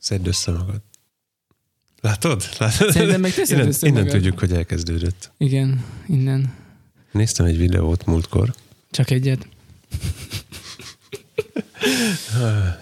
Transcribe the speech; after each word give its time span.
Szedd 0.00 0.26
össze 0.26 0.50
magad. 0.50 0.80
Látod? 2.00 2.48
Látod? 2.58 2.90
Szerintem 2.92 3.20
meg 3.20 3.32
innen, 3.48 3.66
össze 3.66 3.86
innen 3.86 4.02
magad. 4.04 4.16
tudjuk, 4.16 4.38
hogy 4.38 4.52
elkezdődött. 4.52 5.30
Igen, 5.38 5.84
innen. 6.08 6.54
Néztem 7.12 7.46
egy 7.46 7.56
videót 7.58 8.06
múltkor, 8.06 8.54
Csak 8.90 9.10
egyet. 9.10 9.46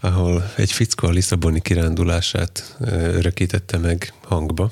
ahol 0.00 0.52
egy 0.56 0.72
fickó 0.72 1.06
a 1.06 1.10
Lisszaboni 1.10 1.60
kirándulását 1.60 2.76
örökítette 2.90 3.78
meg 3.78 4.12
hangba. 4.22 4.70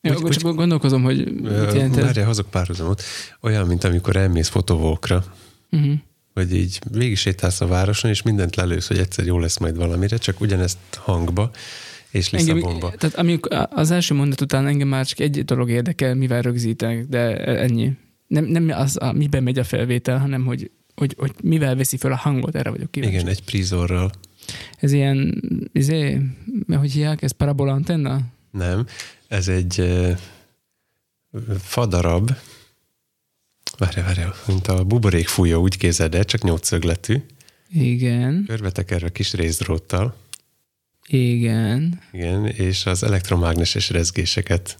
Jó, 0.00 0.10
Úgy- 0.10 0.16
akkor 0.16 0.30
úgy- 0.30 0.36
csak 0.38 0.54
gondolkozom, 0.54 1.02
hogy 1.02 1.32
mit 1.34 1.50
jelent 1.52 1.96
ez. 1.96 2.02
Várjál, 2.04 2.26
hozok 2.26 2.50
párhuzamot. 2.50 3.02
Olyan, 3.40 3.66
mint 3.66 3.84
amikor 3.84 4.16
elmész 4.16 4.48
fotovókra, 4.48 5.24
Uh-huh. 5.70 5.94
Hogy 6.34 6.54
így 6.54 6.78
végig 6.90 7.16
sétálsz 7.16 7.60
a 7.60 7.66
városon, 7.66 8.10
és 8.10 8.22
mindent 8.22 8.56
lelősz, 8.56 8.86
hogy 8.86 8.98
egyszer 8.98 9.24
jó 9.24 9.38
lesz 9.38 9.58
majd 9.58 9.76
valamire, 9.76 10.16
csak 10.16 10.40
ugyanezt 10.40 10.78
hangba 10.96 11.50
és 12.14 12.30
Lisszabonba. 12.30 12.90
tehát 12.90 13.16
amikor 13.16 13.68
az 13.70 13.90
első 13.90 14.14
mondat 14.14 14.40
után 14.40 14.66
engem 14.66 14.88
már 14.88 15.06
csak 15.06 15.20
egy 15.20 15.44
dolog 15.44 15.70
érdekel, 15.70 16.14
mivel 16.14 16.42
rögzítenek, 16.42 17.06
de 17.06 17.36
ennyi. 17.44 17.92
Nem, 18.26 18.44
nem 18.44 18.70
az, 18.70 18.96
a, 19.00 19.12
miben 19.12 19.42
megy 19.42 19.58
a 19.58 19.64
felvétel, 19.64 20.18
hanem 20.18 20.44
hogy, 20.44 20.70
hogy, 20.94 21.14
hogy 21.18 21.32
mivel 21.42 21.76
veszi 21.76 21.96
fel 21.96 22.12
a 22.12 22.16
hangot, 22.16 22.54
erre 22.54 22.70
vagyok 22.70 22.90
kíváncsi. 22.90 23.14
Igen, 23.14 23.28
egy 23.28 23.44
prizorral. 23.44 24.10
Ez 24.78 24.92
ilyen, 24.92 25.42
izé, 25.72 26.20
hogy 26.66 26.92
hívják, 26.92 27.22
ez 27.22 27.30
parabola 27.30 27.72
antenna? 27.72 28.20
Nem, 28.50 28.86
ez 29.28 29.48
egy 29.48 29.94
fadarab, 31.58 32.30
várjál, 33.78 34.04
várjál, 34.04 34.34
mint 34.46 34.66
a 34.66 34.84
buborék 34.84 35.28
fújó, 35.28 35.62
úgy 35.62 35.76
képzeld 35.76 36.14
el, 36.14 36.24
csak 36.24 36.42
nyolcszögletű, 36.42 37.22
Igen, 37.70 38.44
körbetekerve 38.46 39.12
kis 39.12 39.32
részdróttal, 39.32 40.16
igen. 41.06 42.00
igen, 42.12 42.46
és 42.46 42.86
az 42.86 43.02
elektromágneses 43.02 43.90
rezgéseket 43.90 44.78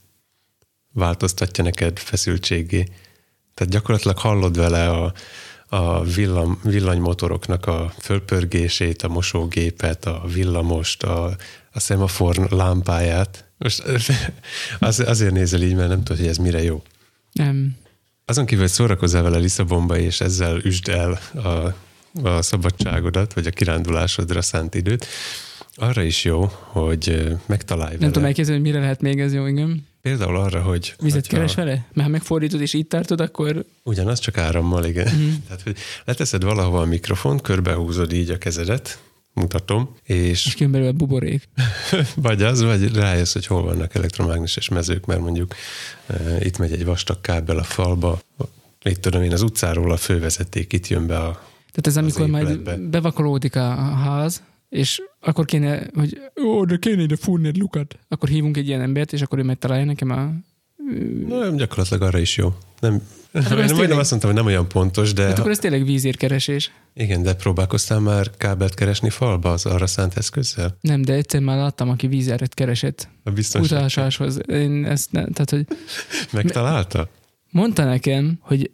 változtatja 0.93 1.65
neked 1.65 1.99
feszültségé. 1.99 2.85
Tehát 3.55 3.73
gyakorlatilag 3.73 4.19
hallod 4.19 4.57
vele 4.57 4.89
a, 4.91 5.13
a 5.69 6.05
villam, 6.05 6.61
villanymotoroknak 6.63 7.67
a 7.67 7.93
fölpörgését, 7.99 9.03
a 9.03 9.09
mosógépet, 9.09 10.05
a 10.05 10.23
villamost, 10.33 11.03
a, 11.03 11.37
a 11.73 11.81
szemafor 11.81 12.37
lámpáját. 12.37 13.45
Most 13.59 13.83
az, 14.79 15.01
azért 15.01 15.33
nézel 15.33 15.63
így, 15.63 15.75
mert 15.75 15.89
nem 15.89 16.03
tudod, 16.03 16.19
hogy 16.19 16.29
ez 16.29 16.37
mire 16.37 16.63
jó. 16.63 16.83
Nem. 17.33 17.77
Azon 18.27 18.47
kívül, 18.47 18.63
hogy 18.63 18.73
szórakozzál 18.73 19.23
vele 19.23 19.39
Lisszabonba, 19.39 19.99
és 19.99 20.21
ezzel 20.21 20.61
üsd 20.63 20.89
el 20.89 21.19
a, 21.35 21.75
a 22.29 22.43
szabadságodat, 22.43 23.33
vagy 23.33 23.47
a 23.47 23.51
kirándulásodra 23.51 24.43
szánt 24.43 24.75
időt, 24.75 25.07
arra 25.75 26.03
is 26.03 26.25
jó, 26.25 26.51
hogy 26.59 27.33
megtalálj 27.47 27.91
Nem 27.91 27.99
vele. 27.99 28.11
tudom 28.13 28.29
elképzelni, 28.29 28.61
hogy 28.61 28.71
mire 28.71 28.81
lehet 28.83 29.01
még 29.01 29.21
ez 29.21 29.35
jó, 29.35 29.47
igen. 29.47 29.87
Például 30.03 30.37
arra, 30.37 30.61
hogy 30.63 30.95
Vizet 30.99 31.27
keres 31.27 31.55
vele? 31.55 31.71
Mert 31.71 32.07
ha 32.07 32.09
megfordítod 32.09 32.61
és 32.61 32.73
így 32.73 32.87
tartod, 32.87 33.21
akkor 33.21 33.65
Ugyanaz, 33.83 34.19
csak 34.19 34.39
árammal, 34.39 34.85
igen. 34.85 35.15
Mm. 35.17 35.33
Tehát, 35.47 35.63
hogy 35.63 35.77
leteszed 36.05 36.45
valahova 36.45 36.81
a 36.81 36.85
mikrofont, 36.85 37.41
körbehúzod 37.41 38.13
így 38.13 38.31
a 38.31 38.39
kezedet, 38.39 38.99
mutatom, 39.35 39.97
és 40.03 40.45
most 40.45 40.57
kijön 40.57 40.73
belőle 40.73 40.91
a 40.91 40.93
buborék. 40.93 41.49
vagy 42.17 42.43
az, 42.43 42.63
vagy 42.63 42.95
rájössz, 42.95 43.33
hogy 43.33 43.47
hol 43.47 43.63
vannak 43.63 43.95
elektromágneses 43.95 44.69
mezők, 44.69 45.07
mert 45.07 45.21
mondjuk 45.21 45.55
e, 46.07 46.45
itt 46.45 46.59
megy 46.59 46.73
egy 46.73 46.85
vastag 46.85 47.21
kábel 47.21 47.59
a 47.59 47.63
falba, 47.63 48.21
itt 48.83 49.01
tudom 49.01 49.23
én, 49.23 49.33
az 49.33 49.43
utcáról 49.43 49.93
a 49.93 49.97
fővezeték 49.97 50.73
itt 50.73 50.87
jön 50.87 51.07
be 51.07 51.19
a... 51.19 51.31
Tehát 51.71 51.87
ez 51.87 51.97
amikor 51.97 52.27
majd 52.27 52.81
bevakolódik 52.81 53.57
a 53.57 53.71
a 53.71 53.95
ház, 53.95 54.43
és 54.69 55.03
akkor 55.21 55.45
kéne, 55.45 55.87
hogy 55.95 56.21
ó, 56.45 56.65
de 56.65 56.77
kéne 56.77 57.03
ide 57.03 57.17
fúrni 57.17 57.49
egy 57.49 57.57
lukat. 57.57 57.99
Akkor 58.09 58.29
hívunk 58.29 58.57
egy 58.57 58.69
ilyen 58.69 58.81
embert, 58.81 59.13
és 59.13 59.23
akkor 59.23 59.39
ő 59.39 59.43
megtalálja 59.43 59.85
nekem 59.85 60.11
a... 60.11 60.31
Nem, 61.29 61.57
gyakorlatilag 61.57 62.03
arra 62.03 62.19
is 62.19 62.37
jó. 62.37 62.55
Nem, 62.81 62.95
ez 63.33 63.43
nem, 63.49 63.57
majdnem 63.57 63.77
tényleg- 63.77 63.99
azt 63.99 64.11
mondtam, 64.11 64.31
hogy 64.31 64.39
nem 64.43 64.49
olyan 64.49 64.69
pontos, 64.69 65.13
de 65.13 65.25
Hát 65.25 65.39
akkor 65.39 65.51
ez 65.51 65.59
tényleg 65.59 65.85
vízérkeresés. 65.85 66.71
igen, 66.95 67.23
de 67.23 67.35
próbálkoztál 67.35 68.01
már 68.01 68.31
kábelt 68.37 68.75
keresni 68.75 69.11
falba 69.11 69.53
az 69.53 69.67
arra 69.67 69.87
szánt 69.87 70.17
eszközzel? 70.17 70.77
Nem, 70.81 71.03
de 71.03 71.13
egyszer 71.13 71.41
már 71.41 71.57
láttam, 71.57 71.89
aki 71.89 72.07
vízeret 72.07 72.55
keresett 72.55 73.09
A 73.25 73.31
biztonság 73.31 73.79
utasáshoz. 73.79 74.39
Én 74.49 74.85
ezt 74.85 75.13
ne, 75.13 75.25
tehát, 75.25 75.51
hogy 75.51 75.67
megtalálta? 76.33 77.09
mondta 77.51 77.85
nekem, 77.85 78.39
hogy 78.41 78.71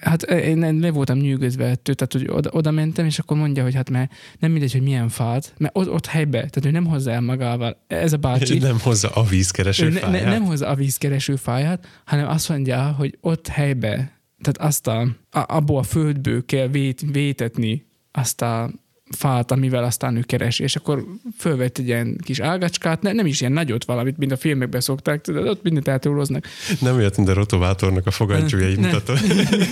hát 0.00 0.22
én 0.22 0.58
nem, 0.58 0.74
nem 0.74 0.92
voltam 0.92 1.18
nyűgözve 1.18 1.64
ettől, 1.64 1.94
tehát 1.94 2.12
hogy 2.12 2.36
oda, 2.36 2.50
oda 2.52 2.70
mentem, 2.70 3.06
és 3.06 3.18
akkor 3.18 3.36
mondja, 3.36 3.62
hogy 3.62 3.74
hát 3.74 3.90
mert 3.90 4.12
nem 4.38 4.50
mindegy, 4.50 4.72
hogy 4.72 4.82
milyen 4.82 5.08
fát, 5.08 5.54
mert 5.58 5.76
ott, 5.76 5.90
ott 5.90 6.06
helybe, 6.06 6.38
tehát 6.38 6.64
ő 6.64 6.70
nem 6.70 6.86
hozza 6.86 7.10
el 7.10 7.20
magával, 7.20 7.84
ez 7.86 8.12
a 8.12 8.16
bácsi, 8.16 8.58
Nem 8.58 8.80
hozza 8.80 9.08
a 9.08 9.22
vízkereső 9.22 9.86
ő 9.86 9.88
ne, 9.88 10.00
ne, 10.00 10.06
fáját? 10.06 10.24
nem 10.28 10.44
hozza 10.44 10.68
a 10.68 10.74
vízkereső 10.74 11.36
fáját, 11.36 11.86
hanem 12.04 12.28
azt 12.28 12.48
mondja, 12.48 12.92
hogy 12.92 13.18
ott 13.20 13.46
helybe, 13.46 13.94
tehát 14.40 14.58
azt 14.58 14.86
a, 14.86 15.00
a 15.30 15.44
abból 15.46 15.78
a 15.78 15.82
földből 15.82 16.44
kell 16.44 16.66
vét, 16.66 17.04
vétetni 17.12 17.86
azt 18.12 18.42
a 18.42 18.70
fát, 19.10 19.50
amivel 19.50 19.84
aztán 19.84 20.16
ő 20.16 20.20
keresi, 20.20 20.62
és 20.62 20.76
akkor 20.76 21.04
fölvett 21.38 21.78
egy 21.78 21.86
ilyen 21.86 22.18
kis 22.24 22.40
ágacskát, 22.40 23.02
ne, 23.02 23.12
nem 23.12 23.26
is 23.26 23.40
ilyen 23.40 23.52
nagyot 23.52 23.84
valamit, 23.84 24.16
mint 24.16 24.32
a 24.32 24.36
filmekben 24.36 24.80
szokták, 24.80 25.20
tudod, 25.20 25.48
ott 25.48 25.62
mindent 25.62 25.88
eltúloznak. 25.88 26.46
Nem 26.80 26.94
olyat, 26.96 27.16
mint 27.16 27.28
a 27.28 27.32
rotovátornak 27.34 28.06
a 28.06 28.10
fogantyúja, 28.10 28.68
így 28.68 28.78
Ne. 28.78 28.86
mutatod. 28.86 29.18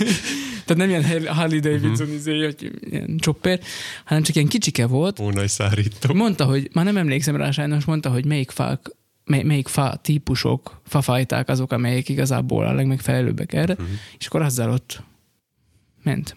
Tehát 0.65 0.87
nem 0.87 0.89
ilyen 0.89 1.27
Harley 1.27 1.59
Davidson, 1.59 1.89
Mhm. 1.91 2.01
uh-huh. 2.01 2.15
izé, 2.15 2.43
hogy 2.43 2.71
ilyen 2.89 3.17
chopper, 3.17 3.59
hanem 4.05 4.23
csak 4.23 4.35
ilyen 4.35 4.47
kicsike 4.47 4.87
volt. 4.87 5.19
Ó, 5.19 5.29
nagy 5.29 5.47
szárító. 5.49 6.13
Mondta, 6.13 6.45
hogy, 6.45 6.69
már 6.73 6.85
nem 6.85 6.97
emlékszem 6.97 7.35
rá 7.35 7.51
sajnos, 7.51 7.85
mondta, 7.85 8.09
hogy 8.09 8.25
melyik 8.25 8.51
fák, 8.51 8.79
mely, 9.25 9.43
melyik 9.43 9.67
fa 9.67 9.99
típusok, 10.03 10.81
fafajták 10.85 11.49
azok, 11.49 11.71
amelyek 11.71 12.09
igazából 12.09 12.65
a 12.65 12.73
legmegfelelőbbek 12.73 13.53
erre, 13.53 13.73
uh-huh. 13.73 13.87
és 14.19 14.25
akkor 14.27 14.41
azzal 14.41 14.71
ott 14.71 15.03
ment. 16.03 16.35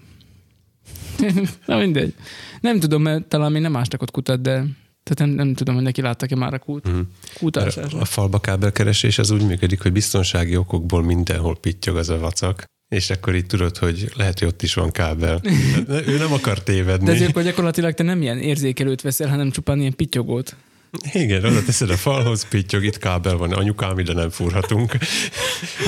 Na 1.67 1.77
mindegy. 1.79 2.15
Nem 2.61 2.81
tudom, 2.81 3.03
mert 3.03 3.25
talán 3.25 3.53
még 3.53 3.63
nem 3.63 3.77
ástak 3.77 4.03
ott 4.03 4.11
kutat, 4.11 4.41
de 4.43 4.65
tehát 5.03 5.35
nem, 5.35 5.47
nem 5.47 5.55
tudom, 5.55 5.75
hogy 5.75 5.85
neki 5.85 6.01
láttak-e 6.01 6.37
már 6.37 6.55
a 6.55 6.59
kút, 6.59 6.85
Mhm. 6.85 6.95
uh-huh. 6.95 7.09
kútásásra. 7.39 8.01
A 8.01 8.05
falba 8.05 8.39
kábelkeresés 8.39 9.19
az 9.19 9.31
úgy 9.31 9.47
működik, 9.47 9.83
hogy 9.83 9.93
biztonsági 9.93 10.57
okokból 10.57 11.03
mindenhol 11.03 11.57
pittyog 11.57 11.97
az 11.97 12.09
a 12.09 12.19
vacak, 12.19 12.65
és 12.89 13.11
akkor 13.11 13.35
így 13.35 13.47
tudod, 13.47 13.77
hogy 13.77 14.11
lehet, 14.17 14.39
hogy 14.39 14.49
ott 14.49 14.63
is 14.63 14.75
van 14.75 14.91
kábel. 14.91 15.41
Ő 16.07 16.19
nem 16.19 16.33
akar 16.33 16.63
tévedni. 16.63 17.07
De 17.07 17.13
ezért 17.13 17.31
akkor 17.31 17.43
gyakorlatilag 17.43 17.95
te 17.95 18.03
nem 18.03 18.23
ilyen 18.23 18.39
érzékelőt 18.39 19.01
veszel, 19.01 19.29
hanem 19.29 19.51
csupán 19.51 19.81
ilyen 19.81 19.97
pittyogót. 19.97 20.57
Igen, 21.13 21.45
oda 21.45 21.65
teszed 21.65 21.91
a 21.91 21.97
falhoz, 21.97 22.49
pittyog, 22.49 22.85
itt 22.85 22.99
kábel 22.99 23.37
van, 23.37 23.53
anyukám, 23.53 23.99
ide 23.99 24.13
nem 24.13 24.31
fúrhatunk. 24.31 24.97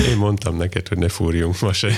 Én 0.09 0.17
mondtam 0.17 0.57
neked, 0.57 0.87
hogy 0.87 0.97
ne 0.97 1.09
fúrjunk 1.09 1.59
ma 1.59 1.73
se. 1.73 1.97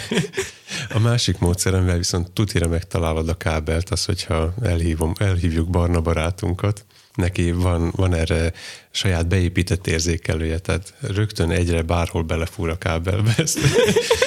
A 0.90 1.00
másik 1.00 1.38
módszeremvel 1.38 1.98
viszont 1.98 2.32
tutira 2.32 2.68
megtalálod 2.68 3.30
a 3.30 3.34
kábelt, 3.34 3.90
az, 3.90 4.06
hogyha 4.06 4.54
elhívom, 4.62 5.14
elhívjuk 5.18 5.70
Barna 5.70 6.02
barátunkat, 6.02 6.86
neki 7.14 7.52
van, 7.52 7.92
van 7.96 8.14
erre 8.14 8.54
saját 8.92 9.28
beépített 9.28 9.88
érzékelője, 9.88 10.60
tehát 10.60 10.94
rögtön 11.00 11.52
egyre 11.52 11.82
bárhol 11.82 12.24
belefúr 12.24 12.70
a 12.70 12.78
kábelbe. 12.78 13.34
Ezt 13.38 13.60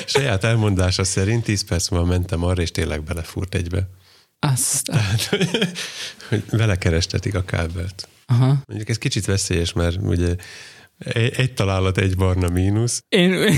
saját 0.06 0.44
elmondása 0.44 1.04
szerint 1.04 1.44
10 1.44 1.64
perc 1.64 1.88
múlva 1.88 2.06
mentem 2.06 2.44
arra, 2.44 2.62
és 2.62 2.70
tényleg 2.70 3.02
belefúrt 3.02 3.54
egybe. 3.54 3.88
Azt. 4.38 4.90
Hogy 6.28 6.42
vele 6.50 6.78
kerestetik 6.78 7.34
a 7.34 7.44
kábelt. 7.44 8.08
Aha. 8.26 8.56
Mondjuk 8.66 8.88
ez 8.88 8.98
kicsit 8.98 9.24
veszélyes, 9.24 9.72
mert 9.72 10.02
ugye 10.02 10.34
egy, 10.98 11.32
egy 11.36 11.52
találat, 11.52 11.98
egy 11.98 12.16
barna 12.16 12.48
mínusz. 12.48 13.04
Én, 13.08 13.32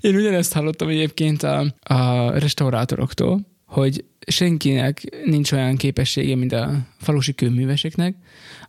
én 0.00 0.14
ugyanezt 0.14 0.52
hallottam 0.52 0.88
egyébként 0.88 1.42
a, 1.42 1.74
a 1.82 2.30
restaurátoroktól, 2.38 3.40
hogy 3.66 4.04
senkinek 4.26 5.02
nincs 5.24 5.52
olyan 5.52 5.76
képessége, 5.76 6.36
mint 6.36 6.52
a 6.52 6.86
falusi 6.98 7.34
kőműveseknek, 7.34 8.16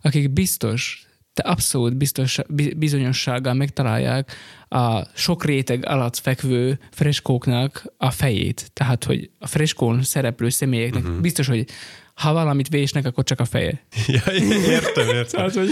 akik 0.02 0.30
biztos, 0.30 1.06
de 1.34 1.42
abszolút 1.42 1.96
biztos, 1.96 2.38
bi- 2.48 2.74
bizonyossággal 2.74 3.54
megtalálják 3.54 4.32
a 4.68 5.06
sok 5.14 5.44
réteg 5.44 5.86
alatt 5.86 6.16
fekvő 6.16 6.78
freskóknak 6.90 7.84
a 7.96 8.10
fejét. 8.10 8.70
Tehát, 8.72 9.04
hogy 9.04 9.30
a 9.38 9.46
freskón 9.46 10.02
szereplő 10.02 10.48
személyeknek 10.48 11.02
uh-huh. 11.02 11.20
biztos, 11.20 11.46
hogy 11.46 11.66
ha 12.14 12.32
valamit 12.32 12.68
vésnek, 12.68 13.06
akkor 13.06 13.24
csak 13.24 13.40
a 13.40 13.44
feje. 13.44 13.86
Ja, 14.06 14.32
értem, 14.66 15.08
értem. 15.08 15.24
Tehát, 15.40 15.54
hogy 15.54 15.70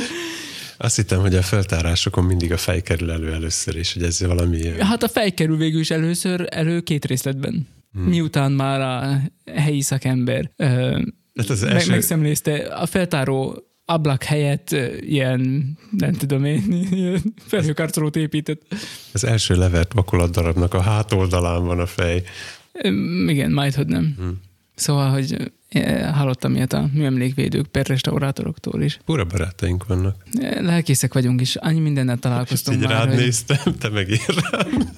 Azt 0.76 0.96
hittem, 0.96 1.20
hogy 1.20 1.34
a 1.34 1.42
feltárásokon 1.42 2.24
mindig 2.24 2.52
a 2.52 2.56
fej 2.56 2.82
kerül 2.82 3.10
elő 3.10 3.32
először, 3.32 3.76
és 3.76 3.92
hogy 3.92 4.02
ez 4.02 4.26
valami. 4.26 4.78
Hát 4.78 5.02
a 5.02 5.08
fej 5.08 5.30
kerül 5.30 5.56
végül 5.56 5.80
is 5.80 5.90
először 5.90 6.46
elő 6.50 6.80
két 6.80 7.04
részletben. 7.04 7.68
Hmm. 7.92 8.02
Miután 8.02 8.52
már 8.52 8.80
a 8.80 9.20
helyi 9.54 9.80
szakember 9.80 10.50
Hát 11.34 11.48
az 11.48 11.60
meg, 11.60 11.72
első, 11.72 11.90
megszemlézte 11.90 12.54
a 12.54 12.86
feltáró 12.86 13.66
ablak 13.84 14.22
helyett 14.22 14.70
ilyen, 15.00 15.64
nem 15.90 16.12
tudom 16.12 16.44
én, 16.44 16.86
ilyen 16.90 17.34
felhőkarcolót 17.46 18.16
épített. 18.16 18.62
az 19.12 19.24
első 19.24 19.54
levert 19.54 19.92
vakolat 19.92 20.30
darabnak 20.30 20.74
a 20.74 20.80
hátoldalán 20.80 21.64
van 21.64 21.78
a 21.80 21.86
fej. 21.86 22.22
Igen, 23.26 23.52
majd, 23.52 23.74
hogy 23.74 23.86
nem. 23.86 24.14
Hmm. 24.16 24.40
Szóval, 24.74 25.10
hogy 25.10 25.52
eh, 25.68 26.14
hallottam 26.14 26.54
ilyet 26.54 26.72
a 26.72 26.88
műemlékvédők 26.92 27.66
per 27.66 27.86
restaurátoroktól 27.86 28.82
is. 28.82 28.98
Pura 29.04 29.24
barátaink 29.24 29.86
vannak. 29.86 30.16
Eh, 30.32 30.60
Lelkészek 30.60 31.12
vagyunk, 31.12 31.40
és 31.40 31.56
annyi 31.56 31.80
mindennel 31.80 32.14
És 32.14 32.20
találkoztunk 32.20 32.76
így 32.76 32.82
már, 32.82 32.92
rád 32.92 33.08
hogy 33.08 33.16
néztem, 33.16 33.74
te 33.78 33.88
meg 33.88 34.08
rám. 34.50 34.88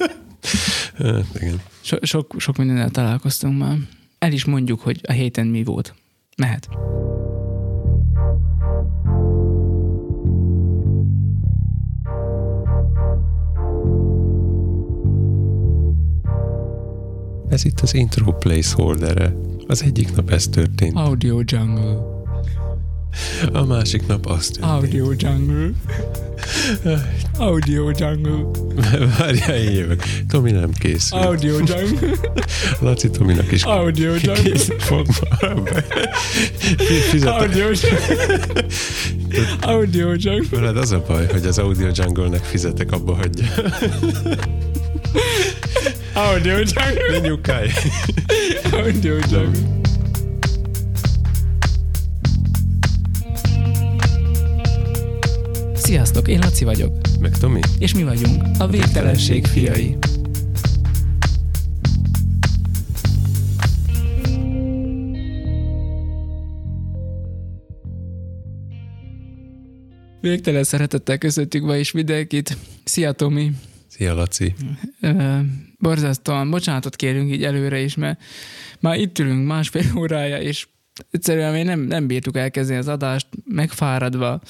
Hát, 0.97 1.25
igen. 1.41 1.61
so, 1.81 1.97
sok, 2.03 2.35
sok 2.39 2.57
mindennel 2.57 2.91
találkoztunk 2.91 3.59
már. 3.59 3.77
El 4.19 4.33
is 4.33 4.45
mondjuk, 4.45 4.81
hogy 4.81 5.01
a 5.09 5.13
héten 5.13 5.47
mi 5.47 5.65
volt. 5.65 5.95
Mehet. 6.37 6.69
Ez 17.49 17.65
itt 17.65 17.81
az 17.81 17.95
intro 17.95 18.33
placeholder 18.33 19.35
Az 19.67 19.83
egyik 19.83 20.15
nap 20.17 20.31
ez 20.31 20.49
történt, 20.49 20.97
Audio 20.97 21.41
Jungle. 21.45 21.97
a 23.53 23.65
másik 23.65 24.07
nap 24.07 24.27
az 24.27 24.47
történt. 24.47 24.73
Audio 24.73 25.13
Jungle. 25.19 25.71
Audio 27.39 27.91
Jungle. 27.97 28.45
Várjál, 29.19 29.57
én 29.57 29.71
jövök. 29.71 30.03
Tomi 30.29 30.51
nem 30.51 30.73
készül. 30.73 31.19
Audio 31.19 31.59
Jungle. 31.59 32.17
Laci 32.81 33.11
Tominak 33.11 33.53
is 33.53 33.63
Audio 33.63 34.11
Jungle. 34.11 34.43
kész 34.43 34.69
fog. 34.79 35.07
Fizet, 37.11 37.29
Audio 37.29 37.67
Jungle. 37.67 38.49
Audio 39.61 40.09
Jungle. 40.19 40.59
veled 40.61 40.77
az 40.77 40.93
a 40.93 41.03
baj, 41.07 41.27
hogy 41.31 41.47
az 41.47 41.59
Audio 41.59 41.89
Jungle-nek 41.95 42.45
fizetek, 42.45 42.93
abba 42.93 43.15
hagyja. 43.15 43.47
Audio 46.15 46.53
Jungle. 46.57 46.95
Ne 47.11 47.19
nyugkálj. 47.19 47.69
Audio 48.75 49.15
Jungle. 49.31 49.83
Sziasztok, 55.75 56.29
én 56.29 56.39
Laci 56.39 56.65
vagyok, 56.65 56.93
Meg 57.21 57.39
Tomi? 57.39 57.61
és 57.79 57.95
mi 57.95 58.03
vagyunk 58.03 58.43
a 58.59 58.67
Végtelenség 58.67 59.47
fiai. 59.47 59.97
Végtelen 70.21 70.65
szeretettel 70.65 71.19
köszöntjük 71.19 71.65
ma 71.65 71.77
is 71.77 71.93
mindenkit. 71.93 72.57
Szia 72.85 73.13
Tomi! 73.13 73.51
Szia, 73.89 74.15
Laci. 74.15 74.55
Borzasztóan 75.85 76.51
bocsánatot 76.51 76.97
kérünk 76.97 77.33
így 77.33 77.45
előre 77.45 77.79
is, 77.79 77.95
mert 77.95 78.23
már 78.81 78.99
itt 78.99 79.19
ülünk 79.19 79.47
másfél 79.47 79.85
órája, 80.01 80.39
és 80.39 80.67
egyszerűen 81.11 81.53
még 81.53 81.65
nem, 81.65 81.81
nem 81.81 82.07
bírtuk 82.07 82.37
elkezdeni 82.37 82.79
az 82.79 82.89
adást, 82.89 83.27
megfáradva, 83.45 84.41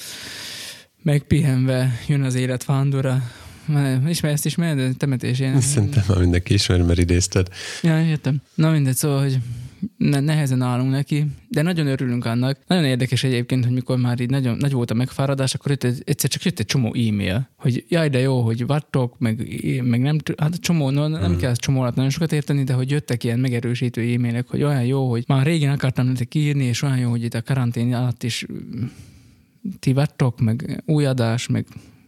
megpihenve 1.03 1.99
jön 2.07 2.21
az 2.21 2.35
élet 2.35 2.65
vándora. 2.65 3.31
Ismer 4.07 4.31
ezt 4.31 4.45
ismered? 4.45 4.97
Temetésén. 4.97 5.61
Szerintem 5.61 6.03
már 6.07 6.17
mindenki 6.17 6.53
ismer, 6.53 6.81
mert 6.81 6.99
idézted. 6.99 7.47
Ja, 7.81 8.05
értem. 8.05 8.41
Na 8.55 8.71
mindegy, 8.71 8.95
szóval, 8.95 9.21
hogy 9.21 9.37
nehezen 9.97 10.61
állunk 10.61 10.91
neki, 10.91 11.25
de 11.49 11.61
nagyon 11.61 11.87
örülünk 11.87 12.25
annak. 12.25 12.59
Nagyon 12.67 12.85
érdekes 12.85 13.23
egyébként, 13.23 13.63
hogy 13.63 13.73
mikor 13.73 13.97
már 13.97 14.19
így 14.19 14.29
nagyon 14.29 14.57
nagy 14.57 14.71
volt 14.71 14.91
a 14.91 14.93
megfáradás, 14.93 15.53
akkor 15.53 15.71
itt 15.71 15.83
egy, 15.83 16.01
egyszer 16.05 16.29
csak 16.29 16.43
jött 16.43 16.59
egy 16.59 16.65
csomó 16.65 16.87
e-mail, 16.87 17.49
hogy 17.57 17.85
jaj, 17.87 18.09
de 18.09 18.19
jó, 18.19 18.41
hogy 18.41 18.65
vattok, 18.65 19.19
meg, 19.19 19.47
meg 19.83 20.01
nem, 20.01 20.17
hát 20.37 20.55
csomó, 20.55 20.89
no, 20.89 21.07
nem 21.07 21.35
Hmm. 21.35 21.43
kell 21.43 21.55
csomó 21.55 21.81
alatt 21.81 21.95
nagyon 21.95 22.11
sokat 22.11 22.31
érteni, 22.31 22.63
de 22.63 22.73
hogy 22.73 22.91
jöttek 22.91 23.23
ilyen 23.23 23.39
megerősítő 23.39 24.13
e-mailek, 24.13 24.47
hogy 24.47 24.63
olyan 24.63 24.83
jó, 24.83 25.09
hogy 25.09 25.23
már 25.27 25.45
régen 25.45 25.73
akartam 25.73 26.05
nektek 26.05 26.35
írni, 26.35 26.63
és 26.63 26.81
olyan 26.81 26.97
jó, 26.97 27.09
hogy 27.09 27.23
itt 27.23 27.33
a 27.33 27.41
karantén 27.41 27.93
alatt 27.93 28.23
is 28.23 28.45
mm, 28.51 28.83
ti 29.79 29.93
vattok, 29.93 30.39
meg 30.39 30.83
új 30.85 31.05
adás, 31.05 31.47
meg 31.47 31.65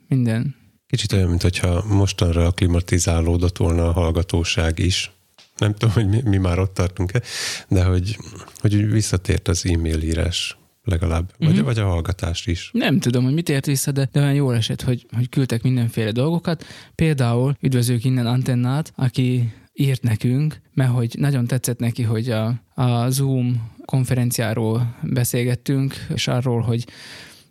minden. 0.08 0.56
Kicsit 0.88 1.14
olyan, 1.14 1.30
mintha 1.30 1.84
mostanra 1.88 2.46
aklimatizálódott 2.46 3.58
volna 3.58 3.88
a 3.88 3.92
hallgatóság 3.92 4.80
is. 4.80 5.12
Nem 5.58 5.74
tudom, 5.74 5.94
hogy 5.94 6.08
mi, 6.08 6.22
mi 6.24 6.38
már 6.38 6.60
ott 6.60 6.74
tartunk-e, 6.74 7.22
de 7.68 7.84
hogy, 7.84 8.18
hogy 8.60 8.92
visszatért 8.92 9.48
az 9.48 9.66
e-mail 9.66 10.02
írás 10.02 10.58
legalább, 10.84 11.32
vagy, 11.40 11.56
Mhm. 11.56 11.64
vagy 11.64 11.80
a 11.80 11.86
hallgatás 11.86 12.46
is. 12.46 12.70
Nem 12.74 13.00
tudom, 13.00 13.24
hogy 13.24 13.34
mit 13.34 13.50
ért 13.50 13.66
vissza, 13.66 13.92
de, 13.92 14.10
de 14.12 14.20
olyan 14.20 14.34
jól 14.34 14.56
esett, 14.56 14.82
hogy, 14.82 15.06
hogy 15.16 15.30
küldtek 15.30 15.62
mindenféle 15.64 16.12
dolgokat. 16.12 16.66
Például 16.96 17.56
üdvözlők 17.62 18.04
innen 18.04 18.26
Antennát, 18.26 18.92
aki 18.96 19.54
írt 19.74 20.02
nekünk, 20.04 20.62
mert 20.74 20.92
hogy 20.92 21.16
nagyon 21.20 21.46
tetszett 21.48 21.80
neki, 21.80 22.04
hogy 22.04 22.30
a, 22.30 22.62
a 22.74 23.10
Zoom 23.10 23.72
konferenciáról 23.86 24.96
beszélgettünk, 25.04 25.96
és 26.14 26.28
arról, 26.28 26.62
hogy 26.62 26.86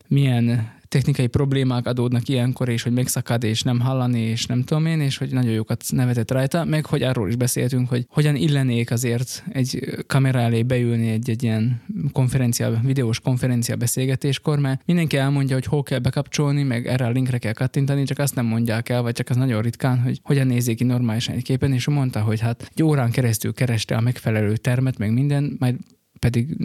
milyen 0.08 0.74
technikai 0.88 1.26
problémák 1.26 1.86
adódnak 1.86 2.28
ilyenkor, 2.28 2.68
és 2.68 2.82
hogy 2.82 2.92
megszakad, 2.92 3.44
és 3.44 3.62
nem 3.62 3.80
hallani, 3.80 4.20
és 4.20 4.46
nem 4.46 4.62
tudom 4.62 4.86
én, 4.86 5.00
és 5.00 5.16
hogy 5.16 5.32
nagyon 5.32 5.52
jókat 5.52 5.84
nevetett 5.90 6.30
rajta, 6.30 6.64
meg 6.64 6.86
hogy 6.86 7.02
arról 7.02 7.28
is 7.28 7.36
beszéltünk, 7.36 7.88
hogy 7.88 8.06
hogyan 8.08 8.36
illenék 8.36 8.90
azért 8.90 9.44
egy 9.52 9.96
kamera 10.06 10.38
elé 10.38 10.62
beülni 10.62 11.08
egy, 11.08 11.30
egy 11.30 11.42
ilyen 11.42 11.82
konferencia, 12.12 12.80
videós 12.84 13.20
konferencia 13.20 13.76
beszélgetéskor, 13.76 14.58
mert 14.58 14.82
mindenki 14.86 15.16
elmondja, 15.16 15.54
hogy 15.54 15.66
hol 15.66 15.82
kell 15.82 15.98
bekapcsolni, 15.98 16.62
meg 16.62 16.86
erre 16.86 17.06
a 17.06 17.10
linkre 17.10 17.38
kell 17.38 17.52
kattintani, 17.52 18.04
csak 18.04 18.18
azt 18.18 18.34
nem 18.34 18.46
mondják 18.46 18.88
el, 18.88 19.02
vagy 19.02 19.14
csak 19.14 19.28
az 19.28 19.36
nagyon 19.36 19.62
ritkán, 19.62 20.02
hogy 20.02 20.20
hogyan 20.22 20.46
nézzék 20.46 20.76
ki 20.76 20.84
normálisan 20.84 21.34
egy 21.34 21.42
képen, 21.42 21.72
és 21.72 21.86
mondta, 21.86 22.20
hogy 22.20 22.40
hát 22.40 22.70
egy 22.74 22.82
órán 22.82 23.10
keresztül 23.10 23.52
kereste 23.52 23.96
a 23.96 24.00
megfelelő 24.00 24.56
termet, 24.56 24.98
meg 24.98 25.12
minden, 25.12 25.56
majd 25.58 25.76
pedig 26.18 26.56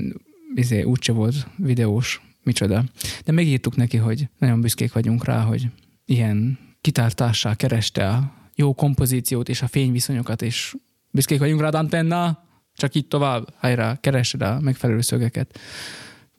izé, 0.56 0.82
úgyse 0.82 1.12
volt 1.12 1.48
videós, 1.56 2.22
micsoda. 2.44 2.84
De 3.26 3.32
megírtuk 3.32 3.76
neki, 3.76 3.98
hogy 3.98 4.28
nagyon 4.38 4.62
büszkék 4.62 4.94
vagyunk 4.94 5.26
rá, 5.26 5.42
hogy 5.42 5.68
ilyen 6.06 6.60
kitártással 6.82 7.56
kereste 7.56 8.10
a 8.10 8.34
jó 8.56 8.74
kompozíciót 8.74 9.50
és 9.50 9.62
a 9.62 9.68
fényviszonyokat, 9.68 10.42
és 10.42 10.76
büszkék 11.12 11.40
vagyunk 11.40 11.62
rá, 11.62 11.70
Antenna, 11.70 12.44
csak 12.76 12.96
így 12.96 13.08
tovább, 13.08 13.48
hajrá, 13.58 14.00
keresd 14.00 14.42
a 14.42 14.60
megfelelő 14.60 15.02
szögeket. 15.02 15.60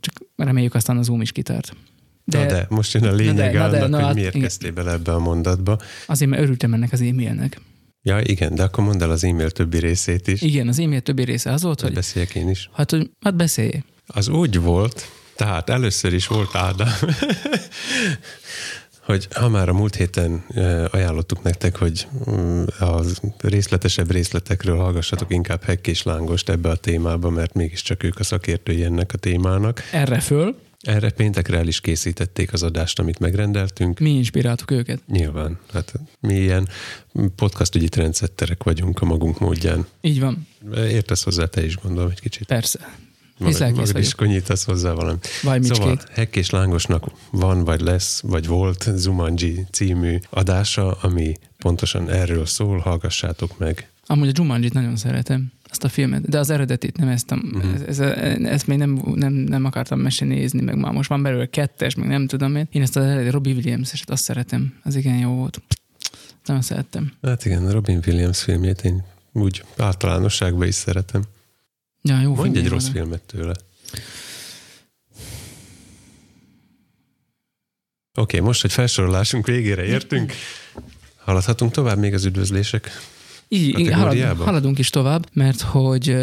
Csak 0.00 0.14
reméljük 0.36 0.74
aztán 0.74 0.98
a 0.98 1.02
Zoom 1.02 1.20
is 1.20 1.32
kitárt. 1.32 1.76
De, 2.24 2.38
na 2.38 2.46
de 2.46 2.66
most 2.68 2.92
jön 2.94 3.04
a 3.04 3.12
lényeg 3.12 3.52
de, 3.52 3.62
annak, 3.62 3.88
na 3.88 3.96
hogy 3.96 4.04
hát 4.04 4.14
miért 4.14 4.34
igen. 4.34 4.42
kezdtél 4.42 4.72
bele 4.72 4.92
ebbe 4.92 5.12
a 5.14 5.18
mondatba. 5.18 5.78
Azért, 6.06 6.30
mert 6.30 6.42
örültem 6.42 6.74
ennek 6.74 6.92
az 6.92 7.00
e-mailnek. 7.00 7.60
Ja, 8.02 8.20
igen, 8.20 8.54
de 8.54 8.62
akkor 8.62 8.84
mondd 8.84 9.02
el 9.02 9.10
az 9.10 9.24
e-mail 9.24 9.50
többi 9.50 9.78
részét 9.78 10.28
is. 10.28 10.42
Igen, 10.42 10.68
az 10.68 10.78
e-mail 10.78 11.00
többi 11.00 11.24
része 11.24 11.52
az 11.52 11.62
volt, 11.62 11.80
Hogy 11.80 11.88
hogy 11.88 11.98
beszéljek 11.98 12.34
én 12.34 12.48
is. 12.48 12.70
hát, 12.72 12.90
hogy 12.90 13.10
hát 13.20 13.36
beszélj. 13.36 13.82
Az 14.06 14.28
úgy 14.28 14.60
volt, 14.60 15.08
tehát 15.36 15.70
először 15.70 16.12
is 16.12 16.26
volt 16.26 16.54
Ádám, 16.56 16.94
hogy 19.06 19.28
ha 19.34 19.48
már 19.48 19.68
a 19.68 19.72
múlt 19.72 19.94
héten 19.94 20.44
ajánlottuk 20.90 21.42
nektek, 21.42 21.76
hogy 21.76 22.06
mm, 22.30 22.64
a 22.78 23.02
részletesebb 23.40 24.10
részletekről 24.10 24.76
hallgassatok 24.76 25.32
inkább 25.32 25.62
Hekk 25.62 25.86
és 25.86 26.02
Lángost 26.02 26.48
ebbe 26.48 26.68
a 26.68 26.76
témába, 26.76 27.30
mert 27.30 27.54
mégiscsak 27.54 28.02
ők 28.02 28.18
a 28.18 28.24
szakértői 28.24 28.84
ennek 28.84 29.12
a 29.12 29.18
témának. 29.18 29.82
Erre 29.92 30.20
föl, 30.20 30.56
Erre 30.82 31.10
péntekre 31.10 31.58
el 31.58 31.66
is 31.66 31.80
készítették 31.80 32.52
az 32.52 32.62
adást, 32.62 32.98
amit 32.98 33.18
megrendeltünk. 33.18 33.98
mi 33.98 34.10
inspiráltuk 34.10 34.70
őket. 34.70 35.00
Nyilván, 35.06 35.58
hát 35.72 35.92
mi 36.20 36.34
ilyen 36.34 36.68
podcastügyi 37.36 37.88
trendsetterek 37.88 38.62
vagyunk 38.62 39.00
a 39.00 39.04
magunk 39.04 39.38
módján. 39.38 39.86
Így 40.00 40.20
van, 40.20 40.46
Értesz 40.74 41.22
hozzá 41.22 41.44
te 41.44 41.64
is, 41.64 41.76
gondolom, 41.76 42.10
egy 42.10 42.20
kicsit. 42.20 42.46
persze. 42.46 42.94
Magad, 43.38 43.74
magad 43.74 43.98
is 43.98 44.14
konyítasz 44.14 44.64
hozzá 44.64 44.92
valamit. 44.92 45.28
Vagy 45.42 45.62
Szóval. 45.62 45.98
Hekk 46.12 46.36
és 46.36 46.50
Lángosnak 46.50 47.04
van, 47.30 47.64
vagy 47.64 47.80
lesz, 47.80 48.20
vagy 48.20 48.46
volt 48.46 48.90
Zumanji 48.94 49.66
című 49.70 50.18
adása, 50.30 50.92
ami 50.92 51.36
pontosan 51.58 52.10
erről 52.10 52.46
szól, 52.46 52.78
hallgassátok 52.78 53.58
meg. 53.58 53.90
Amúgy 54.06 54.28
a 54.28 54.32
Jumanjit 54.34 54.72
nagyon 54.72 54.96
szeretem, 54.96 55.52
azt 55.70 55.84
a 55.84 55.88
filmet, 55.88 56.28
de 56.28 56.38
az 56.38 56.50
eredetit 56.50 56.96
nem 56.96 57.08
ezt, 57.08 57.30
Mhm. 57.30 57.56
uh-huh. 57.56 57.72
ez, 57.88 57.98
ez, 58.00 58.18
ezt 58.44 58.66
még 58.66 58.78
nem, 58.78 59.02
nem, 59.14 59.32
nem 59.32 59.64
akartam 59.64 60.00
mese 60.00 60.24
nézni, 60.24 60.60
meg 60.60 60.76
már 60.76 60.92
most 60.92 61.08
van 61.08 61.22
belőle 61.22 61.46
kettes, 61.46 61.94
meg 61.94 62.08
nem 62.08 62.26
tudom 62.26 62.56
én. 62.56 62.68
Én 62.70 62.82
ezt 62.82 62.96
az 62.96 63.04
eredeti 63.04 63.30
Robbie 63.30 63.54
Williams-eset 63.54 64.10
azt 64.10 64.22
szeretem, 64.22 64.74
az 64.84 64.96
igen 64.96 65.18
jó 65.18 65.30
volt. 65.30 65.62
Nagyon 66.44 66.62
szeretem. 66.62 67.12
Hát 67.22 67.44
igen, 67.44 67.70
Robin 67.70 68.00
Williams 68.06 68.42
filmjét 68.42 68.80
én 68.84 69.04
úgy 69.32 69.64
általánosságban 69.76 70.66
is 70.66 70.74
szeretem. 70.74 71.22
Ja, 72.02 72.20
jó 72.20 72.34
Mondj 72.34 72.58
egy 72.58 72.68
rossz 72.68 72.88
filmet 72.88 73.22
tőle. 73.22 73.54
Oké, 78.14 78.36
okay, 78.36 78.40
most, 78.40 78.60
hogy 78.60 78.72
felsorolásunk 78.72 79.46
végére 79.46 79.84
értünk, 79.84 80.32
haladhatunk 81.16 81.72
tovább 81.72 81.98
még 81.98 82.14
az 82.14 82.24
üdvözlések. 82.24 82.90
Így, 83.48 83.92
halad, 83.92 84.36
haladunk 84.36 84.78
is 84.78 84.90
tovább, 84.90 85.28
mert 85.32 85.60
hogy 85.60 86.16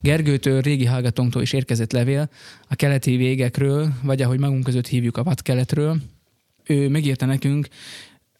Gergőtől, 0.00 0.60
régi 0.60 0.84
hallgatónktól 0.84 1.42
is 1.42 1.52
érkezett 1.52 1.92
levél 1.92 2.30
a 2.68 2.74
keleti 2.74 3.16
végekről, 3.16 3.92
vagy 4.02 4.22
ahogy 4.22 4.38
magunk 4.38 4.64
között 4.64 4.86
hívjuk 4.86 5.16
a 5.16 5.22
vadkeletről. 5.22 6.00
Ő 6.64 6.88
megírta 6.88 7.26
nekünk, 7.26 7.68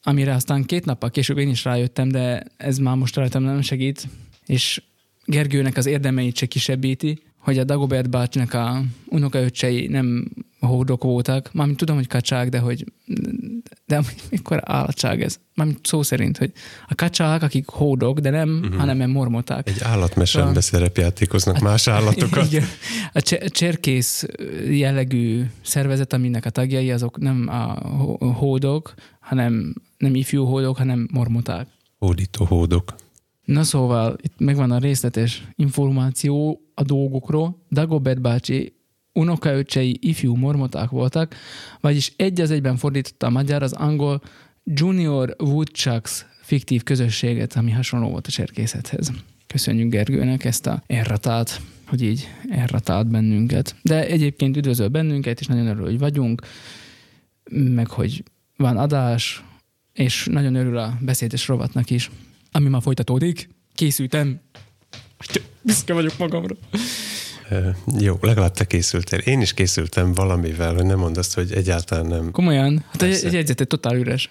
amire 0.03 0.35
aztán 0.35 0.65
két 0.65 0.85
nappal 0.85 1.11
később 1.11 1.39
én 1.39 1.49
is 1.49 1.65
rájöttem, 1.65 2.09
de 2.09 2.45
ez 2.57 2.79
már 2.79 2.97
most 2.97 3.17
rajtam 3.17 3.43
nem 3.43 3.61
segít, 3.61 4.09
és 4.47 4.83
Gergőnek 5.31 5.77
az 5.77 5.87
érdemeit 5.87 6.37
se 6.37 6.47
kisebbíti, 6.47 7.23
hogy 7.39 7.59
a 7.59 7.65
Dagobert 7.65 8.11
bácsinak 8.11 8.55
a 8.55 8.83
unokaöccsei 9.07 9.87
nem 9.87 10.29
hódok 10.61 11.03
voltak. 11.03 11.51
Mármint 11.53 11.79
tudom, 11.79 11.97
hogy 11.97 12.07
kacsák, 12.07 12.49
de 12.49 12.59
hogy 12.59 12.85
de 13.87 14.01
mikor 14.31 14.61
állatság 14.65 15.23
ez? 15.23 15.39
Mármint 15.55 15.87
szó 15.87 16.03
szerint, 16.03 16.39
hogy 16.39 16.53
a 16.89 16.95
kacsák, 16.95 17.43
akik 17.43 17.69
hódok, 17.69 18.19
de 18.19 18.31
nem, 18.31 18.61
uh-huh. 18.63 18.79
hanem 18.79 19.11
mormoták. 19.11 19.69
Egy 19.69 19.83
állatmesembe 19.83 20.59
a... 20.59 20.61
szerepjátékoznak 20.61 21.59
más 21.59 21.87
állatokat. 21.97 22.47
Igen. 22.47 22.65
A 23.13 23.21
cserkész 23.49 24.27
jellegű 24.71 25.45
szervezet, 25.63 26.13
aminek 26.13 26.45
a 26.45 26.51
tagjai, 26.51 26.91
azok 26.91 27.19
nem 27.19 27.49
a 27.49 27.89
hódok, 28.33 28.95
hanem 29.21 29.75
nem 29.99 30.15
ifjú 30.15 30.45
hódok, 30.45 30.77
hanem 30.77 31.09
mormoták. 31.13 31.67
Hódító 31.99 32.45
hódok. 32.45 32.95
Na 33.49 33.63
szóval, 33.63 34.17
itt 34.23 34.39
megvan 34.39 34.71
a 34.71 34.79
részletes 34.79 35.49
információ 35.55 36.61
a 36.75 36.83
dolgokról. 36.83 37.65
Dagobert 37.71 38.21
bácsi 38.21 38.73
unokaöcsei 39.13 39.99
ifjú 40.01 40.35
mormoták 40.35 40.91
voltak, 40.91 41.35
vagyis 41.81 42.13
egy 42.17 42.41
az 42.41 42.51
egyben 42.51 42.77
fordította 42.77 43.27
a 43.27 43.31
magyar 43.31 43.63
az 43.63 43.73
angol 43.73 44.23
Junior 44.65 45.37
Woodchucks 45.39 46.27
fiktív 46.41 46.83
közösséget, 46.83 47.57
ami 47.57 47.71
hasonló 47.71 48.09
volt 48.09 48.27
a 48.27 48.31
cserkészethez. 48.31 49.13
Köszönjük 49.47 49.91
Gergőnek 49.91 50.45
ezt 50.45 50.67
a 50.67 50.83
erratát, 50.87 51.61
hogy 51.87 52.03
így 52.03 52.29
erratált 52.49 53.07
bennünket. 53.07 53.77
De 53.83 54.07
egyébként 54.07 54.57
üdvözöl 54.57 54.89
bennünket, 54.89 55.41
és 55.41 55.47
nagyon 55.47 55.67
örül, 55.67 55.85
hogy 55.85 55.99
vagyunk, 55.99 56.43
meg 57.51 57.89
hogy 57.89 58.23
van 58.57 58.77
adás, 58.77 59.45
és 59.93 60.27
nagyon 60.31 60.55
örül 60.55 60.79
a 60.79 60.99
beszédes 61.01 61.49
rovatnak 61.49 61.91
is, 61.91 62.11
ami 62.53 62.69
már 62.69 62.83
folytatódik. 62.83 63.49
Készültem. 63.75 64.41
Büszke 65.63 65.93
vagyok 65.93 66.19
magamra. 66.19 66.55
Jó, 67.99 68.19
legalább 68.21 68.53
te 68.53 68.65
készültél. 68.65 69.19
Én 69.19 69.41
is 69.41 69.55
készültem 69.55 70.13
valamivel, 70.13 70.75
hogy 70.75 70.85
nem 70.85 70.99
mondd 70.99 71.19
azt, 71.19 71.35
hogy 71.35 71.53
egyáltalán 71.53 72.07
nem. 72.07 72.31
Komolyan? 72.31 72.85
Hát 72.91 73.03
egy, 73.03 73.25
egy 73.25 73.33
jegyzet 73.33 73.61
egy 73.61 73.67
totál 73.67 73.97
üres. 73.97 74.31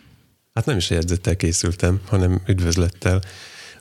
Hát 0.53 0.65
nem 0.65 0.77
is 0.77 0.91
a 0.91 0.93
jegyzettel 0.93 1.35
készültem, 1.35 2.01
hanem 2.05 2.41
üdvözlettel. 2.47 3.21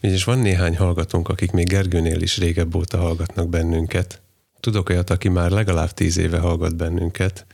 Ugyanis 0.03 0.25
van 0.25 0.39
néhány 0.39 0.77
hallgatónk, 0.77 1.29
akik 1.29 1.51
még 1.51 1.67
Gergőnél 1.67 2.21
is 2.21 2.39
régebb 2.39 2.75
óta 2.75 2.99
hallgatnak 2.99 3.49
bennünket. 3.49 4.21
Tudok 4.61 4.89
olyat, 4.89 5.11
aki 5.11 5.29
már 5.29 5.51
legalább 5.51 5.91
tíz 5.91 6.17
éve 6.17 6.39
hallgat 6.39 6.77
bennünket. 6.77 7.47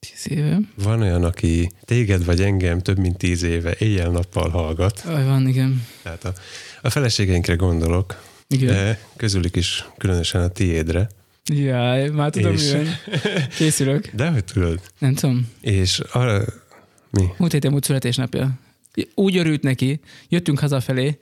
Tíz 0.00 0.26
éve? 0.28 0.60
Van 0.74 1.00
olyan, 1.00 1.24
aki 1.24 1.70
téged 1.84 2.24
vagy 2.24 2.40
engem 2.40 2.80
több 2.80 2.98
mint 2.98 3.16
tíz 3.16 3.42
éve 3.42 3.74
éjjel-nappal 3.78 4.48
hallgat. 4.48 5.02
Aj, 5.06 5.24
van, 5.24 5.48
igen. 5.48 5.86
Tehát 6.02 6.24
a, 6.24 6.34
a 6.82 6.90
feleségeinkre 6.90 7.54
gondolok, 7.54 8.22
igen. 8.48 8.66
De 8.74 9.00
közülük 9.16 9.56
is 9.56 9.84
különösen 9.98 10.42
a 10.42 10.48
tiédre. 10.48 11.08
Jaj, 11.44 12.08
már 12.08 12.30
tudom, 12.30 12.52
és... 12.52 12.62
milyen. 12.62 12.86
Készülök. 13.56 14.10
De 14.14 14.30
hogy 14.30 14.44
tudod? 14.44 14.80
Nem 14.98 15.14
tudom. 15.14 15.48
És 15.60 16.00
arra... 16.12 16.44
Mi? 17.10 17.24
Múlt 17.36 17.52
héten 17.52 17.70
múlt 17.70 17.84
születésnapja. 17.84 18.58
Úgy 19.14 19.36
örült 19.36 19.62
neki, 19.62 20.00
jöttünk 20.28 20.58
hazafelé, 20.58 21.18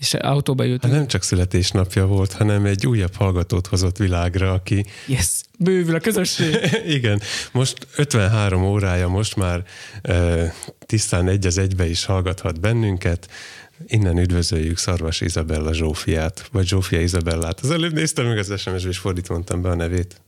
és 0.00 0.14
autóba 0.14 0.62
jöttünk. 0.62 0.82
Hát 0.82 0.92
nem 0.92 1.06
csak 1.06 1.22
születésnapja 1.22 2.06
volt, 2.06 2.32
hanem 2.32 2.64
egy 2.64 2.86
újabb 2.86 3.14
hallgatót 3.14 3.66
hozott 3.66 3.96
világra, 3.96 4.52
aki... 4.52 4.84
Yes, 5.06 5.28
bővül 5.58 5.94
a 5.94 6.00
közösség. 6.00 6.58
Igen, 6.96 7.20
most 7.52 7.86
53 7.96 8.64
órája, 8.64 9.08
most 9.08 9.36
már 9.36 9.64
e, 10.02 10.54
tisztán 10.86 11.28
egy 11.28 11.46
az 11.46 11.58
egybe 11.58 11.88
is 11.88 12.04
hallgathat 12.04 12.60
bennünket. 12.60 13.28
Innen 13.86 14.18
üdvözöljük 14.18 14.78
Szarvas 14.78 15.20
Izabella 15.20 15.72
Zsófiát, 15.72 16.48
vagy 16.52 16.66
Zsófia 16.66 17.00
Izabellát. 17.00 17.60
Az 17.60 17.70
előbb 17.70 17.92
néztem 17.92 18.26
meg 18.26 18.38
az 18.38 18.60
sms 18.60 18.84
és 18.84 18.98
fordítva 18.98 19.34
mondtam 19.34 19.62
be 19.62 19.68
a 19.68 19.74
nevét. 19.74 20.20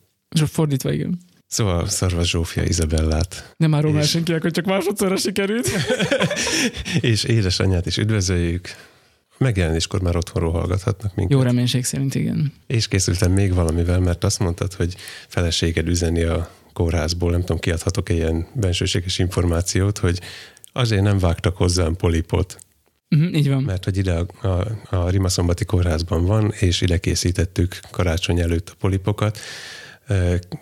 Fordítva, 0.46 0.92
igen. 0.92 1.18
Szóval 1.46 1.88
Szarvas 1.88 2.30
Zsófia 2.30 2.62
Izabellát. 2.62 3.54
Nem 3.56 3.70
már 3.70 3.84
és... 3.84 4.08
senkinek, 4.08 4.42
hogy 4.42 4.52
csak 4.52 4.64
másodszorra 4.64 5.16
sikerült. 5.16 5.68
és 7.00 7.24
édesanyját 7.24 7.86
is 7.86 7.96
üdvözöljük. 7.96 8.68
Megjelenéskor 9.38 10.00
már 10.00 10.16
otthonról 10.16 10.52
hallgathatnak 10.52 11.14
minket. 11.14 11.36
Jó 11.36 11.42
reménység 11.42 11.84
szerint, 11.84 12.14
igen. 12.14 12.52
És 12.66 12.88
készültem 12.88 13.32
még 13.32 13.54
valamivel, 13.54 14.00
mert 14.00 14.24
azt 14.24 14.38
mondtad, 14.38 14.74
hogy 14.74 14.96
feleséged 15.28 15.88
üzeni 15.88 16.22
a 16.22 16.50
kórházból, 16.72 17.30
nem 17.30 17.40
tudom, 17.40 17.58
kiadhatok 17.58 18.08
-e 18.08 18.14
ilyen 18.14 18.46
bensőséges 18.54 19.18
információt, 19.18 19.98
hogy 19.98 20.20
azért 20.72 21.02
nem 21.02 21.18
vágtak 21.18 21.56
hozzám 21.56 21.96
polipot. 21.96 22.58
Uh-huh, 23.10 23.36
így 23.36 23.48
van. 23.48 23.62
Mert 23.62 23.84
hogy 23.84 23.96
ide 23.96 24.12
a, 24.12 24.46
a, 24.48 24.66
a 24.96 25.08
Rimaszombati 25.08 25.64
kórházban 25.64 26.24
van, 26.24 26.52
és 26.58 26.80
ide 26.80 26.98
készítettük 26.98 27.80
karácsony 27.90 28.40
előtt 28.40 28.68
a 28.68 28.74
polipokat. 28.78 29.38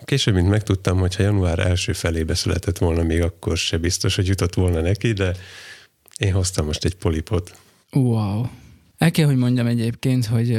Később, 0.05 0.33
mint 0.33 0.49
megtudtam, 0.49 0.97
hogy 0.97 1.15
ha 1.15 1.23
január 1.23 1.59
első 1.59 1.93
felébe 1.93 2.35
született 2.35 2.77
volna, 2.77 3.03
még 3.03 3.21
akkor 3.21 3.57
se 3.57 3.77
biztos, 3.77 4.15
hogy 4.15 4.27
jutott 4.27 4.53
volna 4.53 4.81
neki, 4.81 5.13
de 5.13 5.35
én 6.17 6.33
hoztam 6.33 6.65
most 6.65 6.85
egy 6.85 6.95
polipot. 6.95 7.57
Wow. 7.91 8.45
El 9.01 9.11
kell, 9.11 9.25
hogy 9.25 9.37
mondjam 9.37 9.67
egyébként, 9.67 10.25
hogy 10.25 10.51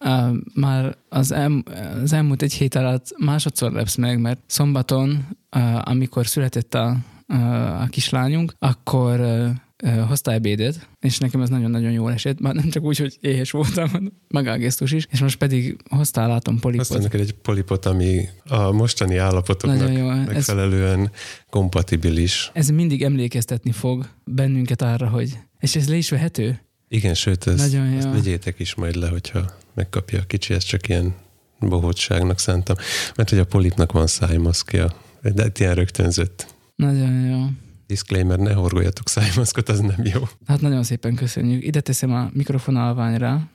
uh, 0.00 0.36
már 0.54 0.96
az, 1.08 1.32
el, 1.32 1.62
az 2.02 2.12
elmúlt 2.12 2.42
egy 2.42 2.52
hét 2.52 2.74
alatt 2.74 3.14
másodszor 3.18 3.72
lepsz 3.72 3.96
meg, 3.96 4.20
mert 4.20 4.40
szombaton, 4.46 5.26
uh, 5.56 5.88
amikor 5.88 6.26
született 6.26 6.74
a, 6.74 6.96
uh, 7.28 7.80
a 7.80 7.86
kislányunk, 7.86 8.54
akkor 8.58 9.20
uh, 9.20 10.00
hozta 10.00 10.32
ebédet, 10.32 10.88
és 11.00 11.18
nekem 11.18 11.40
ez 11.40 11.48
nagyon-nagyon 11.48 11.92
jól 11.92 12.12
esett, 12.12 12.40
már 12.40 12.54
nem 12.54 12.68
csak 12.68 12.82
úgy, 12.82 12.98
hogy 12.98 13.18
éhes 13.20 13.50
voltam, 13.50 13.90
magágesztus 14.28 14.92
is, 14.92 15.06
és 15.10 15.20
most 15.20 15.38
pedig 15.38 15.76
hoztál, 15.90 16.28
látom, 16.28 16.58
polipot. 16.58 16.86
Hoztam 16.86 17.04
neked 17.04 17.20
egy 17.20 17.32
polipot, 17.32 17.86
ami 17.86 18.28
a 18.44 18.70
mostani 18.70 19.16
állapotoknak 19.16 19.92
jó. 19.92 20.06
megfelelően 20.06 21.00
ez, 21.00 21.08
kompatibilis. 21.50 22.50
Ez 22.54 22.68
mindig 22.68 23.02
emlékeztetni 23.02 23.72
fog 23.72 24.08
bennünket 24.24 24.82
arra, 24.82 25.08
hogy 25.08 25.38
és 25.60 25.76
ez 25.76 25.88
le 25.88 25.96
is 25.96 26.10
vehető? 26.10 26.60
Igen, 26.88 27.14
sőt, 27.14 27.46
ez, 27.46 27.58
Nagyon 27.58 27.90
jó. 27.90 27.96
ezt 27.96 28.10
vegyétek 28.10 28.58
is 28.58 28.74
majd 28.74 28.94
le, 28.94 29.08
hogyha 29.08 29.44
megkapja 29.74 30.20
a 30.20 30.24
kicsi, 30.26 30.54
ez 30.54 30.64
csak 30.64 30.88
ilyen 30.88 31.14
bohótságnak 31.60 32.38
szántam. 32.38 32.76
Mert 33.16 33.30
hogy 33.30 33.38
a 33.38 33.44
polipnak 33.44 33.92
van 33.92 34.06
szájmaszkja, 34.06 34.96
de 35.22 35.50
ilyen 35.58 35.74
rögtönzött. 35.74 36.54
Nagyon 36.76 37.26
jó. 37.28 37.46
Disclaimer, 37.86 38.38
ne 38.38 38.52
horgoljatok 38.52 39.08
szájmaszkot, 39.08 39.68
az 39.68 39.80
nem 39.80 40.04
jó. 40.14 40.28
Hát 40.46 40.60
nagyon 40.60 40.82
szépen 40.82 41.14
köszönjük. 41.14 41.64
Ide 41.64 41.80
teszem 41.80 42.12
a 42.12 42.30
mikrofon 42.32 42.76
alványra. 42.76 43.50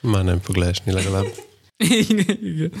Már 0.00 0.24
nem 0.24 0.40
fog 0.40 0.56
leesni 0.56 0.92
legalább. 0.92 1.26
igen, 2.08 2.72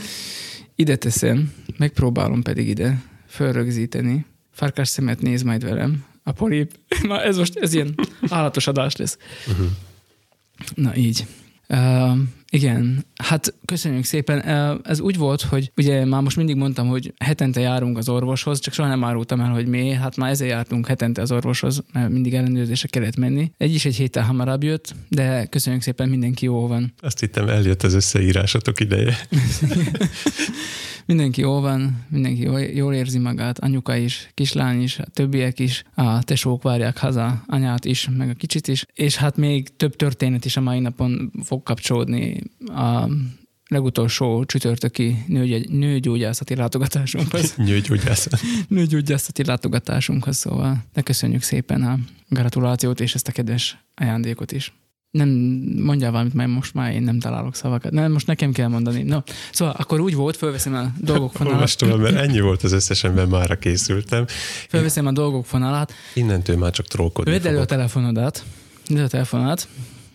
Ide 0.74 0.96
teszem, 0.96 1.52
megpróbálom 1.76 2.42
pedig 2.42 2.68
ide 2.68 3.02
fölrögzíteni. 3.28 4.26
Farkas 4.50 4.88
szemet 4.88 5.20
néz 5.20 5.42
majd 5.42 5.64
velem. 5.64 6.04
A 6.28 6.32
polip. 6.32 6.78
Ma 7.08 7.22
ez 7.22 7.36
most, 7.36 7.56
ez 7.56 7.74
ilyen 7.74 7.94
állatos 8.28 8.66
adás 8.66 8.96
lesz. 8.96 9.18
Uh-huh. 9.46 9.66
Na 10.74 10.96
így. 10.96 11.26
Uh, 11.68 12.18
igen, 12.50 13.04
hát 13.22 13.54
köszönjük 13.64 14.04
szépen. 14.04 14.42
Ez 14.84 15.00
úgy 15.00 15.16
volt, 15.16 15.40
hogy 15.40 15.72
ugye 15.76 16.04
már 16.04 16.22
most 16.22 16.36
mindig 16.36 16.56
mondtam, 16.56 16.88
hogy 16.88 17.12
hetente 17.18 17.60
járunk 17.60 17.98
az 17.98 18.08
orvoshoz, 18.08 18.58
csak 18.58 18.74
soha 18.74 18.88
nem 18.88 19.04
árultam 19.04 19.40
el, 19.40 19.50
hogy 19.50 19.66
mi. 19.66 19.90
Hát 19.90 20.16
már 20.16 20.30
ezért 20.30 20.50
jártunk 20.50 20.86
hetente 20.86 21.22
az 21.22 21.32
orvoshoz, 21.32 21.82
mert 21.92 22.10
mindig 22.10 22.34
ellenőrzésre 22.34 22.88
kellett 22.88 23.16
menni. 23.16 23.52
Egy 23.56 23.74
is 23.74 23.84
egy 23.84 23.96
héttel 23.96 24.22
hamarabb 24.22 24.62
jött, 24.62 24.94
de 25.08 25.46
köszönjük 25.46 25.82
szépen, 25.82 26.08
mindenki 26.08 26.44
jó 26.44 26.66
van. 26.66 26.92
Azt 27.00 27.20
hittem, 27.20 27.48
eljött 27.48 27.82
az 27.82 27.94
összeírásatok 27.94 28.80
ideje. 28.80 29.16
mindenki 31.06 31.40
jó 31.40 31.60
van, 31.60 32.04
mindenki 32.08 32.42
jól, 32.42 32.60
jól 32.60 32.94
érzi 32.94 33.18
magát, 33.18 33.58
anyuka 33.58 33.96
is, 33.96 34.30
kislány 34.34 34.82
is, 34.82 34.98
a 34.98 35.04
többiek 35.04 35.58
is, 35.58 35.84
a 35.94 36.22
tesók 36.22 36.62
várják 36.62 36.98
haza, 36.98 37.42
anyát 37.46 37.84
is, 37.84 38.08
meg 38.16 38.28
a 38.28 38.34
kicsit 38.34 38.68
is, 38.68 38.86
és 38.94 39.16
hát 39.16 39.36
még 39.36 39.76
több 39.76 39.96
történet 39.96 40.44
is 40.44 40.56
a 40.56 40.60
mai 40.60 40.78
napon 40.78 41.32
fog 41.44 41.62
kapcsolódni 41.62 42.42
a 42.66 43.08
legutolsó 43.68 44.44
csütörtöki 44.44 45.24
nőgy, 45.26 45.70
nőgyógyászati 45.70 46.54
látogatásunkhoz. 46.54 47.54
Nőgyógyászat. 47.56 48.40
nőgyógyászati 48.68 49.44
látogatásunkhoz, 49.44 50.36
szóval 50.36 50.84
de 50.92 51.00
köszönjük 51.00 51.42
szépen 51.42 51.82
a 51.82 51.98
gratulációt 52.28 53.00
és 53.00 53.14
ezt 53.14 53.28
a 53.28 53.32
kedves 53.32 53.78
ajándékot 53.94 54.52
is 54.52 54.72
nem 55.16 55.28
mondjál 55.82 56.10
valamit, 56.10 56.34
mert 56.34 56.50
most 56.50 56.74
már 56.74 56.92
én 56.92 57.02
nem 57.02 57.18
találok 57.18 57.54
szavakat. 57.54 57.92
Nem, 57.92 58.12
most 58.12 58.26
nekem 58.26 58.52
kell 58.52 58.68
mondani. 58.68 59.02
No, 59.02 59.18
szóval 59.52 59.74
akkor 59.78 60.00
úgy 60.00 60.14
volt, 60.14 60.36
fölveszem 60.36 60.74
a 60.74 60.92
dolgok 60.98 61.32
fonalát. 61.32 61.54
Olvastam, 61.60 62.00
mert 62.00 62.16
ennyi 62.16 62.40
volt 62.40 62.62
az 62.62 62.72
összesen, 62.72 63.12
mert 63.12 63.28
már 63.28 63.58
készültem. 63.58 64.24
Fölveszem 64.68 65.06
a 65.06 65.12
dolgok 65.12 65.46
fonalát. 65.46 65.92
Innentől 66.14 66.56
már 66.56 66.70
csak 66.70 66.86
trókodni 66.86 67.30
Vedd 67.30 67.46
elő 67.46 67.58
a 67.58 67.64
telefonodat, 67.64 68.44
Vedd 68.88 69.04
a 69.04 69.08
telefonodat, 69.08 69.68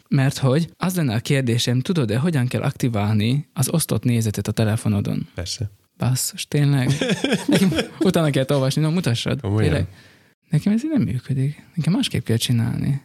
mert 0.08 0.38
hogy 0.38 0.70
az 0.78 0.96
lenne 0.96 1.14
a 1.16 1.20
kérdésem, 1.20 1.80
tudod-e, 1.80 2.18
hogyan 2.18 2.48
kell 2.48 2.62
aktiválni 2.62 3.48
az 3.54 3.70
osztott 3.70 4.04
nézetet 4.04 4.48
a 4.48 4.52
telefonodon? 4.52 5.28
Persze. 5.36 5.72
Basszus, 5.98 6.48
tényleg? 6.48 6.92
Nekem 7.48 7.72
utána 8.00 8.30
kell 8.30 8.46
olvasni, 8.48 8.82
no 8.82 8.90
mutassad. 8.90 9.40
Tényleg. 9.58 9.88
Nekem 10.50 10.74
ez 10.74 10.84
így 10.84 10.92
nem 10.94 11.02
működik. 11.02 11.64
Nekem 11.76 11.94
másképp 11.94 12.24
kell 12.24 12.38
csinálni. 12.38 13.02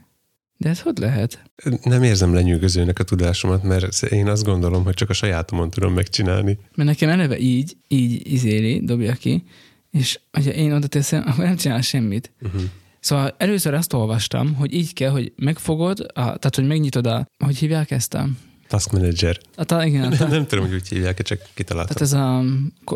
De 0.58 0.68
ez 0.68 0.80
hogy 0.80 0.98
lehet? 0.98 1.42
Nem 1.82 2.02
érzem 2.02 2.34
lenyűgözőnek 2.34 2.98
a 2.98 3.04
tudásomat, 3.04 3.62
mert 3.62 4.02
én 4.02 4.28
azt 4.28 4.44
gondolom, 4.44 4.84
hogy 4.84 4.94
csak 4.94 5.10
a 5.10 5.12
sajátomon 5.12 5.70
tudom 5.70 5.92
megcsinálni. 5.92 6.58
Mert 6.74 6.88
nekem 6.88 7.08
eleve 7.08 7.38
így, 7.38 7.76
így 7.88 8.32
izéli, 8.32 8.80
dobja 8.84 9.12
ki, 9.12 9.44
és 9.90 10.20
ha 10.32 10.40
én 10.40 10.72
oda 10.72 10.86
teszem, 10.86 11.24
akkor 11.26 11.44
nem 11.44 11.56
csinál 11.56 11.80
semmit. 11.80 12.32
Uh-huh. 12.42 12.62
Szóval 13.00 13.34
először 13.38 13.74
azt 13.74 13.92
olvastam, 13.92 14.54
hogy 14.54 14.74
így 14.74 14.92
kell, 14.92 15.10
hogy 15.10 15.32
megfogod, 15.36 16.00
a, 16.00 16.12
tehát 16.12 16.54
hogy 16.54 16.66
megnyitod 16.66 17.06
a, 17.06 17.26
hogy 17.44 17.56
hívják 17.56 17.90
ezt 17.90 18.14
a 18.14 18.28
Task 18.68 18.92
Manager. 18.92 19.38
A, 19.56 19.64
ta, 19.64 19.86
igen, 19.86 20.02
a, 20.02 20.08
nem, 20.18 20.28
nem 20.28 20.46
tudom, 20.46 20.64
hogy 20.64 20.74
úgy 20.74 20.88
hívják, 20.88 21.22
csak 21.22 21.40
kitaláltam. 21.54 21.96
Tehát 21.96 22.12
ez 22.12 22.20
a 22.20 22.44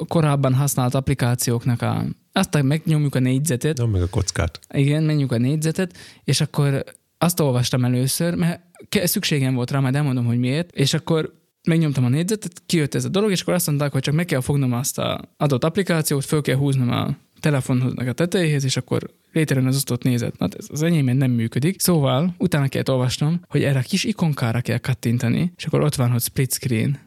korábban 0.09 0.55
használt 0.55 0.95
applikációknak 0.95 1.83
a... 1.83 2.05
Azt 2.33 2.63
megnyomjuk 2.63 3.15
a 3.15 3.19
négyzetet. 3.19 3.77
Nem, 3.77 3.89
meg 3.89 4.03
a 4.03 4.09
kockát. 4.09 4.61
Igen, 4.75 5.03
menjük 5.03 5.33
a 5.33 5.39
négyzetet, 5.39 5.97
és 6.25 6.41
akkor 6.41 6.85
azt 7.23 7.41
olvastam 7.41 7.85
először, 7.85 8.35
mert 8.35 8.61
szükségem 8.91 9.55
volt 9.55 9.71
rá, 9.71 9.79
majd 9.79 9.95
elmondom, 9.95 10.25
hogy 10.25 10.39
miért, 10.39 10.71
és 10.73 10.95
akkor 10.95 11.33
megnyomtam 11.69 12.05
a 12.05 12.09
négyzetet, 12.09 12.63
kijött 12.67 12.95
ez 12.95 13.05
a 13.05 13.09
dolog, 13.09 13.31
és 13.31 13.41
akkor 13.41 13.55
azt 13.55 13.67
mondták, 13.67 13.93
hogy 13.93 14.03
csak 14.03 14.15
meg 14.15 14.25
kell 14.25 14.41
fognom 14.41 14.73
azt 14.73 14.99
a 14.99 15.21
adott 15.37 15.65
applikációt, 15.65 16.25
föl 16.25 16.43
kell 16.43 16.57
húznom 16.57 16.91
a 16.91 17.17
telefonnak 17.41 18.09
a 18.09 18.13
tetejéhez, 18.13 18.65
és 18.65 18.77
akkor 18.77 19.11
létrejön 19.33 19.67
az 19.67 19.77
osztott 19.77 20.03
nézet. 20.03 20.39
Na, 20.39 20.49
ez 20.59 20.67
az 20.69 20.83
enyémben 20.83 21.17
nem 21.17 21.31
működik. 21.31 21.81
Szóval 21.81 22.35
utána 22.39 22.69
kell 22.69 22.83
olvasnom, 22.87 23.41
hogy 23.49 23.63
erre 23.63 23.79
a 23.79 23.83
kis 23.83 24.05
ikonkára 24.05 24.61
kell 24.61 24.79
kattintani, 24.79 25.53
és 25.57 25.65
akkor 25.65 25.81
ott 25.81 25.95
van, 25.95 26.11
hogy 26.11 26.23
split 26.23 26.53
screen. 26.53 26.99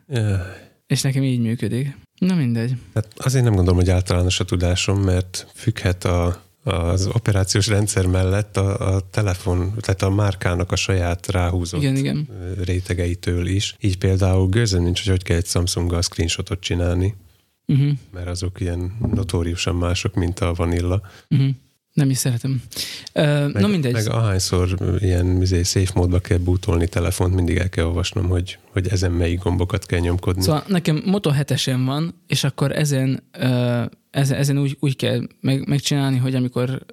És 0.87 1.01
nekem 1.01 1.23
így 1.23 1.39
működik. 1.39 1.97
Na 2.17 2.35
mindegy. 2.35 2.75
Hát 2.93 3.07
azért 3.17 3.43
nem 3.43 3.55
gondolom, 3.55 3.79
hogy 3.79 3.89
általános 3.89 4.39
a 4.39 4.43
tudásom, 4.43 5.01
mert 5.01 5.47
függhet 5.53 6.03
a 6.03 6.43
az 6.63 7.09
operációs 7.13 7.67
rendszer 7.67 8.05
mellett 8.05 8.57
a, 8.57 8.95
a 8.95 9.01
telefon, 9.09 9.73
tehát 9.79 10.01
a 10.01 10.09
márkának 10.09 10.71
a 10.71 10.75
saját 10.75 11.27
ráhúzott 11.27 11.81
igen, 11.81 11.95
igen. 11.95 12.27
rétegeitől 12.63 13.47
is. 13.47 13.75
Így 13.79 13.97
például 13.97 14.47
gőzön 14.47 14.81
nincs, 14.81 14.99
hogy 14.99 15.09
hogy 15.11 15.23
kell 15.23 15.37
egy 15.37 15.45
Samsunggal 15.45 16.01
screenshotot 16.01 16.59
csinálni, 16.59 17.15
uh-huh. 17.65 17.91
mert 18.11 18.27
azok 18.27 18.59
ilyen 18.59 18.97
notóriusan 19.13 19.75
mások, 19.75 20.13
mint 20.13 20.39
a 20.39 20.53
Vanilla. 20.53 21.01
Uh-huh. 21.29 21.49
Nem 21.93 22.09
is 22.09 22.17
szeretem. 22.17 22.63
Uh, 23.13 23.23
meg, 23.51 23.61
na 23.61 23.67
mindegy. 23.67 23.93
Meg 23.93 24.09
ahányszor 24.09 24.97
ilyen 24.99 25.25
mizé, 25.25 25.63
safe 25.63 25.91
módba 25.95 26.19
kell 26.19 26.37
bútolni 26.37 26.87
telefont, 26.87 27.35
mindig 27.35 27.57
el 27.57 27.69
kell 27.69 27.85
olvasnom, 27.85 28.27
hogy, 28.27 28.57
hogy 28.73 28.87
ezen 28.87 29.11
melyik 29.11 29.39
gombokat 29.39 29.85
kell 29.85 29.99
nyomkodni. 29.99 30.41
Szóval 30.41 30.63
nekem 30.67 31.01
Moto 31.05 31.31
7 31.31 31.53
van, 31.85 32.13
és 32.27 32.43
akkor 32.43 32.71
ezen 32.71 33.23
ezen, 34.13 34.37
ezen 34.37 34.57
úgy, 34.57 34.77
úgy 34.79 34.95
kell 34.95 35.21
meg, 35.41 35.67
megcsinálni, 35.67 36.17
hogy 36.17 36.35
amikor 36.35 36.85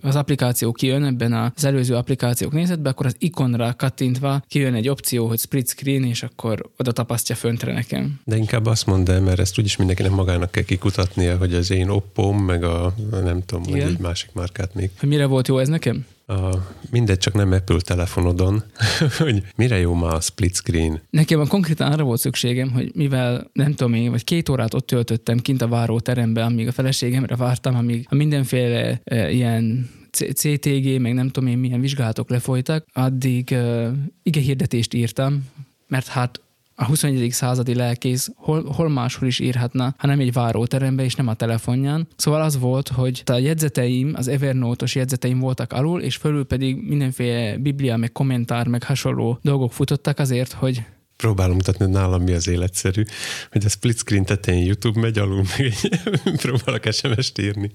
az 0.00 0.16
applikáció 0.16 0.72
kijön 0.72 1.04
ebben 1.04 1.32
az 1.32 1.64
előző 1.64 1.94
applikációk 1.94 2.52
nézetbe, 2.52 2.90
akkor 2.90 3.06
az 3.06 3.14
ikonra 3.18 3.74
kattintva 3.76 4.42
kijön 4.48 4.74
egy 4.74 4.88
opció, 4.88 5.26
hogy 5.26 5.38
split 5.38 5.68
screen, 5.68 6.04
és 6.04 6.22
akkor 6.22 6.70
oda 6.78 6.92
tapasztja 6.92 7.34
föntre 7.34 7.72
nekem. 7.72 8.20
De 8.24 8.36
inkább 8.36 8.66
azt 8.66 8.86
mondd 8.86 9.10
el, 9.10 9.20
mert 9.20 9.38
ezt 9.38 9.58
úgyis 9.58 9.76
mindenkinek 9.76 10.12
magának 10.12 10.50
kell 10.50 10.62
kikutatnia, 10.62 11.36
hogy 11.36 11.54
az 11.54 11.70
én 11.70 11.88
oppo 11.88 12.32
meg 12.32 12.64
a 12.64 12.94
nem 13.10 13.44
tudom, 13.44 13.64
hogy 13.64 13.78
egy 13.78 13.98
másik 13.98 14.30
márkát 14.32 14.74
még. 14.74 14.90
Hogy 14.98 15.08
mire 15.08 15.26
volt 15.26 15.48
jó 15.48 15.58
ez 15.58 15.68
nekem? 15.68 16.06
A, 16.28 16.66
mindegy, 16.90 17.18
csak 17.18 17.34
nem 17.34 17.52
Apple 17.52 17.80
telefonodon, 17.80 18.62
hogy 19.18 19.42
mire 19.56 19.78
jó 19.78 19.94
ma 19.94 20.08
a 20.08 20.20
split 20.20 20.54
screen. 20.54 21.00
Nekem 21.10 21.46
konkrétan 21.46 21.92
arra 21.92 22.04
volt 22.04 22.20
szükségem, 22.20 22.70
hogy 22.70 22.90
mivel 22.94 23.50
nem 23.52 23.74
tudom 23.74 23.94
én, 23.94 24.10
vagy 24.10 24.24
két 24.24 24.48
órát 24.48 24.74
ott 24.74 24.86
töltöttem 24.86 25.38
kint 25.38 25.62
a 25.62 25.68
váróteremben, 25.68 26.44
amíg 26.44 26.68
a 26.68 26.72
feleségemre 26.72 27.36
vártam, 27.36 27.76
amíg 27.76 28.06
a 28.10 28.14
mindenféle 28.14 29.00
e, 29.04 29.30
ilyen 29.30 29.88
CTG, 30.10 31.00
meg 31.00 31.14
nem 31.14 31.28
tudom 31.28 31.48
én 31.48 31.58
milyen 31.58 31.80
vizsgálatok 31.80 32.30
lefolytak, 32.30 32.86
addig 32.92 33.48
uh, 33.52 33.88
ige 34.22 34.40
hirdetést 34.40 34.94
írtam, 34.94 35.44
mert 35.86 36.06
hát 36.06 36.40
a 36.80 36.84
21. 36.84 37.30
századi 37.32 37.74
lelkész 37.74 38.30
hol, 38.36 38.64
hol 38.64 38.88
máshol 38.88 39.28
is 39.28 39.38
írhatna, 39.38 39.94
hanem 39.98 40.20
egy 40.20 40.32
váróterembe 40.32 41.04
és 41.04 41.14
nem 41.14 41.28
a 41.28 41.34
telefonján. 41.34 42.08
Szóval 42.16 42.42
az 42.42 42.58
volt, 42.58 42.88
hogy 42.88 43.22
a 43.26 43.32
jegyzeteim, 43.32 44.12
az 44.16 44.28
Evernote-os 44.28 44.94
jegyzeteim 44.94 45.38
voltak 45.38 45.72
alul, 45.72 46.00
és 46.00 46.16
fölül 46.16 46.44
pedig 46.44 46.88
mindenféle 46.88 47.56
biblia, 47.56 47.96
meg 47.96 48.12
kommentár, 48.12 48.66
meg 48.66 48.82
hasonló 48.82 49.38
dolgok 49.42 49.72
futottak 49.72 50.18
azért, 50.18 50.52
hogy 50.52 50.82
próbálom 51.16 51.54
mutatni, 51.54 51.84
hogy 51.84 51.94
nálam 51.94 52.22
mi 52.22 52.32
az 52.32 52.48
életszerű, 52.48 53.02
hogy 53.50 53.64
a 53.64 53.68
split 53.68 53.98
screen 53.98 54.24
tetején 54.24 54.64
YouTube 54.64 55.00
megy 55.00 55.18
alul, 55.18 55.42
meg 55.58 55.72
próbálok 56.42 56.92
SMS-t 56.92 57.38
írni. 57.38 57.72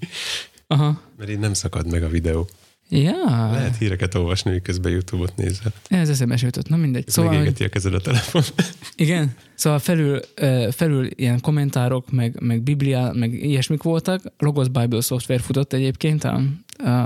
Aha. 0.67 1.01
Mert 1.17 1.29
így 1.29 1.39
nem 1.39 1.53
szakad 1.53 1.91
meg 1.91 2.03
a 2.03 2.09
videó. 2.09 2.47
Ja. 2.89 3.49
Lehet 3.51 3.77
híreket 3.77 4.15
olvasni, 4.15 4.51
miközben 4.51 4.91
YouTube-ot 4.91 5.35
nézel. 5.35 5.73
Ez 5.87 6.09
eszembe 6.09 6.37
jutott, 6.39 6.69
na 6.69 6.75
mindegy. 6.75 7.03
Ez 7.07 7.13
szóval, 7.13 7.31
megégeti 7.31 7.63
a 7.63 7.69
kezed 7.69 7.93
a 7.93 7.99
telefon. 8.01 8.41
Igen, 8.95 9.35
szóval 9.55 9.79
felül, 9.79 10.19
felül 10.71 11.07
ilyen 11.15 11.41
kommentárok, 11.41 12.11
meg, 12.11 12.41
meg 12.41 12.61
biblia, 12.61 13.11
meg 13.13 13.33
ilyesmik 13.33 13.83
voltak. 13.83 14.21
Logos 14.37 14.67
Bible 14.67 15.01
szoftver 15.01 15.39
futott 15.39 15.73
egyébként 15.73 16.23
a, 16.23 16.41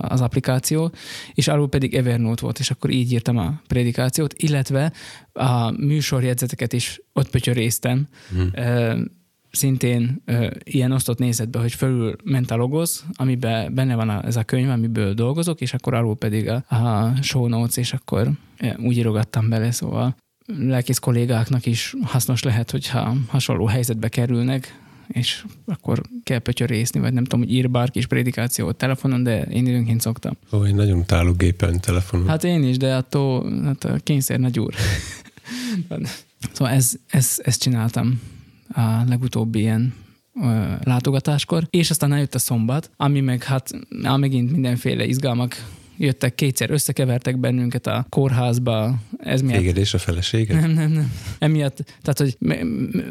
az 0.01 0.21
applikáció, 0.21 0.91
és 1.33 1.47
alul 1.47 1.69
pedig 1.69 1.95
Evernote 1.95 2.41
volt, 2.41 2.59
és 2.59 2.71
akkor 2.71 2.89
így 2.89 3.11
írtam 3.11 3.37
a 3.37 3.61
prédikációt, 3.67 4.33
illetve 4.33 4.93
a 5.33 5.71
műsorjegyzeteket 5.71 6.73
is 6.73 7.01
ott 7.13 7.29
pötyöréztem. 7.29 8.07
Hmm 8.29 9.15
szintén 9.57 10.21
ö, 10.25 10.47
ilyen 10.63 10.91
osztott 10.91 11.17
nézetbe, 11.17 11.59
hogy 11.59 11.73
fölül 11.73 12.15
ment 12.23 12.51
a 12.51 12.55
logoz, 12.55 13.05
amiben 13.13 13.73
benne 13.73 13.95
van 13.95 14.09
a, 14.09 14.25
ez 14.25 14.35
a 14.35 14.43
könyv, 14.43 14.69
amiből 14.69 15.13
dolgozok, 15.13 15.61
és 15.61 15.73
akkor 15.73 15.93
alul 15.93 16.15
pedig 16.15 16.49
a, 16.49 16.63
a 16.75 17.13
show 17.21 17.47
notes, 17.47 17.77
és 17.77 17.93
akkor 17.93 18.31
úgy 18.77 18.97
írogattam 18.97 19.49
bele, 19.49 19.71
szóval 19.71 20.15
lelkész 20.45 20.97
kollégáknak 20.97 21.65
is 21.65 21.95
hasznos 22.01 22.43
lehet, 22.43 22.71
hogyha 22.71 23.15
hasonló 23.27 23.65
helyzetbe 23.65 24.07
kerülnek, 24.07 24.79
és 25.07 25.45
akkor 25.65 26.01
kell 26.23 26.39
pötyörészni, 26.39 26.99
vagy 26.99 27.13
nem 27.13 27.23
tudom, 27.23 27.39
hogy 27.39 27.53
ír 27.53 27.69
bárki 27.69 27.99
is 27.99 28.05
prédikációt 28.05 28.75
telefonon, 28.75 29.23
de 29.23 29.41
én 29.41 29.65
időnként 29.65 30.01
szoktam. 30.01 30.33
Ó, 30.51 30.65
én 30.65 30.75
nagyon 30.75 30.97
utálok 30.97 31.37
gépen 31.37 31.79
telefonon. 31.79 32.27
Hát 32.27 32.43
én 32.43 32.63
is, 32.63 32.77
de 32.77 32.95
attól 32.95 33.61
hát 33.63 33.83
a 33.83 33.95
kényszer 34.03 34.39
nagy 34.39 34.59
úr. 34.59 34.73
szóval 36.53 36.73
ez, 36.73 36.93
ez, 37.07 37.35
ezt 37.43 37.61
csináltam 37.61 38.21
a 38.73 39.03
legutóbbi 39.07 39.59
ilyen 39.59 39.93
látogatáskor, 40.83 41.67
és 41.69 41.89
aztán 41.89 42.13
eljött 42.13 42.35
a 42.35 42.39
szombat, 42.39 42.91
ami 42.97 43.21
meg 43.21 43.43
hát 43.43 43.71
megint 44.17 44.51
mindenféle 44.51 45.05
izgalmak 45.05 45.55
jöttek 45.97 46.35
kétszer, 46.35 46.71
összekevertek 46.71 47.37
bennünket 47.37 47.87
a 47.87 48.05
kórházba. 48.09 48.95
Ez 49.17 49.41
miatt... 49.41 49.59
Téged 49.59 49.77
és 49.77 49.93
a 49.93 49.97
feleséget? 49.97 50.61
Nem, 50.61 50.71
nem, 50.71 50.91
nem. 50.91 51.13
Emiatt, 51.39 51.83
tehát, 52.01 52.17
hogy 52.17 52.37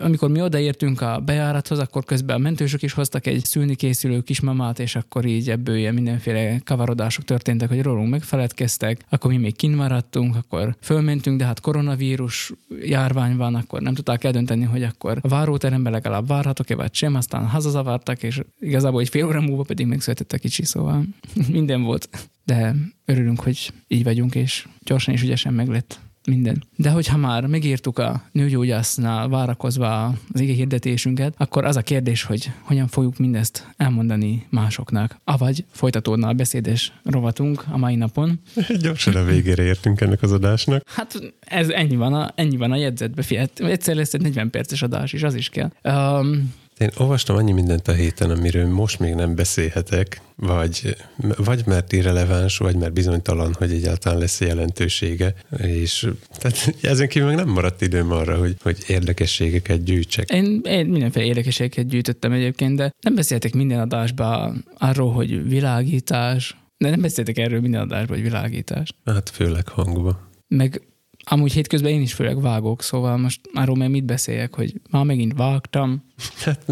amikor 0.01 0.31
mi 0.31 0.41
odaértünk 0.41 1.01
a 1.01 1.21
bejárathoz, 1.25 1.79
akkor 1.79 2.05
közben 2.05 2.37
a 2.37 2.39
mentősök 2.39 2.83
is 2.83 2.93
hoztak 2.93 3.27
egy 3.27 3.45
szülni 3.45 3.75
készülő 3.75 4.21
kismamát, 4.21 4.79
és 4.79 4.97
akkor 4.97 5.25
így 5.25 5.51
ebből 5.51 5.77
ilyen 5.77 5.95
mindenféle 5.95 6.61
kavarodások 6.65 7.25
történtek, 7.25 7.69
hogy 7.69 7.83
rólunk 7.83 8.11
megfeledkeztek, 8.11 9.05
akkor 9.09 9.31
mi 9.31 9.37
még 9.37 9.57
kint 9.57 9.77
maradtunk, 9.77 10.37
akkor 10.37 10.77
fölmentünk, 10.81 11.39
de 11.39 11.45
hát 11.45 11.61
koronavírus 11.61 12.53
járvány 12.83 13.37
van, 13.37 13.55
akkor 13.55 13.81
nem 13.81 13.95
tudták 13.95 14.25
eldönteni, 14.25 14.65
hogy 14.65 14.83
akkor 14.83 15.19
a 15.23 15.29
váróteremben 15.29 15.93
legalább 15.93 16.27
várhatok-e 16.27 16.75
vagy 16.75 16.95
sem, 16.95 17.15
aztán 17.15 17.47
hazazavartak, 17.47 18.23
és 18.23 18.41
igazából 18.61 19.01
egy 19.01 19.09
fél 19.09 19.27
óra 19.27 19.41
múlva 19.41 19.63
pedig 19.63 19.87
megszületett 19.87 20.33
a 20.33 20.39
kicsi, 20.39 20.65
szóval 20.65 21.05
minden 21.49 21.83
volt 21.83 22.09
de 22.47 22.76
örülünk, 23.05 23.41
hogy 23.41 23.73
így 23.89 24.05
vagyunk, 24.05 24.35
és 24.35 24.67
gyorsan 24.85 25.15
és 25.15 25.23
ügyesen 25.23 25.55
meglett 25.55 26.01
minden. 26.27 26.65
De 26.77 26.91
hogyha 26.91 27.17
már 27.17 27.47
megírtuk 27.47 27.99
a 27.99 28.23
nőgyógyásznál 28.33 29.29
várakozva 29.29 30.05
az 30.33 30.41
ige 30.41 30.53
hirdetésünket, 30.53 31.35
akkor 31.37 31.65
az 31.65 31.77
a 31.77 31.83
kérdés, 31.83 32.23
hogy 32.23 32.51
hogyan 32.61 32.89
fogjuk 32.89 33.19
mindezt 33.19 33.67
elmondani 33.77 34.47
másoknak. 34.51 35.21
Avagy 35.25 35.65
folytatódna 35.71 36.29
a 36.29 36.33
beszédes 36.33 36.93
rovatunk 37.05 37.65
a 37.71 37.77
mai 37.77 37.95
napon. 37.95 38.41
Gyorsan 38.83 39.15
a 39.15 39.25
végére 39.25 39.63
értünk 39.63 40.01
ennek 40.01 40.23
az 40.23 40.33
adásnak. 40.33 40.83
Hát 40.87 41.35
ez 41.41 41.69
ennyi 41.69 41.97
van 41.97 42.15
a, 42.15 42.33
ennyi 42.35 42.57
van 42.57 42.73
a 42.73 42.77
jegyzetbe. 42.77 43.23
Fiat, 43.23 43.61
egyszer 43.61 43.95
lesz 43.95 44.15
egy 44.15 44.21
40 44.21 44.51
perces 44.51 44.83
adás 44.83 45.13
is, 45.13 45.23
az 45.23 45.35
is 45.35 45.49
kell. 45.49 45.71
Um, 45.83 46.55
én 46.79 46.91
olvastam 46.97 47.37
annyi 47.37 47.53
mindent 47.53 47.89
a 47.89 47.93
héten, 47.93 48.31
amiről 48.31 48.67
most 48.67 48.99
még 48.99 49.15
nem 49.15 49.35
beszélhetek, 49.35 50.21
vagy, 50.37 50.97
vagy 51.37 51.63
mert 51.67 51.93
irreleváns, 51.93 52.59
vagy 52.59 52.77
mert 52.77 52.93
bizonytalan, 52.93 53.55
hogy 53.55 53.73
egyáltalán 53.73 54.19
lesz 54.19 54.41
jelentősége. 54.41 55.35
És 55.57 56.09
tehát 56.39 56.75
ezen 56.81 57.09
kívül 57.09 57.29
meg 57.29 57.37
nem 57.37 57.49
maradt 57.49 57.83
időm 57.83 58.13
arra, 58.13 58.39
hogy, 58.39 58.57
hogy 58.63 58.79
érdekességeket 58.87 59.85
gyűjtsek. 59.85 60.31
Én, 60.31 60.61
én 60.65 60.87
mindenféle 60.87 61.27
érdekességeket 61.27 61.87
gyűjtöttem 61.87 62.33
egyébként, 62.33 62.77
de 62.77 62.93
nem 63.01 63.15
beszéltek 63.15 63.55
minden 63.55 63.81
adásban 63.81 64.65
arról, 64.79 65.13
hogy 65.13 65.49
világítás, 65.49 66.57
de 66.79 66.91
nem 66.91 67.01
beszéltek 67.01 67.39
erről 67.39 67.61
minden 67.61 67.81
adásban, 67.81 68.17
hogy 68.17 68.27
világítás. 68.27 68.89
Hát 69.05 69.31
főleg 69.31 69.69
hangba. 69.69 70.29
Meg 70.49 70.83
Amúgy 71.29 71.53
hétközben 71.53 71.93
én 71.93 72.01
is 72.01 72.13
főleg 72.13 72.41
vágok, 72.41 72.83
szóval 72.83 73.17
most 73.17 73.41
arról 73.53 73.77
már 73.77 73.89
mit 73.89 74.05
beszéljek, 74.05 74.55
hogy 74.55 74.81
már 74.91 75.05
megint 75.05 75.37
vágtam. 75.37 76.05
Hát, 76.45 76.65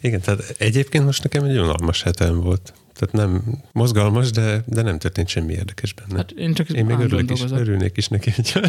igen, 0.00 0.20
tehát 0.20 0.54
egyébként 0.58 1.04
most 1.04 1.22
nekem 1.22 1.44
egy 1.44 1.58
unalmas 1.58 2.02
hetem 2.02 2.40
volt. 2.40 2.74
Tehát 3.00 3.28
nem 3.28 3.42
mozgalmas, 3.72 4.30
de, 4.30 4.62
de 4.66 4.82
nem 4.82 4.98
történt 4.98 5.28
semmi 5.28 5.52
érdekes 5.52 5.92
benne. 5.92 6.16
Hát 6.16 6.30
én 6.30 6.54
csak 6.54 6.70
Én 6.70 6.84
még 6.84 6.98
örülök 6.98 7.30
is, 7.30 7.42
örülnék 7.50 7.96
is 7.96 8.08
neki, 8.08 8.30
hogyha, 8.30 8.60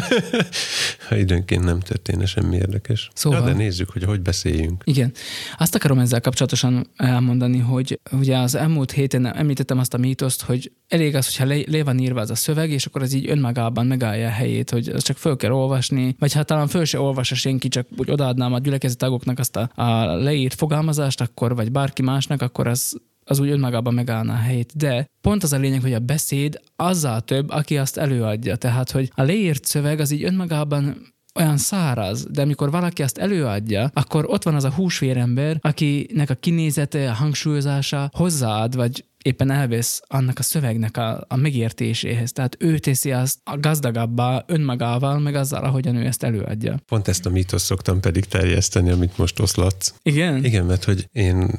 ha 1.08 1.16
időnként 1.16 1.64
nem 1.64 1.80
történne 1.80 2.26
semmi 2.26 2.56
érdekes. 2.56 3.10
Szóval- 3.14 3.40
Ja, 3.40 3.44
de 3.46 3.52
nézzük, 3.52 3.90
hogy 3.90 4.04
hogy 4.04 4.20
beszéljünk. 4.20 4.82
Igen. 4.84 5.12
Azt 5.58 5.74
akarom 5.74 5.98
ezzel 5.98 6.20
kapcsolatosan 6.20 6.90
elmondani, 6.96 7.58
hogy 7.58 8.00
ugye 8.12 8.36
az 8.38 8.54
elmúlt 8.54 8.90
héten 8.92 9.34
említettem 9.36 9.78
azt 9.78 9.94
a 9.94 9.98
mítoszt, 9.98 10.42
hogy 10.42 10.72
elég 10.88 11.14
az, 11.14 11.24
hogyha 11.26 11.44
le, 11.44 11.62
le 11.66 11.84
van 11.84 11.98
írva 11.98 12.20
az 12.20 12.30
a 12.30 12.34
szöveg, 12.34 12.70
és 12.70 12.86
akkor 12.86 13.02
az 13.02 13.12
így 13.12 13.28
önmagában 13.30 13.86
megállja 13.86 14.26
a 14.26 14.30
helyét, 14.30 14.70
hogy 14.70 14.88
az 14.88 15.02
csak 15.02 15.16
föl 15.16 15.36
kell 15.36 15.50
olvasni, 15.52 16.16
vagy 16.18 16.32
ha 16.32 16.42
talán 16.42 16.68
föl 16.68 16.84
se 16.84 17.00
olvassa 17.00 17.34
senki, 17.34 17.68
csak 17.68 17.86
úgy 17.96 18.10
odaadnám 18.10 18.52
a 18.52 18.58
gyülekezeti 18.58 18.98
tagoknak 18.98 19.38
azt 19.38 19.56
a, 19.56 19.70
a 19.74 20.04
leírt 20.16 20.54
fogalmazást, 20.54 21.20
akkor, 21.20 21.54
vagy 21.54 21.72
bárki 21.72 22.02
másnak, 22.02 22.42
akkor 22.42 22.66
az 22.66 23.00
az 23.24 23.38
úgy 23.38 23.48
önmagában 23.48 23.94
megállná 23.94 24.34
a 24.34 24.36
helyét. 24.36 24.76
De 24.76 25.06
pont 25.20 25.42
az 25.42 25.52
a 25.52 25.58
lényeg, 25.58 25.80
hogy 25.80 25.92
a 25.92 25.98
beszéd 25.98 26.60
azzal 26.76 27.20
több, 27.20 27.50
aki 27.50 27.78
azt 27.78 27.96
előadja. 27.96 28.56
Tehát, 28.56 28.90
hogy 28.90 29.10
a 29.14 29.22
leírt 29.22 29.64
szöveg 29.64 30.00
az 30.00 30.10
így 30.10 30.24
önmagában 30.24 31.12
olyan 31.34 31.56
száraz, 31.56 32.26
de 32.30 32.42
amikor 32.42 32.70
valaki 32.70 33.02
azt 33.02 33.18
előadja, 33.18 33.90
akkor 33.94 34.24
ott 34.28 34.42
van 34.42 34.54
az 34.54 34.64
a 34.64 34.72
húsvérember, 34.72 35.58
akinek 35.60 36.30
a 36.30 36.34
kinézete, 36.34 37.10
a 37.10 37.14
hangsúlyozása 37.14 38.10
hozzáad, 38.12 38.76
vagy 38.76 39.04
éppen 39.22 39.50
elvesz 39.50 40.02
annak 40.06 40.38
a 40.38 40.42
szövegnek 40.42 40.96
a, 40.96 41.24
a 41.28 41.36
megértéséhez. 41.36 42.32
Tehát 42.32 42.56
ő 42.58 42.78
teszi 42.78 43.12
azt 43.12 43.38
a 43.44 43.58
gazdagabbá 43.58 44.44
önmagával, 44.46 45.18
meg 45.18 45.34
azzal, 45.34 45.64
ahogyan 45.64 45.96
ő 45.96 46.06
ezt 46.06 46.22
előadja. 46.22 46.80
Pont 46.86 47.08
ezt 47.08 47.26
a 47.26 47.30
mítosz 47.30 47.62
szoktam 47.62 48.00
pedig 48.00 48.24
terjeszteni, 48.24 48.90
amit 48.90 49.18
most 49.18 49.40
oszlatsz. 49.40 49.94
Igen? 50.02 50.44
Igen, 50.44 50.64
mert 50.64 50.84
hogy 50.84 51.08
én 51.12 51.50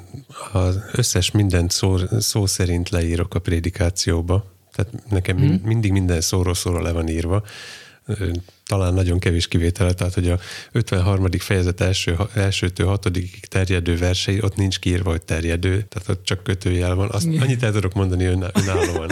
az 0.52 0.80
összes 0.92 1.32
mindent 1.32 1.72
szó, 1.72 1.98
szó 2.20 2.46
szerint 2.46 2.90
leírok 2.90 3.36
a 3.36 3.40
prédikációba, 3.40 4.52
tehát 4.72 5.10
nekem 5.10 5.38
hmm. 5.38 5.62
mindig 5.64 5.92
minden 5.92 6.22
szóról 6.22 6.54
szóra 6.54 6.82
le 6.82 6.92
van 6.92 7.08
írva, 7.08 7.44
talán 8.74 8.94
nagyon 8.94 9.20
kevés 9.20 9.48
kivétele, 9.48 9.94
tehát 9.94 10.14
hogy 10.14 10.30
a 10.30 10.40
53. 10.72 11.26
fejezet 11.38 11.82
első, 11.82 12.18
elsőtől 12.34 12.88
hatodikig 12.88 13.46
terjedő 13.46 13.98
versei, 13.98 14.42
ott 14.42 14.56
nincs 14.56 14.80
kiírva, 14.80 15.10
hogy 15.10 15.22
terjedő, 15.22 15.86
tehát 15.90 16.10
ott 16.10 16.24
csak 16.24 16.44
kötőjel 16.44 16.96
van. 16.96 17.10
Azt 17.12 17.28
annyit 17.40 17.64
el 17.64 17.72
tudok 17.72 17.94
mondani 17.94 18.26
öná, 18.26 18.50
önállóan. 18.54 19.12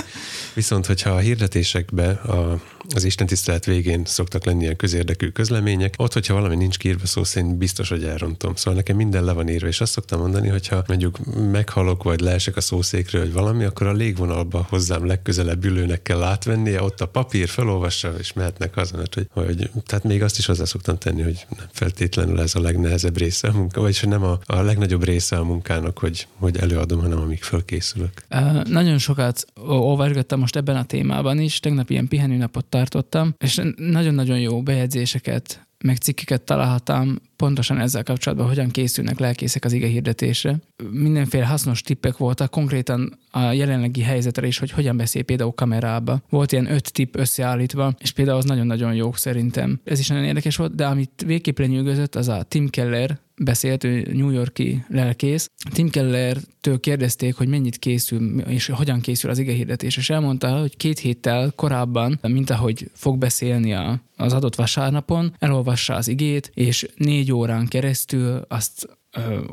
Viszont, 0.54 0.86
hogyha 0.86 1.10
a 1.10 1.17
hirdetésekbe 1.17 2.10
a, 2.10 2.62
az 2.93 3.04
Isten 3.04 3.28
tisztelet 3.28 3.65
végén 3.65 4.06
szoktak 4.06 4.45
lenni 4.45 4.62
ilyen 4.62 4.76
közérdekű 4.76 5.28
közlemények, 5.28 5.93
ott, 5.97 6.13
hogyha 6.13 6.34
valami 6.34 6.56
nincs 6.56 6.78
kiírva 6.78 7.06
szó 7.06 7.24
szerint, 7.24 7.58
biztos, 7.58 7.89
hogy 7.89 8.04
elrontom. 8.04 8.56
Szóval 8.56 8.74
nekem 8.74 8.95
minden 8.95 9.24
le 9.24 9.32
van 9.32 9.50
írva, 9.50 9.67
és 9.67 9.82
azt 9.82 9.91
szoktam 9.91 10.19
mondani, 10.19 10.47
hogyha 10.47 10.84
mondjuk 10.88 11.17
meghalok, 11.52 12.04
vagy 12.04 12.19
leesek 12.19 12.56
a 12.56 12.62
szószékről, 12.62 13.21
vagy 13.21 13.34
valami, 13.34 13.63
akkor 13.63 13.88
a 13.88 13.93
légvonalba 13.93 14.65
hozzám 14.69 15.06
legközelebb 15.06 15.65
ülőnek 15.65 16.02
kell 16.02 16.24
átvennie, 16.24 16.82
ott 16.82 17.02
a 17.02 17.08
papír 17.08 17.47
felolvassa, 17.47 18.13
és 18.19 18.34
mehetnek 18.34 18.74
haza, 18.74 18.97
mert 18.97 19.13
hogy, 19.13 19.28
hogy 19.58 19.84
tehát 19.86 20.04
még 20.04 20.24
azt 20.24 20.38
is 20.38 20.46
hozzá 20.46 20.64
szoktam 20.64 20.98
tenni, 20.98 21.22
hogy 21.22 21.46
nem 21.58 21.66
feltétlenül 21.72 22.40
ez 22.40 22.56
a 22.56 22.62
legnehezebb 22.62 23.18
része 23.18 23.48
a 23.48 23.52
munka, 23.52 23.82
vagyis 23.82 24.02
nem 24.02 24.24
a, 24.24 24.40
a 24.46 24.62
legnagyobb 24.62 25.04
része 25.04 25.38
a 25.38 25.44
munkának, 25.44 25.98
hogy, 26.00 26.28
hogy 26.38 26.58
előadom, 26.58 27.00
hanem 27.00 27.20
amíg 27.20 27.44
fölkészülök. 27.44 28.26
Uh, 28.30 28.64
nagyon 28.64 28.98
sokat 28.98 29.46
olvasgattam 29.66 30.40
most 30.40 30.56
ebben 30.56 30.76
a 30.76 30.86
témában 30.86 31.40
is, 31.40 31.60
tegnap 31.60 31.90
ilyen 31.90 32.08
pihenőnapot 32.08 32.66
tartottam, 32.66 33.36
és 33.38 33.62
nagyon-nagyon 33.76 34.40
jó 34.40 34.62
bejegyzéseket, 34.64 35.68
meg 35.84 35.98
cikkeket 35.98 36.41
találhattam 36.41 37.17
pontosan 37.36 37.80
ezzel 37.80 38.04
kapcsolatban, 38.04 38.48
hogyan 38.48 38.70
készülnek 38.70 39.20
lelkészek 39.20 39.65
az 39.65 39.74
ige 39.74 39.88
hirdetésre. 39.88 40.56
Mindenféle 40.91 41.46
hasznos 41.46 41.82
tippek 41.82 42.17
voltak, 42.17 42.52
konkrétan 42.52 43.20
a 43.32 43.39
jelenlegi 43.39 44.02
helyzetre 44.02 44.48
is, 44.48 44.58
hogy 44.58 44.72
hogyan 44.72 44.98
beszél 44.98 45.24
például 45.24 45.52
kamerába. 45.52 46.22
Volt 46.30 46.52
ilyen 46.52 46.72
öt 46.72 46.94
tipp 46.94 47.15
összeállítva, 47.15 47.94
és 48.00 48.12
például 48.12 48.38
az 48.38 48.46
nagyon-nagyon 48.46 48.94
jó 48.94 49.12
szerintem. 49.13 49.80
Ez 49.84 50.00
is 50.00 50.08
nagyon 50.08 50.24
érdekes 50.24 50.56
volt, 50.56 50.76
de 50.76 50.86
amit 50.86 51.24
végképp 51.26 51.60
lenyűgözött, 51.60 52.15
az 52.15 52.28
a 52.28 52.44
Tim 52.44 52.70
Keller, 52.70 53.20
beszélt, 53.43 53.84
New 54.13 54.30
Yorki 54.30 54.86
lelkész. 54.88 55.49
Tim 55.73 55.89
Keller-től 55.89 56.80
kérdezték, 56.80 57.36
hogy 57.36 57.47
mennyit 57.47 57.77
készül, 57.77 58.39
és 58.39 58.67
hogyan 58.67 58.99
készül 58.99 59.30
az 59.30 59.38
ige 59.38 59.54
hirdetés, 59.54 59.97
és 59.97 60.10
elmondta, 60.10 60.60
hogy 60.60 60.77
két 60.77 60.99
héttel 60.99 61.51
korábban, 61.56 62.19
mint 62.21 62.49
ahogy 62.49 62.89
fog 62.93 63.17
beszélni 63.17 63.73
a, 63.73 64.01
az 64.15 64.34
adott 64.34 64.56
vasárnapon, 64.56 65.36
elolvassa 65.39 65.93
az 65.93 66.08
igét, 66.08 66.51
és 66.54 66.88
négy 66.95 67.32
órán 67.32 67.67
keresztül 67.67 68.45
azt 68.47 68.99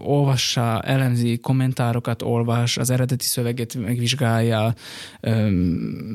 olvassa, 0.04 0.80
elemzi, 0.80 1.38
kommentárokat 1.38 2.22
olvas, 2.22 2.76
az 2.76 2.90
eredeti 2.90 3.24
szöveget 3.24 3.74
megvizsgálja, 3.74 4.74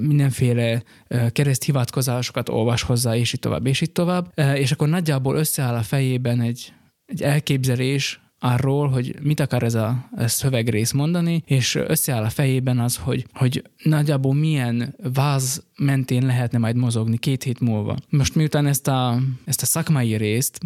mindenféle 0.01 0.83
ö, 1.07 1.29
kereszthivatkozásokat 1.31 2.49
olvas 2.49 2.81
hozzá, 2.81 3.15
és 3.15 3.33
így 3.33 3.39
tovább, 3.39 3.67
és 3.67 3.81
így 3.81 3.91
tovább. 3.91 4.31
És 4.55 4.71
akkor 4.71 4.87
nagyjából 4.87 5.35
összeáll 5.35 5.75
a 5.75 5.81
fejében 5.81 6.41
egy, 6.41 6.73
egy 7.05 7.21
elképzelés 7.21 8.21
arról, 8.39 8.87
hogy 8.87 9.15
mit 9.21 9.39
akar 9.39 9.63
ez 9.63 9.73
a, 9.73 10.09
a 10.11 10.27
szövegrész 10.27 10.91
mondani, 10.91 11.43
és 11.45 11.75
összeáll 11.75 12.23
a 12.23 12.29
fejében 12.29 12.79
az, 12.79 12.97
hogy, 12.97 13.25
hogy 13.33 13.63
nagyjából 13.83 14.33
milyen 14.33 14.95
váz 15.13 15.63
mentén 15.77 16.25
lehetne 16.25 16.57
majd 16.57 16.75
mozogni 16.75 17.17
két 17.17 17.43
hét 17.43 17.59
múlva. 17.59 17.97
Most 18.09 18.35
miután 18.35 18.65
ezt 18.65 18.87
a, 18.87 19.19
ezt 19.45 19.61
a 19.61 19.65
szakmai 19.65 20.15
részt, 20.15 20.59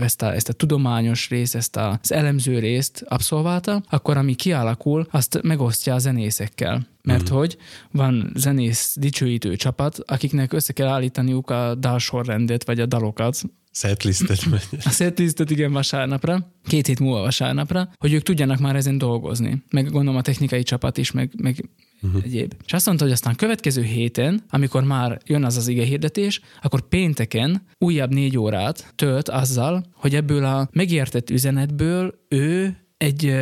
ezt 0.00 0.22
a, 0.22 0.34
ezt 0.34 0.48
a 0.48 0.52
tudományos 0.52 1.28
részt, 1.28 1.54
ezt 1.54 1.76
a, 1.76 1.98
az 2.02 2.12
elemző 2.12 2.58
részt 2.58 3.04
abszolválta, 3.08 3.82
akkor 3.90 4.16
ami 4.16 4.34
kialakul, 4.34 5.06
azt 5.10 5.42
megosztja 5.42 5.94
a 5.94 5.98
zenészekkel. 5.98 6.86
Mert 7.02 7.30
mm. 7.30 7.36
hogy 7.36 7.56
van 7.90 8.32
zenész 8.34 8.96
dicsőítő 9.00 9.56
csapat, 9.56 9.98
akiknek 10.06 10.52
össze 10.52 10.72
kell 10.72 10.88
állítaniuk 10.88 11.50
a 11.50 11.74
dalsorrendet, 11.74 12.64
vagy 12.64 12.80
a 12.80 12.86
dalokat, 12.86 13.42
Setlistet 13.76 14.38
a 14.84 14.90
setlistet 14.90 15.50
igen 15.50 15.72
vasárnapra, 15.72 16.50
két 16.64 16.86
hét 16.86 17.00
múlva 17.00 17.20
vasárnapra, 17.20 17.88
hogy 17.98 18.12
ők 18.12 18.22
tudjanak 18.22 18.58
már 18.58 18.76
ezen 18.76 18.98
dolgozni. 18.98 19.62
Meg 19.70 19.90
gondolom 19.90 20.16
a 20.16 20.22
technikai 20.22 20.62
csapat 20.62 20.98
is, 20.98 21.10
meg, 21.10 21.30
meg 21.36 21.68
uh-huh. 22.04 22.22
egyéb. 22.24 22.54
És 22.64 22.72
azt 22.72 22.86
mondta, 22.86 23.04
hogy 23.04 23.12
aztán 23.12 23.34
következő 23.34 23.82
héten, 23.82 24.44
amikor 24.48 24.84
már 24.84 25.20
jön 25.26 25.44
az 25.44 25.56
az 25.56 25.68
ige 25.68 25.84
hirdetés, 25.84 26.40
akkor 26.62 26.88
pénteken 26.88 27.66
újabb 27.78 28.12
négy 28.12 28.38
órát 28.38 28.92
tölt 28.96 29.28
azzal, 29.28 29.84
hogy 29.94 30.14
ebből 30.14 30.44
a 30.44 30.68
megértett 30.72 31.30
üzenetből 31.30 32.14
ő 32.28 32.76
egy, 32.96 33.34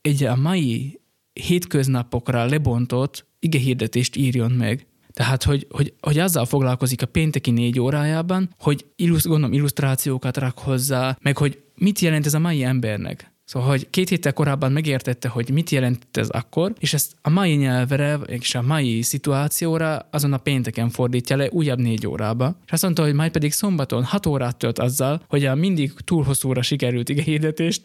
egy 0.00 0.24
a 0.24 0.36
mai 0.36 1.00
hétköznapokra 1.32 2.44
lebontott 2.44 3.26
ige 3.38 3.58
hirdetést 3.58 4.16
írjon 4.16 4.50
meg. 4.50 4.86
Tehát, 5.12 5.42
hogy, 5.42 5.66
hogy, 5.70 5.94
hogy 6.00 6.18
azzal 6.18 6.44
foglalkozik 6.44 7.02
a 7.02 7.06
pénteki 7.06 7.50
négy 7.50 7.80
órájában, 7.80 8.54
hogy 8.58 8.86
illusz, 8.96 9.26
gondolom 9.26 9.52
illusztrációkat 9.52 10.36
rak 10.36 10.58
hozzá, 10.58 11.18
meg 11.20 11.36
hogy 11.36 11.62
mit 11.74 11.98
jelent 11.98 12.26
ez 12.26 12.34
a 12.34 12.38
mai 12.38 12.62
embernek. 12.62 13.31
Szóval, 13.44 13.68
hogy 13.68 13.90
két 13.90 14.08
héttel 14.08 14.32
korábban 14.32 14.72
megértette, 14.72 15.28
hogy 15.28 15.50
mit 15.50 15.70
jelent 15.70 16.06
ez 16.12 16.28
akkor, 16.28 16.72
és 16.78 16.94
ezt 16.94 17.12
a 17.22 17.30
mai 17.30 17.54
nyelvre, 17.54 18.14
és 18.14 18.54
a 18.54 18.62
mai 18.62 19.02
szituációra 19.02 20.08
azon 20.10 20.32
a 20.32 20.36
pénteken 20.36 20.90
fordítja 20.90 21.36
le 21.36 21.48
újabb 21.50 21.78
négy 21.78 22.06
órába. 22.06 22.56
És 22.66 22.72
azt 22.72 22.82
mondta, 22.82 23.02
hogy 23.02 23.14
majd 23.14 23.30
pedig 23.30 23.52
szombaton 23.52 24.04
hat 24.04 24.26
órát 24.26 24.56
tölt 24.56 24.78
azzal, 24.78 25.22
hogy 25.28 25.44
a 25.44 25.54
mindig 25.54 25.92
túl 25.92 26.24
hosszúra 26.24 26.62
sikerült 26.62 27.08
ige 27.08 27.22
hirdetést 27.22 27.82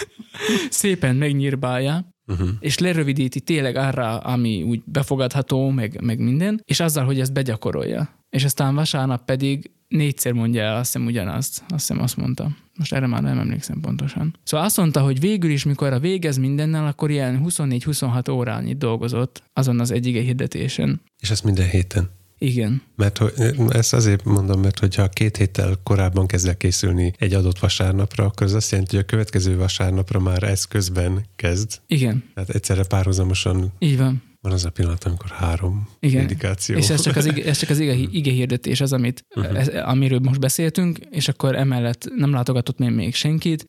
szépen 0.70 1.16
megnyírbálja, 1.16 2.08
uh-huh. 2.26 2.48
és 2.60 2.78
lerövidíti 2.78 3.40
tényleg 3.40 3.76
arra, 3.76 4.18
ami 4.18 4.62
úgy 4.62 4.82
befogadható, 4.84 5.70
meg, 5.70 6.00
meg 6.02 6.18
minden, 6.18 6.62
és 6.64 6.80
azzal, 6.80 7.04
hogy 7.04 7.20
ezt 7.20 7.32
begyakorolja. 7.32 8.19
És 8.30 8.44
aztán 8.44 8.74
vasárnap 8.74 9.24
pedig 9.24 9.70
négyszer 9.88 10.32
mondja 10.32 10.62
el, 10.62 10.76
azt 10.76 10.92
hiszem 10.92 11.06
ugyanazt, 11.06 11.62
azt 11.68 11.88
hiszem 11.88 12.02
azt 12.02 12.16
mondta. 12.16 12.50
Most 12.78 12.92
erre 12.92 13.06
már 13.06 13.22
nem 13.22 13.38
emlékszem 13.38 13.80
pontosan. 13.80 14.36
Szóval 14.44 14.66
azt 14.66 14.76
mondta, 14.76 15.00
hogy 15.00 15.20
végül 15.20 15.50
is, 15.50 15.64
mikor 15.64 15.92
a 15.92 15.98
végez 15.98 16.36
mindennel, 16.36 16.86
akkor 16.86 17.10
ilyen 17.10 17.42
24-26 17.46 18.30
órányit 18.30 18.78
dolgozott 18.78 19.42
azon 19.52 19.80
az 19.80 19.90
egyige 19.90 20.20
hirdetésen. 20.20 21.00
És 21.18 21.30
ezt 21.30 21.44
minden 21.44 21.68
héten. 21.68 22.10
Igen. 22.38 22.82
Mert 22.96 23.18
hogy, 23.18 23.32
ezt 23.68 23.92
azért 23.92 24.24
mondom, 24.24 24.60
mert 24.60 24.78
hogyha 24.78 25.08
két 25.08 25.36
héttel 25.36 25.76
korábban 25.82 26.26
kezd 26.26 26.48
el 26.48 26.56
készülni 26.56 27.12
egy 27.18 27.34
adott 27.34 27.58
vasárnapra, 27.58 28.24
akkor 28.24 28.46
az 28.46 28.54
azt 28.54 28.70
jelenti, 28.70 28.94
hogy 28.94 29.04
a 29.04 29.08
következő 29.08 29.56
vasárnapra 29.56 30.20
már 30.20 30.42
ez 30.42 30.64
közben 30.64 31.24
kezd. 31.36 31.80
Igen. 31.86 32.24
Tehát 32.34 32.50
egyszerre 32.50 32.84
párhuzamosan 32.84 33.72
Így 33.78 33.96
van. 33.96 34.22
Van 34.40 34.52
az 34.52 34.64
a 34.64 34.70
pillanat, 34.70 35.04
amikor 35.04 35.30
három 35.30 35.88
Igen. 36.00 36.20
indikáció. 36.20 36.76
És 36.76 36.90
ez 36.90 37.00
csak 37.00 37.16
az, 37.16 37.26
ige, 37.26 37.44
ez 37.44 37.58
csak 37.58 37.70
az 37.70 37.78
ige, 37.78 37.94
ige 37.94 38.30
hirdetés, 38.30 38.80
az, 38.80 38.92
amit, 38.92 39.24
uh-huh. 39.34 39.58
ez, 39.58 39.68
amiről 39.68 40.18
most 40.18 40.40
beszéltünk, 40.40 40.98
és 41.10 41.28
akkor 41.28 41.56
emellett 41.56 42.08
nem 42.16 42.32
látogatott 42.32 42.78
még, 42.78 42.90
még 42.90 43.14
senkit. 43.14 43.66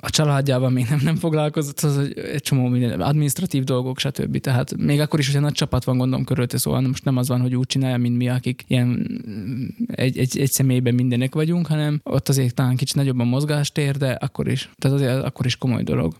A 0.00 0.10
családjával 0.10 0.70
még 0.70 0.86
nem, 0.88 1.00
nem 1.02 1.16
foglalkozott, 1.16 1.80
az 1.80 1.98
egy 2.32 2.42
csomó 2.42 2.68
minden, 2.68 3.00
administratív 3.00 3.64
dolgok, 3.64 3.98
stb. 3.98 4.38
Tehát 4.38 4.76
még 4.76 5.00
akkor 5.00 5.18
is, 5.18 5.26
hogyha 5.26 5.40
nagy 5.40 5.52
csapat 5.52 5.84
van 5.84 5.98
gondom 5.98 6.24
körülte, 6.24 6.58
szóval 6.58 6.80
most 6.80 7.04
nem 7.04 7.16
az 7.16 7.28
van, 7.28 7.40
hogy 7.40 7.56
úgy 7.56 7.66
csinálja, 7.66 7.96
mint 7.96 8.16
mi, 8.16 8.28
akik 8.28 8.64
ilyen 8.66 9.20
egy, 9.86 10.18
egy, 10.18 10.38
egy 10.38 10.50
személyben 10.50 10.94
mindenek 10.94 11.34
vagyunk, 11.34 11.66
hanem 11.66 12.00
ott 12.04 12.28
azért 12.28 12.54
talán 12.54 12.76
kicsit 12.76 12.96
nagyobb 12.96 13.18
a 13.18 13.24
mozgástér, 13.24 13.96
de 13.96 14.10
akkor 14.10 14.48
is, 14.48 14.70
tehát 14.78 14.96
azért 14.96 15.24
akkor 15.24 15.46
is 15.46 15.56
komoly 15.56 15.82
dolog. 15.82 16.14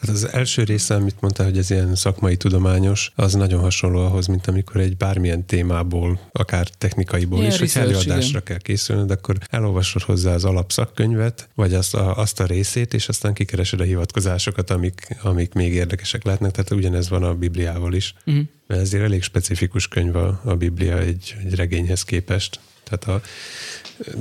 Hát 0.00 0.10
az 0.10 0.28
első 0.32 0.62
része, 0.64 0.94
amit 0.94 1.20
mondtál, 1.20 1.46
hogy 1.46 1.58
ez 1.58 1.70
ilyen 1.70 1.94
szakmai 1.94 2.36
tudományos, 2.36 2.93
sajnos, 2.94 3.12
az 3.14 3.34
nagyon 3.34 3.60
hasonló 3.60 3.98
ahhoz, 3.98 4.26
mint 4.26 4.46
amikor 4.46 4.80
egy 4.80 4.96
bármilyen 4.96 5.46
témából, 5.46 6.20
akár 6.32 6.68
technikaiból 6.68 7.38
Ilyen 7.38 7.50
is, 7.50 7.58
hogy 7.58 7.70
előadásra 7.74 8.28
igen. 8.28 8.42
kell 8.44 8.58
készülnöd, 8.58 9.10
akkor 9.10 9.36
elolvasod 9.50 10.02
hozzá 10.02 10.34
az 10.34 10.44
alapszakkönyvet, 10.44 11.48
vagy 11.54 11.74
azt 11.74 11.94
a, 11.94 12.16
azt 12.16 12.40
a 12.40 12.46
részét, 12.46 12.94
és 12.94 13.08
aztán 13.08 13.34
kikeresed 13.34 13.80
a 13.80 13.84
hivatkozásokat, 13.84 14.70
amik, 14.70 15.16
amik 15.22 15.52
még 15.52 15.72
érdekesek 15.72 16.24
lehetnek. 16.24 16.50
Tehát 16.50 16.70
ugyanez 16.70 17.08
van 17.08 17.22
a 17.22 17.34
Bibliával 17.34 17.92
is. 17.94 18.14
Uh-huh. 18.26 18.44
Mert 18.66 18.80
ezért 18.80 19.04
elég 19.04 19.22
specifikus 19.22 19.88
könyv 19.88 20.16
a, 20.16 20.40
a 20.44 20.54
Biblia 20.54 20.98
egy, 20.98 21.36
egy 21.44 21.54
regényhez 21.54 22.02
képest. 22.02 22.60
Tehát 22.84 23.04
a, 23.04 23.26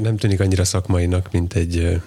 nem 0.01 0.17
tűnik 0.17 0.39
annyira 0.39 0.63
szakmainak, 0.63 1.31
mint 1.31 1.53
egy 1.53 2.01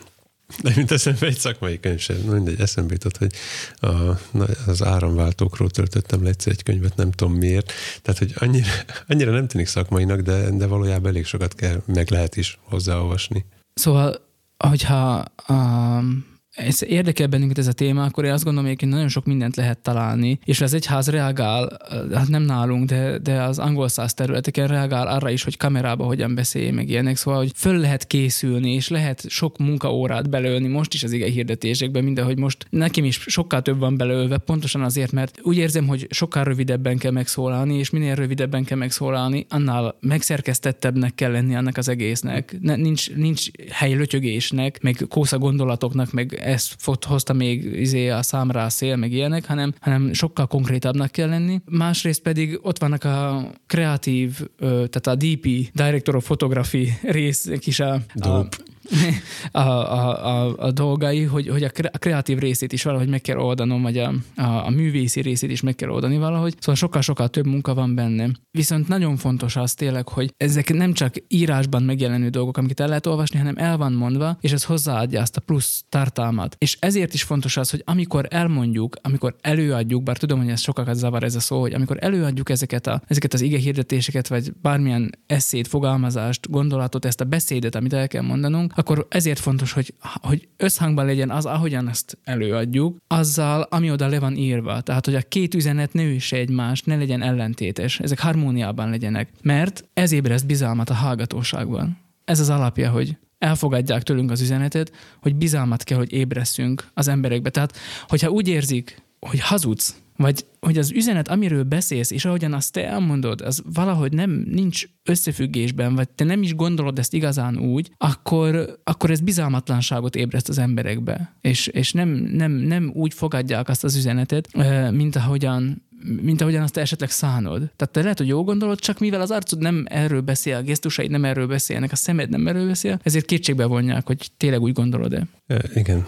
de 0.62 0.72
mint 0.76 0.90
eszembe 0.90 1.26
egy 1.26 1.38
szakmai 1.38 1.80
könyv 1.80 1.98
sem. 1.98 2.16
Mindegy, 2.16 2.60
eszembe 2.60 2.92
jutott, 2.92 3.16
hogy 3.16 3.32
a, 3.80 4.18
az 4.66 4.82
áramváltókról 4.82 5.70
töltöttem 5.70 6.22
le 6.22 6.28
egyszer 6.28 6.52
egy 6.52 6.62
könyvet, 6.62 6.96
nem 6.96 7.10
tudom 7.10 7.34
miért. 7.34 7.72
Tehát, 8.02 8.18
hogy 8.18 8.34
annyira, 8.38 8.66
annyira 9.08 9.30
nem 9.30 9.46
tűnik 9.46 9.66
szakmainak, 9.66 10.20
de, 10.20 10.50
de 10.50 10.66
valójában 10.66 11.10
elég 11.10 11.24
sokat 11.26 11.54
kell, 11.54 11.82
meg 11.86 12.10
lehet 12.10 12.36
is 12.36 12.58
hozzáolvasni. 12.62 13.44
Szóval, 13.74 14.24
hogyha 14.56 15.24
um, 15.48 16.35
ez 16.56 16.82
érdekel 16.82 17.26
bennünket 17.26 17.58
ez 17.58 17.66
a 17.66 17.72
téma, 17.72 18.04
akkor 18.04 18.24
én 18.24 18.32
azt 18.32 18.44
gondolom, 18.44 18.74
hogy 18.78 18.88
nagyon 18.88 19.08
sok 19.08 19.24
mindent 19.24 19.56
lehet 19.56 19.78
találni, 19.78 20.38
és 20.44 20.60
az 20.60 20.74
egyház 20.74 21.08
reagál, 21.08 21.78
hát 22.14 22.28
nem 22.28 22.42
nálunk, 22.42 22.84
de, 22.88 23.18
de 23.18 23.42
az 23.42 23.58
angol 23.58 23.88
száz 23.88 24.14
területeken 24.14 24.66
reagál 24.66 25.06
arra 25.06 25.30
is, 25.30 25.44
hogy 25.44 25.56
kamerába 25.56 26.04
hogyan 26.04 26.34
beszélj, 26.34 26.70
meg 26.70 26.88
ilyenek, 26.88 27.16
szóval, 27.16 27.40
hogy 27.40 27.52
föl 27.54 27.78
lehet 27.78 28.06
készülni, 28.06 28.72
és 28.72 28.88
lehet 28.88 29.28
sok 29.28 29.58
munkaórát 29.58 30.30
belőni 30.30 30.68
most 30.68 30.94
is 30.94 31.02
az 31.02 31.12
ige 31.12 31.30
hirdetésekben, 31.30 32.04
mindenhogy 32.04 32.38
most 32.38 32.66
nekem 32.70 33.04
is 33.04 33.20
sokkal 33.26 33.62
több 33.62 33.78
van 33.78 33.96
belőve, 33.96 34.38
pontosan 34.38 34.82
azért, 34.82 35.12
mert 35.12 35.38
úgy 35.42 35.56
érzem, 35.56 35.86
hogy 35.86 36.06
sokkal 36.10 36.44
rövidebben 36.44 36.98
kell 36.98 37.12
megszólalni, 37.12 37.78
és 37.78 37.90
minél 37.90 38.14
rövidebben 38.14 38.64
kell 38.64 38.78
megszólalni, 38.78 39.46
annál 39.48 39.96
megszerkesztettebbnek 40.00 41.14
kell 41.14 41.30
lenni 41.30 41.54
annak 41.54 41.76
az 41.76 41.88
egésznek. 41.88 42.56
Ne, 42.60 42.76
nincs, 42.76 43.14
nincs 43.14 43.46
hely 43.70 43.94
lötyögésnek, 43.94 44.82
meg 44.82 45.04
kósza 45.08 45.38
gondolatoknak, 45.38 46.12
meg 46.12 46.40
ezt 46.46 46.76
hozta 47.04 47.32
még 47.32 47.64
izé 47.64 48.08
a 48.08 48.22
számra 48.22 48.64
a 48.64 48.68
szél, 48.68 48.96
meg 48.96 49.12
ilyenek, 49.12 49.46
hanem, 49.46 49.74
hanem 49.80 50.12
sokkal 50.12 50.46
konkrétabbnak 50.46 51.10
kell 51.10 51.28
lenni. 51.28 51.60
Másrészt 51.64 52.22
pedig 52.22 52.58
ott 52.62 52.78
vannak 52.78 53.04
a 53.04 53.48
kreatív, 53.66 54.40
tehát 54.58 55.06
a 55.06 55.14
DP, 55.14 55.46
Director 55.72 56.16
of 56.16 56.24
Photography 56.24 56.88
részek 57.02 57.66
is 57.66 57.80
a, 57.80 58.00
Dope. 58.14 58.28
a, 58.28 58.48
a, 59.52 59.58
a, 59.58 60.54
a 60.58 60.70
dolgai, 60.70 61.22
hogy, 61.22 61.48
hogy 61.48 61.62
a 61.62 61.70
a 61.92 61.98
kreatív 61.98 62.38
részét 62.38 62.72
is 62.72 62.82
valahogy 62.82 63.08
meg 63.08 63.20
kell 63.20 63.38
oldanom, 63.38 63.82
vagy 63.82 63.98
a, 63.98 64.12
a, 64.36 64.42
a 64.42 64.70
művészi 64.70 65.20
részét 65.20 65.50
is 65.50 65.60
meg 65.60 65.74
kell 65.74 65.88
oldani 65.88 66.18
valahogy. 66.18 66.54
Szóval 66.58 66.74
sokkal-sokkal 66.74 67.28
több 67.28 67.46
munka 67.46 67.74
van 67.74 67.94
benne. 67.94 68.30
Viszont 68.50 68.88
nagyon 68.88 69.16
fontos 69.16 69.56
az 69.56 69.74
tényleg, 69.74 70.08
hogy 70.08 70.34
ezek 70.36 70.72
nem 70.72 70.92
csak 70.92 71.14
írásban 71.28 71.82
megjelenő 71.82 72.28
dolgok, 72.28 72.56
amiket 72.56 72.80
el 72.80 72.88
lehet 72.88 73.06
olvasni, 73.06 73.38
hanem 73.38 73.54
el 73.56 73.76
van 73.76 73.92
mondva, 73.92 74.36
és 74.40 74.52
ez 74.52 74.64
hozzáadja 74.64 75.20
azt 75.20 75.36
a 75.36 75.40
plusz 75.40 75.84
tartalmat. 75.88 76.56
És 76.58 76.76
ezért 76.80 77.14
is 77.14 77.22
fontos 77.22 77.56
az, 77.56 77.70
hogy 77.70 77.82
amikor 77.84 78.26
elmondjuk, 78.30 78.96
amikor 79.02 79.36
előadjuk, 79.40 80.02
bár 80.02 80.16
tudom, 80.16 80.38
hogy 80.38 80.50
ez 80.50 80.60
sokakat 80.60 80.94
zavar 80.94 81.22
ez 81.22 81.34
a 81.34 81.40
szó, 81.40 81.60
hogy 81.60 81.72
amikor 81.72 81.96
előadjuk 82.00 82.50
ezeket, 82.50 82.86
a, 82.86 83.02
ezeket 83.06 83.34
az 83.34 83.40
ige 83.40 83.58
hirdetéseket, 83.58 84.28
vagy 84.28 84.52
bármilyen 84.62 85.10
eszét, 85.26 85.68
fogalmazást, 85.68 86.50
gondolatot, 86.50 87.04
ezt 87.04 87.20
a 87.20 87.24
beszédet, 87.24 87.74
amit 87.74 87.92
el 87.92 88.08
kell 88.08 88.22
mondanunk, 88.22 88.72
akkor 88.78 89.06
ezért 89.08 89.38
fontos, 89.38 89.72
hogy, 89.72 89.94
hogy 90.00 90.48
összhangban 90.56 91.06
legyen 91.06 91.30
az, 91.30 91.46
ahogyan 91.46 91.88
ezt 91.88 92.18
előadjuk, 92.24 92.96
azzal, 93.06 93.62
ami 93.62 93.90
oda 93.90 94.06
le 94.06 94.18
van 94.18 94.36
írva. 94.36 94.80
Tehát, 94.80 95.04
hogy 95.04 95.14
a 95.14 95.22
két 95.28 95.54
üzenet 95.54 95.92
ne 95.92 96.04
üsse 96.04 96.36
egymást, 96.36 96.86
ne 96.86 96.96
legyen 96.96 97.22
ellentétes, 97.22 98.00
ezek 98.00 98.20
harmóniában 98.20 98.90
legyenek. 98.90 99.28
Mert 99.42 99.84
ez 99.94 100.12
ébreszt 100.12 100.46
bizalmat 100.46 100.90
a 100.90 100.94
hallgatóságban. 100.94 101.98
Ez 102.24 102.40
az 102.40 102.48
alapja, 102.48 102.90
hogy 102.90 103.16
elfogadják 103.38 104.02
tőlünk 104.02 104.30
az 104.30 104.40
üzenetet, 104.40 104.92
hogy 105.22 105.34
bizalmat 105.34 105.82
kell, 105.82 105.98
hogy 105.98 106.12
ébresszünk 106.12 106.88
az 106.94 107.08
emberekbe. 107.08 107.50
Tehát, 107.50 107.76
hogyha 108.08 108.30
úgy 108.30 108.48
érzik, 108.48 109.02
hogy 109.20 109.40
hazudsz, 109.40 109.96
vagy 110.16 110.44
hogy 110.60 110.78
az 110.78 110.92
üzenet, 110.92 111.28
amiről 111.28 111.62
beszélsz, 111.62 112.10
és 112.10 112.24
ahogyan 112.24 112.52
azt 112.52 112.72
te 112.72 112.88
elmondod, 112.88 113.40
az 113.40 113.62
valahogy 113.74 114.12
nem 114.12 114.44
nincs 114.50 114.84
összefüggésben, 115.04 115.94
vagy 115.94 116.08
te 116.08 116.24
nem 116.24 116.42
is 116.42 116.54
gondolod 116.54 116.98
ezt 116.98 117.14
igazán 117.14 117.58
úgy, 117.58 117.90
akkor, 117.98 118.78
akkor 118.84 119.10
ez 119.10 119.20
bizalmatlanságot 119.20 120.16
ébreszt 120.16 120.48
az 120.48 120.58
emberekbe. 120.58 121.36
És, 121.40 121.66
és 121.66 121.92
nem, 121.92 122.08
nem, 122.08 122.52
nem 122.52 122.90
úgy 122.94 123.14
fogadják 123.14 123.68
azt 123.68 123.84
az 123.84 123.96
üzenetet, 123.96 124.48
mint 124.90 125.16
ahogyan 125.16 125.84
mint 126.22 126.40
ahogyan 126.40 126.62
azt 126.62 126.72
te 126.72 126.80
esetleg 126.80 127.10
szánod. 127.10 127.58
Tehát 127.58 127.92
te 127.92 128.02
lehet, 128.02 128.18
hogy 128.18 128.26
jól 128.26 128.42
gondolod, 128.42 128.78
csak 128.78 128.98
mivel 128.98 129.20
az 129.20 129.30
arcod 129.30 129.58
nem 129.58 129.84
erről 129.88 130.20
beszél, 130.20 130.56
a 130.56 130.62
gesztusaid 130.62 131.10
nem 131.10 131.24
erről 131.24 131.46
beszélnek, 131.46 131.92
a 131.92 131.96
szemed 131.96 132.28
nem 132.28 132.46
erről 132.46 132.66
beszél, 132.66 133.00
ezért 133.02 133.24
kétségbe 133.24 133.64
vonják, 133.64 134.06
hogy 134.06 134.30
tényleg 134.36 134.60
úgy 134.60 134.72
gondolod-e. 134.72 135.26
E, 135.46 135.62
igen. 135.74 136.04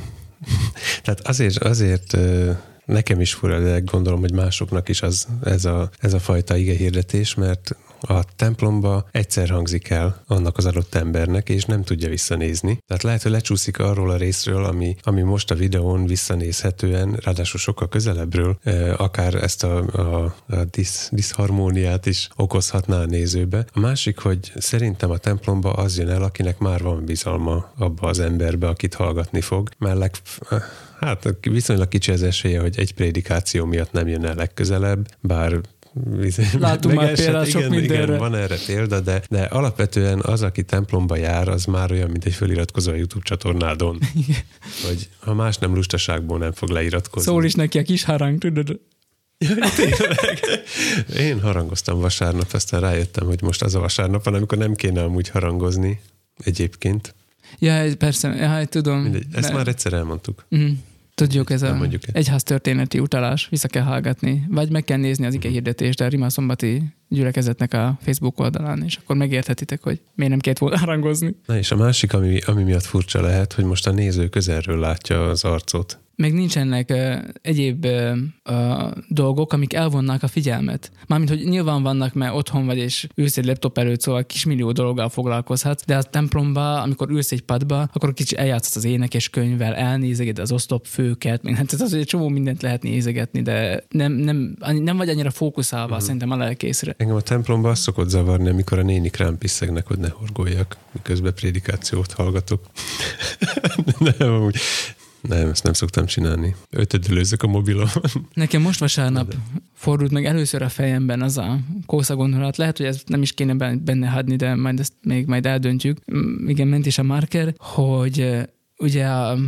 Tehát 1.03 1.21
azért, 1.21 1.59
azért 1.59 2.16
nekem 2.88 3.20
is 3.20 3.35
fura, 3.35 3.61
de 3.61 3.81
gondolom, 3.81 4.20
hogy 4.20 4.33
másoknak 4.33 4.88
is 4.88 5.03
az, 5.03 5.27
ez, 5.44 5.64
a, 5.64 5.90
ez 5.98 6.12
a 6.12 6.18
fajta 6.18 6.57
ige 6.57 6.74
hirdetés, 6.74 7.35
mert 7.35 7.77
a 8.01 8.24
templomba 8.37 9.09
egyszer 9.11 9.48
hangzik 9.48 9.88
el 9.88 10.22
annak 10.27 10.57
az 10.57 10.66
adott 10.66 10.94
embernek, 10.94 11.48
és 11.48 11.64
nem 11.64 11.83
tudja 11.83 12.09
visszanézni. 12.09 12.79
Tehát 12.87 13.03
lehet, 13.03 13.22
hogy 13.22 13.31
lecsúszik 13.31 13.79
arról 13.79 14.11
a 14.11 14.16
részről, 14.16 14.64
ami, 14.64 14.96
ami 15.03 15.22
most 15.22 15.51
a 15.51 15.55
videón 15.55 16.07
visszanézhetően, 16.07 17.18
ráadásul 17.24 17.61
sokkal 17.61 17.88
közelebbről, 17.88 18.59
eh, 18.62 19.01
akár 19.01 19.35
ezt 19.35 19.64
a, 19.64 19.77
a, 19.79 20.35
a 20.48 20.64
disz, 20.70 21.09
diszharmóniát 21.12 22.07
is 22.07 22.29
okozhatná 22.37 23.01
a 23.01 23.07
nézőbe. 23.07 23.66
A 23.72 23.81
másik, 23.81 24.18
hogy 24.18 24.53
szerintem 24.57 25.11
a 25.11 25.18
templomba 25.18 25.72
az 25.72 25.98
jön 25.98 26.09
el, 26.09 26.22
akinek 26.22 26.59
már 26.59 26.83
van 26.83 27.05
bizalma 27.05 27.72
abba 27.79 28.09
az 28.09 28.18
emberbe, 28.18 28.68
akit 28.68 28.94
hallgatni 28.94 29.40
fog, 29.40 29.68
mert 29.79 29.98
leg, 29.98 30.12
Hát 31.00 31.34
viszonylag 31.40 31.88
kicsi 31.88 32.12
az 32.12 32.22
esélye, 32.22 32.61
hogy 32.61 32.78
egy 32.78 32.94
prédikáció 32.94 33.64
miatt 33.64 33.92
nem 33.92 34.08
jön 34.08 34.24
el 34.24 34.34
legközelebb, 34.34 35.08
bár 35.20 35.61
Látunk 36.58 36.94
már 36.94 37.14
példát 37.14 37.46
sok 37.46 37.61
igen, 37.61 37.70
mindenre. 37.70 38.02
Igen, 38.02 38.18
van 38.18 38.34
erre 38.34 38.56
példa, 38.66 39.00
de, 39.00 39.22
de 39.28 39.42
alapvetően 39.42 40.20
az, 40.20 40.42
aki 40.42 40.62
templomba 40.62 41.16
jár, 41.16 41.48
az 41.48 41.64
már 41.64 41.92
olyan, 41.92 42.11
mint 42.11 42.24
egy 42.24 42.34
feliratkozó 42.34 42.90
a 42.90 42.94
YouTube 42.94 43.24
csatornádon. 43.24 43.98
hogy 44.87 45.08
ha 45.18 45.34
más 45.34 45.56
nem 45.56 45.74
lustaságból 45.74 46.38
nem 46.38 46.52
fog 46.52 46.68
leiratkozni. 46.68 47.30
Szól 47.30 47.44
is 47.44 47.54
neki 47.54 47.78
a 47.78 47.82
kis 47.82 48.04
harang, 48.04 48.38
tudod? 48.38 48.80
Tényleg. 49.76 50.40
Én 51.18 51.40
harangoztam 51.40 52.00
vasárnap, 52.00 52.52
aztán 52.52 52.80
rájöttem, 52.80 53.26
hogy 53.26 53.42
most 53.42 53.62
az 53.62 53.74
a 53.74 53.80
vasárnap 53.80 54.24
van, 54.24 54.34
amikor 54.34 54.58
nem 54.58 54.74
kéne 54.74 55.02
amúgy 55.02 55.28
harangozni 55.28 56.00
egyébként. 56.44 57.14
Ja, 57.58 57.96
persze, 57.96 58.28
ja, 58.34 58.64
tudom. 58.64 59.00
Mindegy. 59.00 59.26
Ezt 59.32 59.48
De- 59.48 59.54
már 59.54 59.68
egyszer 59.68 59.92
elmondtuk. 59.92 60.44
Mhm. 60.48 60.70
Tudjuk, 61.14 61.50
ez 61.50 61.62
a 61.62 61.88
egyház 62.12 62.42
történeti 62.42 62.98
utalás, 62.98 63.48
vissza 63.50 63.68
kell 63.68 63.82
hallgatni, 63.82 64.44
vagy 64.48 64.70
meg 64.70 64.84
kell 64.84 64.98
nézni 64.98 65.26
az 65.26 65.34
ige 65.34 65.48
hirdetést 65.48 66.00
a 66.00 66.08
Rima 66.08 66.30
Szombati 66.30 66.82
gyülekezetnek 67.08 67.74
a 67.74 67.98
Facebook 68.02 68.40
oldalán, 68.40 68.82
és 68.84 68.96
akkor 68.96 69.16
megérthetitek, 69.16 69.82
hogy 69.82 70.00
miért 70.14 70.30
nem 70.30 70.40
kellett 70.40 70.58
volna 70.58 70.78
harangozni. 70.78 71.34
Na 71.46 71.56
és 71.56 71.70
a 71.70 71.76
másik, 71.76 72.12
ami, 72.12 72.40
ami 72.46 72.62
miatt 72.62 72.84
furcsa 72.84 73.20
lehet, 73.20 73.52
hogy 73.52 73.64
most 73.64 73.87
a 73.87 73.90
néző 73.90 74.28
közelről 74.28 74.78
látja 74.78 75.28
az 75.28 75.44
arcot. 75.44 75.98
Meg 76.22 76.33
nincsenek 76.33 76.90
uh, 76.90 77.16
egyéb 77.42 77.85
uh, 77.85 78.16
uh, 78.50 78.90
dolgok, 79.09 79.52
amik 79.52 79.72
elvonnák 79.72 80.22
a 80.22 80.28
figyelmet. 80.28 80.90
Mármint, 81.07 81.31
hogy 81.31 81.44
nyilván 81.44 81.83
vannak, 81.83 82.14
mert 82.14 82.35
otthon 82.35 82.66
vagy, 82.66 82.78
és 82.78 83.07
ülsz 83.14 83.37
egy 83.37 83.44
laptop 83.44 83.78
előtt, 83.78 84.00
szóval 84.00 84.26
kismillió 84.26 84.72
dologgal 84.72 85.09
foglalkozhatsz, 85.09 85.85
de 85.87 85.96
a 85.96 86.02
templomba, 86.02 86.83
amikor 86.83 87.11
ülsz 87.11 87.33
egy 87.33 87.42
padba, 87.42 87.88
akkor 87.92 88.12
kicsit 88.12 88.38
eljátszhatsz 88.38 88.76
az 88.76 88.85
énekes 88.85 89.28
könyvvel, 89.28 89.74
elnézegeted 89.74 90.42
az 90.42 90.52
oszlopfőket, 90.52 91.42
meg, 91.42 91.54
hát 91.54 91.72
az, 91.72 91.90
hogy 91.90 92.00
egy 92.00 92.07
csomó 92.07 92.28
mindent 92.28 92.62
lehet 92.62 92.83
nézegetni, 92.83 93.42
de 93.42 93.85
nem, 93.88 94.12
nem, 94.12 94.57
nem 94.59 94.96
vagy 94.96 95.09
annyira 95.09 95.31
fókuszálva 95.31 95.87
uh-huh. 95.87 96.02
szerintem 96.02 96.31
a 96.31 96.37
lelkészre. 96.37 96.94
Engem 96.96 97.16
a 97.16 97.20
templomban 97.20 97.70
azt 97.70 97.83
szokott 97.83 98.09
zavarni, 98.09 98.48
amikor 98.48 98.78
a 98.78 98.83
nénik 98.83 99.16
rám 99.16 99.38
piszegnek, 99.38 99.87
hogy 99.87 99.98
ne 99.98 100.09
horgoljak, 100.09 100.76
miközben 100.92 101.35
prédikációt 101.35 102.12
hallgatok. 102.12 102.66
nem, 104.18 104.33
amúgy, 104.33 104.57
nem, 105.20 105.48
ezt 105.48 105.62
nem 105.62 105.72
szoktam 105.72 106.07
csinálni. 106.07 106.54
Ötödülőzök 106.70 107.42
a 107.42 107.46
mobilon. 107.46 107.88
Nekem 108.35 108.62
most 108.62 108.81
vasárnap 108.81 109.35
fordult 109.74 110.11
meg 110.11 110.24
először 110.24 110.62
a 110.62 110.68
fejemben 110.68 111.22
az 111.22 111.38
a 111.38 111.59
kósza 111.87 112.16
gondolat. 112.16 112.57
Lehet, 112.57 112.76
hogy 112.76 112.87
ez 112.87 113.02
nem 113.07 113.22
is 113.22 113.33
kéne 113.33 113.54
ben- 113.54 113.85
benne 113.85 114.09
hadni, 114.09 114.37
de 114.37 114.54
majd 114.54 114.81
ezt 114.81 114.92
még 115.02 115.26
majd 115.26 115.46
eldöntjük. 115.46 115.98
Mm, 116.14 116.48
Igen, 116.48 116.68
ment 116.68 116.87
is 116.87 116.98
a 116.98 117.02
marker, 117.02 117.54
hogy 117.59 118.31
ugye 118.78 119.07
a 119.07 119.38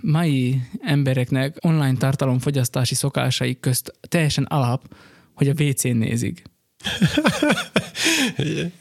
mai 0.00 0.60
embereknek 0.80 1.56
online 1.60 1.96
tartalomfogyasztási 1.96 2.94
szokásaik 2.94 3.60
közt 3.60 3.92
teljesen 4.08 4.44
alap, 4.44 4.94
hogy 5.34 5.48
a 5.48 5.62
WC-n 5.62 5.96
nézik. 5.96 6.42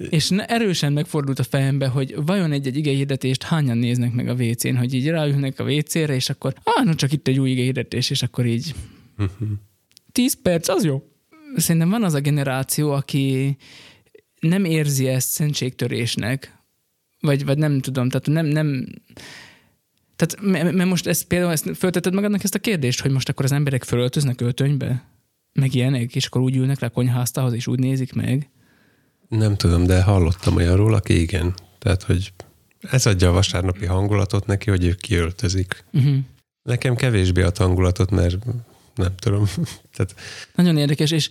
És 0.10 0.30
erősen 0.30 0.94
megfordult 0.94 1.40
a 1.40 1.44
fejembe, 1.44 1.88
hogy 1.88 2.16
vajon 2.26 2.52
egy-egy 2.52 2.78
igehirdetést 2.78 3.44
hányan 3.44 3.78
néznek 3.78 4.14
meg 4.14 4.28
a 4.28 4.34
WC-n, 4.34 4.76
hogy 4.76 4.94
így 4.94 5.08
ráülnek 5.08 5.60
a 5.60 5.64
WC-re, 5.64 6.16
és 6.16 6.30
akkor, 6.30 6.54
ah, 6.64 6.86
no, 6.86 6.94
csak 6.94 7.12
itt 7.12 7.28
egy 7.28 7.40
új 7.40 7.50
igehirdetés, 7.50 8.10
és 8.10 8.22
akkor 8.22 8.46
így 8.46 8.76
10 10.12 10.42
perc, 10.42 10.68
az 10.68 10.84
jó. 10.84 11.04
szerintem 11.56 11.90
van 11.90 12.04
az 12.04 12.14
a 12.14 12.20
generáció, 12.20 12.92
aki 12.92 13.58
nem 14.40 14.66
érzi 14.66 15.08
ezt 15.08 15.30
szentségtörésnek, 15.30 16.56
vagy, 17.20 17.46
vagy 17.46 17.58
nem 17.58 17.80
tudom, 17.80 18.10
tehát 18.10 18.28
nem, 18.28 18.46
nem 18.46 18.86
tehát, 20.16 20.42
mert 20.76 20.90
most 20.90 21.08
ezt 21.08 21.24
például 21.24 21.52
ezt 21.52 21.78
föltetted 21.78 22.14
magadnak 22.14 22.44
ezt 22.44 22.56
a 22.56 22.60
kérdést, 22.60 23.02
hogy 23.02 23.12
most 23.12 23.30
akkor 23.30 23.46
az 23.46 23.52
emberek 23.52 23.84
fölöltöznek 23.84 24.42
öltönybe, 24.42 25.06
meg 25.60 25.74
ilyenek, 25.74 26.16
és 26.16 26.26
akkor 26.26 26.42
úgy 26.42 26.56
ülnek 26.56 26.80
le 26.80 26.88
a 26.88 26.90
konyháztához, 26.90 27.54
és 27.54 27.68
úgy 27.68 27.80
nézik 27.80 28.14
meg. 28.14 28.50
Nem 29.30 29.56
tudom, 29.56 29.86
de 29.86 30.02
hallottam 30.02 30.56
olyanról, 30.56 30.94
aki 30.94 31.22
igen. 31.22 31.54
Tehát, 31.80 32.04
hogy 32.04 32.34
ez 32.80 33.06
adja 33.06 33.30
a 33.30 33.34
vasárnapi 33.34 33.86
hangulatot 33.86 34.46
neki, 34.46 34.70
hogy 34.70 34.86
ő 34.86 34.94
kiöltözik. 34.94 35.84
Uh-huh. 35.94 36.18
Nekem 36.64 36.96
kevésbé 36.96 37.42
a 37.42 37.52
hangulatot, 37.56 38.10
mert 38.10 38.38
nem 38.96 39.16
tudom. 39.16 39.46
Tehát 39.96 40.16
Nagyon 40.56 40.78
érdekes, 40.78 41.12
és 41.12 41.30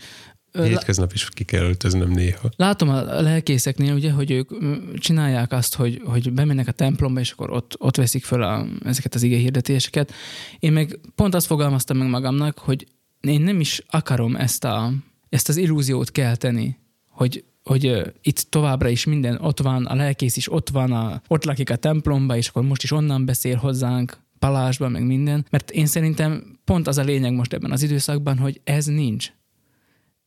Hétköznap 0.64 1.12
is 1.12 1.28
ki 1.28 1.44
kell 1.44 1.62
öltöznöm 1.62 2.10
néha. 2.10 2.48
Látom 2.56 2.88
a 2.88 3.02
lelkészeknél, 3.02 3.94
ugye, 3.94 4.10
hogy 4.10 4.30
ők 4.30 4.50
csinálják 4.98 5.52
azt, 5.52 5.74
hogy, 5.74 6.00
hogy 6.04 6.32
bemennek 6.32 6.68
a 6.68 6.72
templomba, 6.72 7.20
és 7.20 7.30
akkor 7.30 7.50
ott, 7.50 7.74
ott 7.78 7.96
veszik 7.96 8.24
föl 8.24 8.42
a, 8.42 8.66
ezeket 8.84 9.14
az 9.14 9.22
ige 9.22 9.36
hirdetéseket. 9.36 10.12
Én 10.58 10.72
meg 10.72 10.98
pont 11.14 11.34
azt 11.34 11.46
fogalmaztam 11.46 11.96
meg 11.96 12.08
magamnak, 12.08 12.58
hogy 12.58 12.86
én 13.28 13.40
nem 13.40 13.60
is 13.60 13.82
akarom 13.90 14.36
ezt, 14.36 14.64
a, 14.64 14.92
ezt 15.28 15.48
az 15.48 15.56
illúziót 15.56 16.10
kelteni, 16.10 16.78
hogy, 17.08 17.44
hogy 17.62 17.86
uh, 17.86 18.06
itt 18.22 18.46
továbbra 18.48 18.88
is 18.88 19.04
minden 19.04 19.38
ott 19.40 19.60
van, 19.60 19.86
a 19.86 19.94
lelkész 19.94 20.36
is 20.36 20.52
ott 20.52 20.68
van, 20.68 20.92
a, 20.92 21.22
ott 21.28 21.44
lakik 21.44 21.70
a 21.70 21.76
templomba, 21.76 22.36
és 22.36 22.48
akkor 22.48 22.62
most 22.62 22.82
is 22.82 22.90
onnan 22.90 23.24
beszél 23.24 23.56
hozzánk, 23.56 24.18
palásban, 24.38 24.90
meg 24.90 25.06
minden. 25.06 25.46
Mert 25.50 25.70
én 25.70 25.86
szerintem 25.86 26.58
pont 26.64 26.86
az 26.86 26.98
a 26.98 27.02
lényeg 27.02 27.32
most 27.32 27.52
ebben 27.52 27.70
az 27.70 27.82
időszakban, 27.82 28.38
hogy 28.38 28.60
ez 28.64 28.86
nincs 28.86 29.32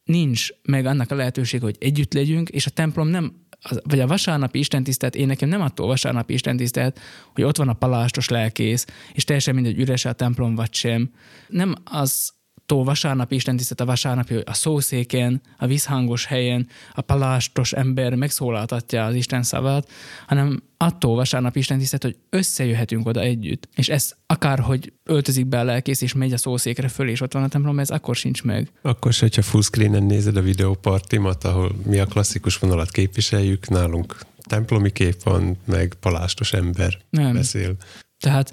nincs 0.10 0.48
meg 0.64 0.86
annak 0.86 1.12
a 1.12 1.16
lehetőség, 1.16 1.62
hogy 1.62 1.76
együtt 1.80 2.14
legyünk, 2.14 2.50
és 2.50 2.66
a 2.66 2.70
templom 2.70 3.08
nem, 3.08 3.34
vagy 3.84 4.00
a 4.00 4.08
vasárnapi 4.08 4.60
istentisztelt, 4.60 5.16
én 5.16 5.28
nekem 5.28 5.50
nem 5.50 5.62
attól 5.62 5.88
vasárnapi 5.88 6.34
istentisztelt, 6.34 7.00
hogy 7.34 7.44
ott 7.44 7.58
van 7.58 7.70
a 7.70 7.74
palástos 7.74 8.30
lelkész, 8.30 8.86
és 9.14 9.24
teljesen 9.24 9.56
mindegy 9.56 9.80
üres 9.80 10.06
a 10.06 10.14
templom 10.14 10.56
vagy 10.56 10.74
sem. 10.74 11.12
Nem 11.48 11.76
az 11.84 12.34
attól 12.70 12.84
vasárnapi 12.84 13.36
istentisztelt 13.36 13.80
a 13.80 13.86
vasárnapi, 13.86 14.36
a 14.36 14.54
szószéken, 14.54 15.42
a 15.58 15.68
visszhangos 15.68 16.26
helyen 16.26 16.68
a 16.94 17.02
palástos 17.02 17.74
ember 17.74 18.16
megszólaltatja 18.16 19.06
az 19.06 19.16
Isten 19.16 19.44
szavát, 19.44 19.90
hanem 20.28 20.64
attól 20.78 21.16
vasárnapi 21.16 21.60
istentisztelt, 21.60 22.04
hogy 22.04 22.18
összejöhetünk 22.30 23.08
oda 23.08 23.20
együtt. 23.22 23.68
És 23.76 23.90
ez 23.90 24.12
akár, 24.26 24.60
hogy 24.60 24.94
öltözik 25.04 25.46
be 25.46 25.60
a 25.60 25.64
lelkész, 25.64 26.02
és 26.02 26.14
megy 26.14 26.34
a 26.34 26.38
szószékre 26.38 26.88
föl, 26.88 27.10
és 27.10 27.22
ott 27.22 27.34
van 27.34 27.44
a 27.44 27.48
templom, 27.48 27.80
ez 27.80 27.90
akkor 27.90 28.16
sincs 28.16 28.44
meg. 28.44 28.72
Akkor 28.82 29.14
se, 29.14 29.22
hogyha 29.22 29.42
fullscreen 29.42 30.04
nézed 30.04 30.38
a 30.38 30.42
videópartimat, 30.42 31.44
ahol 31.44 31.76
mi 31.86 32.00
a 32.00 32.06
klasszikus 32.06 32.58
vonalat 32.58 32.92
képviseljük, 32.92 33.70
nálunk 33.70 34.16
templomi 34.42 34.92
kép 34.92 35.24
van, 35.24 35.58
meg 35.66 35.94
palástos 36.00 36.54
ember 36.54 36.98
Nem. 37.10 37.34
beszél. 37.34 37.76
Tehát 38.20 38.52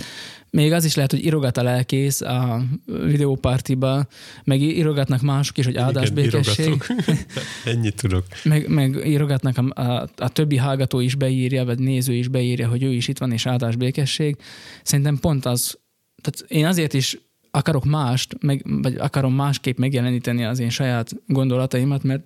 még 0.57 0.73
az 0.73 0.85
is 0.85 0.95
lehet, 0.95 1.11
hogy 1.11 1.25
irogat 1.25 1.57
a 1.57 1.63
lelkész 1.63 2.21
a 2.21 2.63
videópartiba, 2.87 4.07
meg 4.45 4.61
irogatnak 4.61 5.21
mások 5.21 5.59
is, 5.59 5.65
hogy 5.65 5.77
áldás 5.77 6.11
Igen, 6.11 6.15
békesség. 6.15 6.83
Ennyit 7.65 7.97
tudok. 7.97 8.25
Meg, 8.45 8.69
meg 8.69 9.07
irogatnak 9.07 9.59
a, 9.59 9.81
a, 9.81 10.09
a 10.17 10.29
többi 10.29 10.57
hallgató 10.57 11.01
is 11.01 11.15
beírja, 11.15 11.65
vagy 11.65 11.79
néző 11.79 12.15
is 12.15 12.29
beírja, 12.29 12.69
hogy 12.69 12.83
ő 12.83 12.93
is 12.93 13.09
itt 13.09 13.19
van, 13.19 13.33
és 13.33 13.47
áldás 13.47 13.77
békesség. 13.77 14.37
Szerintem 14.83 15.19
pont 15.19 15.47
az, 15.47 15.79
tehát 16.23 16.51
én 16.51 16.67
azért 16.67 16.95
is 16.95 17.19
akarok 17.51 17.85
mást, 17.85 18.37
meg, 18.41 18.63
vagy 18.83 18.95
akarom 18.95 19.35
másképp 19.35 19.79
megjeleníteni 19.79 20.45
az 20.45 20.59
én 20.59 20.71
saját 20.71 21.11
gondolataimat, 21.27 22.03
mert, 22.03 22.25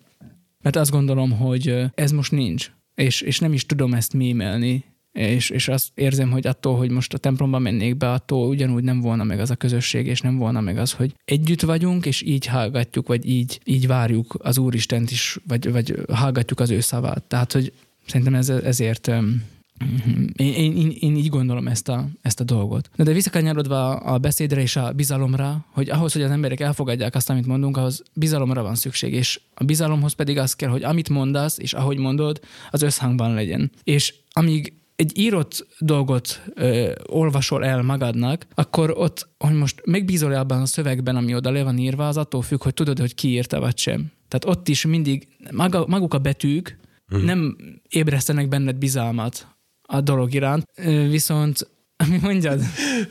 mert 0.62 0.76
azt 0.76 0.90
gondolom, 0.90 1.30
hogy 1.30 1.84
ez 1.94 2.10
most 2.10 2.32
nincs, 2.32 2.70
és, 2.94 3.20
és 3.20 3.38
nem 3.38 3.52
is 3.52 3.66
tudom 3.66 3.94
ezt 3.94 4.12
mémelni, 4.12 4.84
és, 5.12 5.50
és 5.50 5.68
azt 5.68 5.88
érzem, 5.94 6.30
hogy 6.30 6.46
attól, 6.46 6.76
hogy 6.76 6.90
most 6.90 7.14
a 7.14 7.18
templomba 7.18 7.58
mennék 7.58 7.96
be, 7.96 8.12
attól 8.12 8.48
ugyanúgy 8.48 8.84
nem 8.84 9.00
volna 9.00 9.24
meg 9.24 9.40
az 9.40 9.50
a 9.50 9.56
közösség, 9.56 10.06
és 10.06 10.20
nem 10.20 10.36
volna 10.36 10.60
meg 10.60 10.78
az, 10.78 10.92
hogy 10.92 11.14
együtt 11.24 11.60
vagyunk, 11.60 12.06
és 12.06 12.22
így 12.22 12.46
hallgatjuk, 12.46 13.06
vagy 13.06 13.28
így, 13.28 13.60
így 13.64 13.86
várjuk 13.86 14.34
az 14.38 14.58
Úristent 14.58 15.10
is, 15.10 15.38
vagy, 15.48 15.72
vagy 15.72 15.94
hallgatjuk 16.12 16.60
az 16.60 16.70
ő 16.70 16.80
szavát. 16.80 17.22
Tehát, 17.22 17.52
hogy 17.52 17.72
szerintem 18.06 18.34
ez, 18.34 18.48
ezért 18.48 19.10
én, 20.36 20.54
én, 20.56 20.90
én, 21.00 21.16
így 21.16 21.28
gondolom 21.28 21.68
ezt 21.68 21.88
a, 21.88 22.08
ezt 22.22 22.40
a 22.40 22.44
dolgot. 22.44 22.90
De, 22.96 23.04
de 23.04 23.12
visszakanyarodva 23.12 23.96
a 23.96 24.18
beszédre 24.18 24.60
és 24.60 24.76
a 24.76 24.92
bizalomra, 24.92 25.64
hogy 25.70 25.90
ahhoz, 25.90 26.12
hogy 26.12 26.22
az 26.22 26.30
emberek 26.30 26.60
elfogadják 26.60 27.14
azt, 27.14 27.30
amit 27.30 27.46
mondunk, 27.46 27.76
ahhoz 27.76 28.02
bizalomra 28.12 28.62
van 28.62 28.74
szükség, 28.74 29.12
és 29.12 29.40
a 29.54 29.64
bizalomhoz 29.64 30.12
pedig 30.12 30.38
az 30.38 30.54
kell, 30.54 30.70
hogy 30.70 30.82
amit 30.82 31.08
mondasz, 31.08 31.58
és 31.58 31.72
ahogy 31.72 31.98
mondod, 31.98 32.40
az 32.70 32.82
összhangban 32.82 33.34
legyen. 33.34 33.70
És 33.84 34.14
amíg 34.32 34.72
egy 35.00 35.18
írott 35.18 35.66
dolgot 35.78 36.42
ö, 36.54 36.92
olvasol 37.06 37.64
el 37.64 37.82
magadnak, 37.82 38.46
akkor 38.54 38.90
ott, 38.96 39.28
hogy 39.38 39.54
most 39.54 39.82
megbízol 39.84 40.34
abban 40.34 40.60
a 40.60 40.66
szövegben, 40.66 41.16
ami 41.16 41.34
oda 41.34 41.50
le 41.50 41.62
van 41.62 41.78
írva, 41.78 42.08
az 42.08 42.16
attól 42.16 42.42
függ, 42.42 42.62
hogy 42.62 42.74
tudod, 42.74 42.98
hogy 42.98 43.14
ki 43.14 43.28
írta 43.28 43.60
vagy 43.60 43.78
sem. 43.78 44.12
Tehát 44.28 44.58
ott 44.58 44.68
is 44.68 44.84
mindig 44.84 45.28
maga, 45.50 45.86
maguk 45.86 46.14
a 46.14 46.18
betűk 46.18 46.78
hmm. 47.06 47.24
nem 47.24 47.56
ébresztenek 47.88 48.48
benned 48.48 48.76
bizalmat 48.76 49.46
a 49.82 50.00
dolog 50.00 50.34
iránt, 50.34 50.64
viszont 51.08 51.70
mi 52.08 52.18
mondjad? 52.22 52.62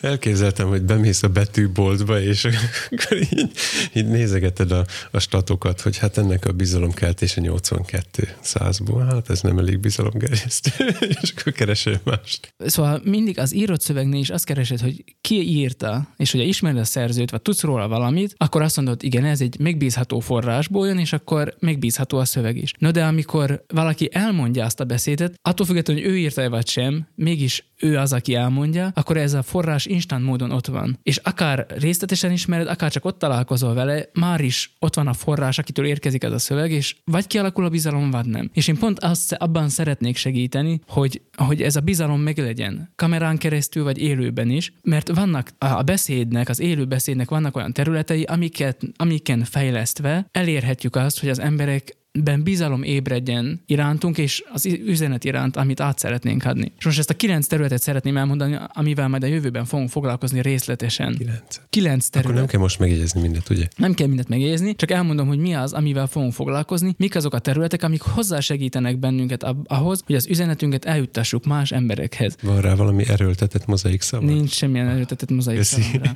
Elképzeltem, 0.02 0.67
hogy 0.67 0.82
bemész 0.82 1.23
a 1.23 1.28
betűboltba, 1.28 2.21
és 2.21 2.45
akkor 2.89 3.17
így, 3.17 3.52
így 3.93 4.08
nézegeted 4.08 4.71
a, 4.71 4.86
a 5.12 5.19
statokat, 5.19 5.82
hogy 5.82 5.97
hát 5.97 6.17
ennek 6.17 6.45
a 6.45 6.52
bizalomkeltése 6.52 7.41
82 7.41 8.28
százból, 8.41 9.06
hát 9.06 9.30
ez 9.30 9.41
nem 9.41 9.58
elég 9.58 9.80
bizalomgerjesztő, 9.80 10.86
és 11.21 11.34
akkor 11.38 11.54
keresel 11.54 12.02
mást. 12.04 12.54
Szóval 12.58 13.02
mindig 13.04 13.39
az 13.39 13.56
írott 13.56 13.82
szövegnél 13.82 14.19
is 14.19 14.30
azt 14.30 14.45
keresed, 14.45 14.80
hogy 14.80 15.04
ki 15.21 15.49
írta, 15.49 16.13
és 16.17 16.32
hogyha 16.32 16.47
ismered 16.47 16.78
a 16.78 16.84
szerzőt, 16.84 17.32
vagy 17.32 17.41
tudsz 17.41 17.62
róla 17.62 17.88
valamit, 17.88 18.34
akkor 18.38 18.62
azt 18.62 18.75
mondod, 18.75 19.04
igen, 19.04 19.25
ez 19.25 19.41
egy 19.41 19.60
megbízható 19.60 20.19
forrásból 20.19 20.88
jön, 20.88 20.97
és 20.97 21.13
akkor 21.13 21.56
megbízható 21.60 22.17
a 22.17 22.25
szöveg 22.25 22.58
is. 22.58 22.73
No 22.78 22.91
de 22.91 23.04
amikor 23.06 23.63
valaki 23.67 24.10
elmondja 24.12 24.65
azt 24.65 24.80
a 24.80 24.84
beszédet, 24.84 25.39
attól 25.41 25.65
függetlenül, 25.65 26.04
hogy 26.04 26.12
ő 26.12 26.17
írta 26.17 26.49
vagy 26.49 26.67
sem, 26.67 27.08
mégis 27.15 27.63
ő 27.78 27.97
az, 27.97 28.13
aki 28.13 28.36
elmondja, 28.36 28.78
akkor 28.93 29.17
ez 29.17 29.33
a 29.33 29.41
forrás 29.41 29.85
instant 29.85 30.25
módon 30.25 30.51
ott 30.51 30.67
van. 30.67 30.99
És 31.03 31.17
akár 31.17 31.65
részletesen 31.79 32.31
ismered, 32.31 32.67
akár 32.67 32.91
csak 32.91 33.05
ott 33.05 33.19
találkozol 33.19 33.73
vele, 33.73 34.09
már 34.13 34.41
is 34.41 34.75
ott 34.79 34.95
van 34.95 35.07
a 35.07 35.13
forrás, 35.13 35.57
akitől 35.57 35.85
érkezik 35.85 36.23
ez 36.23 36.31
a 36.31 36.39
szöveg, 36.39 36.71
és 36.71 36.95
vagy 37.05 37.27
kialakul 37.27 37.65
a 37.65 37.69
bizalom, 37.69 38.11
vagy 38.11 38.25
nem. 38.25 38.49
És 38.53 38.67
én 38.67 38.77
pont 38.77 38.99
azt, 38.99 39.33
abban 39.33 39.69
szeretnék 39.69 40.15
segíteni, 40.15 40.79
hogy, 40.87 41.21
hogy 41.35 41.61
ez 41.61 41.75
a 41.75 41.79
bizalom 41.79 42.21
meglegyen. 42.21 42.91
Kamerán 42.95 43.37
keresztül, 43.37 43.83
vagy 43.83 44.01
élőben 44.01 44.49
is, 44.49 44.73
mert 44.81 45.15
vannak 45.15 45.51
a 45.57 45.83
beszédnek, 45.83 46.49
az 46.49 46.59
élő 46.59 46.85
beszédnek 46.85 47.29
vannak 47.29 47.55
olyan 47.55 47.73
területei, 47.73 48.23
amiket, 48.23 48.81
amiken 48.95 49.43
fejlesztve 49.43 50.27
elérhetjük 50.31 50.95
azt, 50.95 51.19
hogy 51.19 51.29
az 51.29 51.39
emberek 51.39 51.97
ben 52.11 52.43
bizalom 52.43 52.83
ébredjen 52.83 53.61
irántunk, 53.65 54.17
és 54.17 54.43
az 54.53 54.65
üzenet 54.65 55.23
iránt, 55.23 55.55
amit 55.55 55.79
át 55.79 55.99
szeretnénk 55.99 56.45
adni. 56.45 56.71
És 56.77 56.85
most 56.85 56.99
ezt 56.99 57.09
a 57.09 57.13
kilenc 57.13 57.47
területet 57.47 57.81
szeretném 57.81 58.17
elmondani, 58.17 58.57
amivel 58.67 59.07
majd 59.07 59.23
a 59.23 59.27
jövőben 59.27 59.65
fogunk 59.65 59.89
foglalkozni 59.89 60.41
részletesen. 60.41 61.15
Kilenc. 61.17 61.61
Kilenc 61.69 62.07
terület. 62.07 62.29
Akkor 62.29 62.41
nem 62.41 62.49
kell 62.49 62.59
most 62.59 62.79
megjegyezni 62.79 63.21
mindet, 63.21 63.49
ugye? 63.49 63.67
Nem 63.75 63.93
kell 63.93 64.07
mindet 64.07 64.27
megjegyezni, 64.27 64.75
csak 64.75 64.91
elmondom, 64.91 65.27
hogy 65.27 65.37
mi 65.37 65.53
az, 65.53 65.73
amivel 65.73 66.07
fogunk 66.07 66.33
foglalkozni, 66.33 66.93
mik 66.97 67.15
azok 67.15 67.33
a 67.33 67.39
területek, 67.39 67.83
amik 67.83 68.01
hozzásegítenek 68.01 68.99
bennünket 68.99 69.45
ahhoz, 69.65 70.01
hogy 70.05 70.15
az 70.15 70.27
üzenetünket 70.27 70.85
eljuttassuk 70.85 71.45
más 71.45 71.71
emberekhez. 71.71 72.35
Van 72.41 72.61
rá 72.61 72.75
valami 72.75 73.03
erőltetett 73.07 73.65
mozaik 73.65 74.01
szava? 74.01 74.25
Nincs 74.25 74.53
semmilyen 74.53 74.87
erőltetett 74.87 75.29
mozaik 75.29 75.61
szava. 75.61 76.11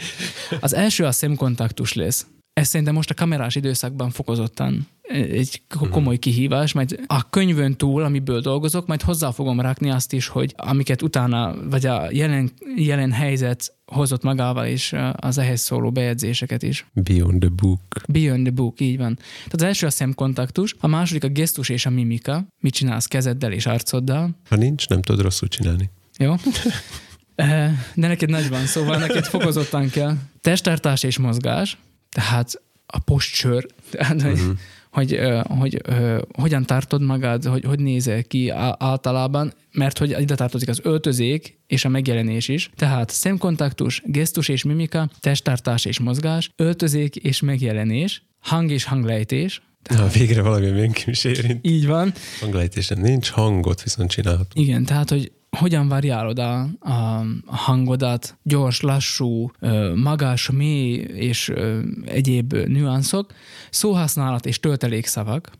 Az 0.60 0.74
első 0.74 1.04
a 1.04 1.12
szemkontaktus 1.12 1.94
lesz. 1.94 2.26
Ez 2.54 2.68
szerintem 2.68 2.96
most 2.96 3.10
a 3.10 3.14
kamerás 3.14 3.56
időszakban 3.56 4.10
fokozottan 4.10 4.88
egy 5.14 5.62
komoly 5.90 6.18
kihívás, 6.18 6.74
majd 6.74 7.00
a 7.08 7.30
könyvön 7.30 7.76
túl, 7.76 8.04
amiből 8.04 8.40
dolgozok, 8.40 8.88
majd 8.88 9.02
hozzá 9.02 9.32
fogom 9.32 9.62
rakni 9.62 9.90
azt 9.90 10.14
is, 10.14 10.28
hogy 10.28 10.54
amiket 10.58 11.02
utána, 11.02 11.56
vagy 11.70 11.86
a 11.86 12.08
jelen, 12.12 12.52
jelen 12.76 13.12
helyzet 13.12 13.74
hozott 13.86 14.24
magával, 14.24 14.66
és 14.66 14.96
az 15.16 15.38
ehhez 15.38 15.62
szóló 15.62 15.92
bejegyzéseket 15.92 16.64
is. 16.64 16.86
Beyond 16.94 17.40
the 17.40 17.50
book. 17.50 17.82
Beyond 18.08 18.44
the 18.44 18.52
book, 18.52 18.80
így 18.80 18.98
van. 18.98 19.16
Tehát 19.16 19.54
az 19.54 19.64
első 19.64 19.86
a 19.86 19.90
szemkontaktus, 19.90 20.76
a 20.80 20.88
második 20.88 21.24
a 21.24 21.28
gesztus 21.28 21.70
és 21.70 21.86
a 21.86 21.90
mimika. 21.90 22.48
Mit 22.60 22.74
csinálsz 22.74 23.06
kezeddel 23.06 23.52
és 23.52 23.66
arcoddal? 23.66 24.30
Ha 24.50 24.56
nincs, 24.56 24.88
nem 24.88 25.02
tudod 25.02 25.22
rosszul 25.22 25.48
csinálni. 25.48 25.90
Jó. 26.18 26.36
De 27.96 28.08
neked 28.08 28.30
nagy 28.30 28.50
van, 28.50 28.66
szóval 28.66 28.98
neked 28.98 29.26
fokozottan 29.26 29.90
kell. 29.90 30.16
Testtartás 30.42 31.04
és 31.04 31.18
mozgás, 31.18 31.78
tehát 32.14 32.62
a 32.86 33.00
posture, 33.00 33.66
tehát 33.92 34.16
uh-huh. 34.16 34.38
hogy, 34.90 35.20
hogy, 35.20 35.20
hogy, 35.48 35.82
hogy 35.86 36.26
hogyan 36.34 36.66
tartod 36.66 37.02
magad, 37.02 37.46
hogy 37.46 37.64
hogy 37.64 37.80
nézel 37.80 38.24
ki 38.24 38.50
általában, 38.78 39.54
mert 39.72 39.98
hogy 39.98 40.16
ide 40.20 40.36
tartozik 40.36 40.70
az 40.70 40.80
öltözék 40.84 41.60
és 41.68 41.86
a 41.86 41.90
megjelenés 41.90 42.48
is. 42.48 42.70
Tehát 42.76 43.10
szemkontaktus, 43.10 44.02
gesztus 44.06 44.48
és 44.48 44.64
mimika, 44.64 45.10
testtartás 45.20 45.86
és 45.86 46.00
mozgás, 46.00 46.52
öltözék 46.56 47.16
és 47.16 47.40
megjelenés, 47.40 48.24
hang 48.40 48.72
és 48.72 48.84
hanglejtés, 48.84 49.62
Na, 49.90 50.08
végre 50.08 50.42
valami 50.42 50.66
mindenki 50.66 51.10
is 51.10 51.24
érint. 51.24 51.68
Így 51.68 51.88
van. 51.88 52.14
Hanglejtésen 52.40 52.98
nincs, 52.98 53.30
hangot 53.30 53.84
viszont 53.84 54.10
csinálhat. 54.10 54.52
Igen, 54.54 54.86
tehát, 54.86 55.10
hogy 55.10 55.32
hogyan 55.58 55.88
variálod 55.88 56.40
a, 56.40 56.62
a, 56.80 57.26
hangodat, 57.46 58.38
gyors, 58.44 58.82
lassú, 58.82 59.52
magas, 59.96 60.50
mély 60.50 60.94
és 61.00 61.54
egyéb 62.06 62.54
nüanszok, 62.54 63.34
szóhasználat 63.70 64.46
és 64.46 64.60
töltelékszavak, 64.60 65.52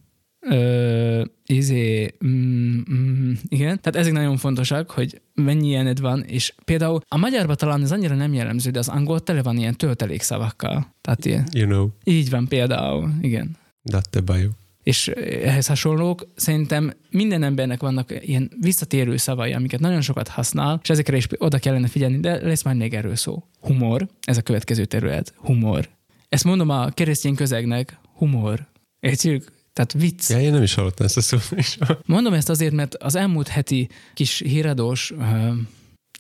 Ö, 0.50 1.24
izé, 1.46 2.14
mm, 2.26 2.80
mm, 2.92 3.32
igen, 3.48 3.82
tehát 3.82 3.96
ezek 3.96 4.12
nagyon 4.12 4.38
fontosak, 4.38 4.92
hogy 4.92 5.22
mennyi 5.34 5.68
ilyened 5.68 6.00
van, 6.00 6.24
és 6.24 6.54
például 6.66 7.02
a 7.08 7.18
magyarban 7.18 7.56
talán 7.56 7.82
ez 7.82 7.92
annyira 7.92 8.16
nem 8.16 8.34
jellemző, 8.34 8.70
de 8.70 8.80
az 8.80 8.88
angol 8.88 9.20
tele 9.20 9.42
van 9.42 9.58
ilyen 9.58 9.76
töltelékszavakkal. 9.76 10.94
Tehát 11.02 11.26
ilyen. 11.26 11.48
You 11.52 11.68
know. 11.68 11.88
Így 12.04 12.30
van 12.30 12.48
például, 12.48 13.12
igen. 13.22 13.58
Datte 13.84 14.22
bajo. 14.22 14.50
És 14.84 15.08
ehhez 15.08 15.68
hasonlók, 15.68 16.28
szerintem 16.36 16.94
minden 17.10 17.44
embernek 17.44 17.82
vannak 17.82 18.14
ilyen 18.26 18.52
visszatérő 18.60 19.18
szavai, 19.18 19.54
amiket 19.54 19.80
nagyon 19.80 20.02
sokat 20.02 20.28
használ, 20.28 20.80
és 20.84 20.90
ezekre 20.90 21.18
is 21.18 21.28
oda 21.38 21.60
kellene 21.60 21.88
figyelni, 21.88 22.20
de 22.20 22.46
lesz 22.46 22.64
majd 22.64 22.78
még 22.78 22.94
erről 22.94 23.16
szó. 23.16 23.44
Humor, 23.60 24.08
ez 24.22 24.38
a 24.38 24.42
következő 24.42 24.86
terület. 24.86 25.34
Humor. 25.38 25.90
Ezt 26.30 26.44
mondom 26.44 26.70
a 26.70 26.90
keresztény 26.90 27.36
közegnek, 27.36 28.00
humor. 28.14 28.68
Értjük? 29.00 29.52
Tehát 29.74 29.94
vicc. 29.94 30.30
Ja, 30.30 30.40
én 30.40 30.52
nem 30.52 30.64
is 30.64 30.74
hallottam 30.74 31.06
ezt 31.06 31.18
a 31.18 31.22
szót 31.22 31.52
is. 31.56 31.78
Mondom 32.06 32.34
ezt 32.34 32.50
azért, 32.50 32.74
mert 32.74 32.96
az 32.96 33.16
elmúlt 33.16 33.48
heti 33.48 33.90
kis 34.14 34.40
híradós, 34.40 35.12
uh, 35.12 35.54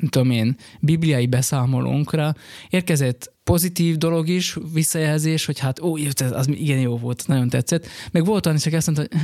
tudom 0.10 0.32
én, 0.32 0.56
bibliai 0.80 1.28
beszámolónkra 1.28 2.36
érkezett 2.70 3.33
pozitív 3.44 3.98
dolog 3.98 4.28
is, 4.28 4.58
visszajelzés, 4.74 5.46
hogy 5.46 5.60
hát 5.60 5.80
ó, 5.82 5.98
az 6.32 6.48
igen 6.48 6.80
jó 6.80 6.98
volt, 6.98 7.24
nagyon 7.28 7.50
tetszett. 7.50 7.88
Meg 8.12 8.26
volt 8.26 8.46
olyan 8.46 8.58
is, 8.58 8.66
aki 8.66 8.76
azt 8.76 8.86
mondta, 8.86 9.18
hogy 9.18 9.22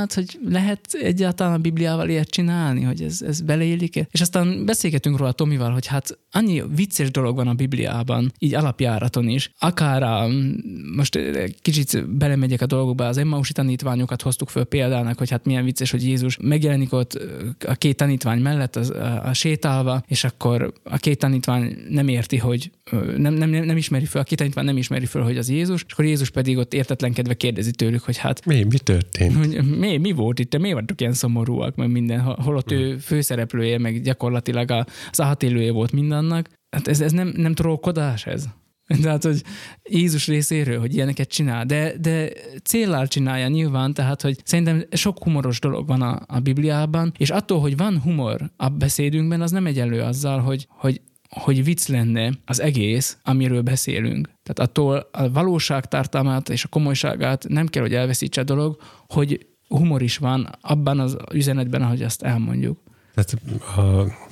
hát, 0.00 0.14
hogy 0.14 0.38
lehet 0.48 0.80
egyáltalán 0.92 1.52
a 1.52 1.58
Bibliával 1.58 2.08
ilyet 2.08 2.30
csinálni, 2.30 2.82
hogy 2.82 3.02
ez, 3.02 3.22
ez 3.22 3.40
beleillik 3.40 3.96
-e? 3.96 4.06
És 4.10 4.20
aztán 4.20 4.64
beszélgetünk 4.64 5.16
róla 5.18 5.32
Tomival, 5.32 5.72
hogy 5.72 5.86
hát 5.86 6.18
annyi 6.30 6.62
vicces 6.74 7.10
dolog 7.10 7.36
van 7.36 7.48
a 7.48 7.54
Bibliában, 7.54 8.32
így 8.38 8.54
alapjáraton 8.54 9.28
is. 9.28 9.52
Akár 9.58 10.02
a, 10.02 10.28
most 10.96 11.18
kicsit 11.62 12.16
belemegyek 12.16 12.60
a 12.60 12.66
dolgokba, 12.66 13.06
az 13.06 13.16
Emmausi 13.16 13.52
tanítványokat 13.52 14.22
hoztuk 14.22 14.48
föl 14.48 14.64
példának, 14.64 15.18
hogy 15.18 15.30
hát 15.30 15.44
milyen 15.44 15.64
vicces, 15.64 15.90
hogy 15.90 16.04
Jézus 16.04 16.36
megjelenik 16.42 16.92
ott 16.92 17.18
a 17.66 17.74
két 17.74 17.96
tanítvány 17.96 18.40
mellett 18.40 18.76
az, 18.76 18.90
a, 18.90 19.24
a 19.24 19.32
sétálva, 19.32 20.02
és 20.06 20.24
akkor 20.24 20.72
a 20.84 20.96
két 20.96 21.18
tanítvány 21.18 21.76
nem 21.88 22.08
érti, 22.08 22.36
hogy 22.36 22.70
nem, 23.16 23.34
nem, 23.40 23.64
nem 23.64 23.76
ismeri 23.76 24.04
fel, 24.04 24.20
a 24.20 24.24
két 24.24 24.38
tanítvány 24.38 24.64
nem 24.64 24.76
ismeri 24.76 25.06
fel, 25.06 25.22
hogy 25.22 25.36
az 25.36 25.48
Jézus, 25.48 25.84
és 25.86 25.92
akkor 25.92 26.04
Jézus 26.04 26.30
pedig 26.30 26.56
ott 26.56 26.74
értetlenkedve 26.74 27.34
kérdezi 27.34 27.70
tőlük, 27.70 28.02
hogy 28.02 28.16
hát 28.16 28.46
mi, 28.46 28.64
mi 28.64 28.78
történt? 28.78 29.36
Hogy 29.36 29.78
mi, 29.78 29.96
mi 29.96 30.12
volt 30.12 30.38
itt, 30.38 30.58
miért 30.58 30.74
vagytok 30.74 31.00
ilyen 31.00 31.12
szomorúak, 31.12 31.76
meg 31.76 31.90
minden, 31.90 32.20
holott 32.20 32.72
ő 32.72 32.98
főszereplője, 32.98 33.78
meg 33.78 34.02
gyakorlatilag 34.02 34.70
az 35.10 35.20
átélője 35.20 35.72
volt 35.72 35.92
mindannak. 35.92 36.48
Hát 36.70 36.88
ez, 36.88 37.00
ez 37.00 37.12
nem, 37.12 37.32
nem 37.36 37.54
trollkodás 37.54 38.26
ez? 38.26 38.48
Tehát, 39.02 39.24
hogy 39.24 39.42
Jézus 39.82 40.26
részéről, 40.26 40.78
hogy 40.80 40.94
ilyeneket 40.94 41.28
csinál, 41.28 41.66
de, 41.66 41.92
de 42.00 42.28
céllal 42.62 43.06
csinálja 43.06 43.48
nyilván, 43.48 43.94
tehát, 43.94 44.22
hogy 44.22 44.38
szerintem 44.44 44.84
sok 44.90 45.22
humoros 45.22 45.60
dolog 45.60 45.86
van 45.86 46.02
a, 46.02 46.20
a 46.26 46.38
Bibliában, 46.38 47.12
és 47.16 47.30
attól, 47.30 47.60
hogy 47.60 47.76
van 47.76 48.00
humor 48.00 48.50
a 48.56 48.68
beszédünkben, 48.68 49.40
az 49.40 49.50
nem 49.50 49.66
egyenlő 49.66 50.00
azzal, 50.00 50.40
hogy, 50.40 50.66
hogy 50.68 51.00
hogy 51.30 51.64
vicc 51.64 51.86
lenne 51.86 52.32
az 52.44 52.60
egész, 52.60 53.18
amiről 53.22 53.62
beszélünk. 53.62 54.30
Tehát 54.42 54.70
attól 54.70 55.08
a 55.12 55.30
valóság 55.30 55.86
tartalmát 55.86 56.48
és 56.48 56.64
a 56.64 56.68
komolyságát 56.68 57.48
nem 57.48 57.66
kell, 57.66 57.82
hogy 57.82 57.94
elveszítse 57.94 58.40
a 58.40 58.44
dolog, 58.44 58.76
hogy 59.08 59.46
humor 59.68 60.02
is 60.02 60.16
van 60.16 60.48
abban 60.60 61.00
az 61.00 61.16
üzenetben, 61.32 61.82
ahogy 61.82 62.02
azt 62.02 62.22
elmondjuk. 62.22 62.78
Tehát 63.14 63.32
a 63.76 64.28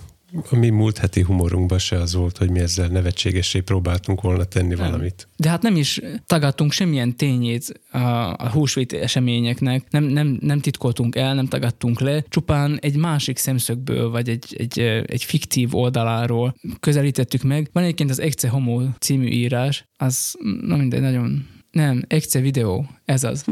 a 0.50 0.56
mi 0.56 0.68
múlt 0.68 0.98
heti 0.98 1.22
humorunkban 1.22 1.78
se 1.78 1.96
az 1.96 2.14
volt, 2.14 2.36
hogy 2.36 2.50
mi 2.50 2.58
ezzel 2.58 2.88
nevetségessé 2.88 3.60
próbáltunk 3.60 4.20
volna 4.20 4.44
tenni 4.44 4.74
nem. 4.74 4.78
valamit. 4.78 5.28
De 5.36 5.48
hát 5.48 5.62
nem 5.62 5.76
is 5.76 6.00
tagadtunk 6.26 6.72
semmilyen 6.72 7.16
tényét 7.16 7.80
a, 7.90 7.98
a 8.32 8.50
húsvét 8.50 8.92
eseményeknek, 8.92 9.90
nem, 9.90 10.04
nem, 10.04 10.38
nem 10.40 10.60
titkoltunk 10.60 11.16
el, 11.16 11.34
nem 11.34 11.46
tagadtunk 11.46 12.00
le, 12.00 12.24
csupán 12.28 12.78
egy 12.80 12.96
másik 12.96 13.38
szemszögből, 13.38 14.10
vagy 14.10 14.28
egy, 14.28 14.54
egy, 14.58 14.78
egy 15.06 15.24
fiktív 15.24 15.74
oldaláról 15.74 16.54
közelítettük 16.80 17.42
meg. 17.42 17.70
Van 17.72 17.82
egyébként 17.82 18.10
az 18.10 18.20
Ecce 18.20 18.48
Homo 18.48 18.82
című 18.98 19.26
írás, 19.26 19.88
az, 19.96 20.34
na 20.60 20.76
mindegy, 20.76 21.00
nagyon 21.00 21.46
nem, 21.78 22.04
Ecce 22.08 22.40
Videó, 22.40 22.86
ez 23.04 23.24
az. 23.24 23.44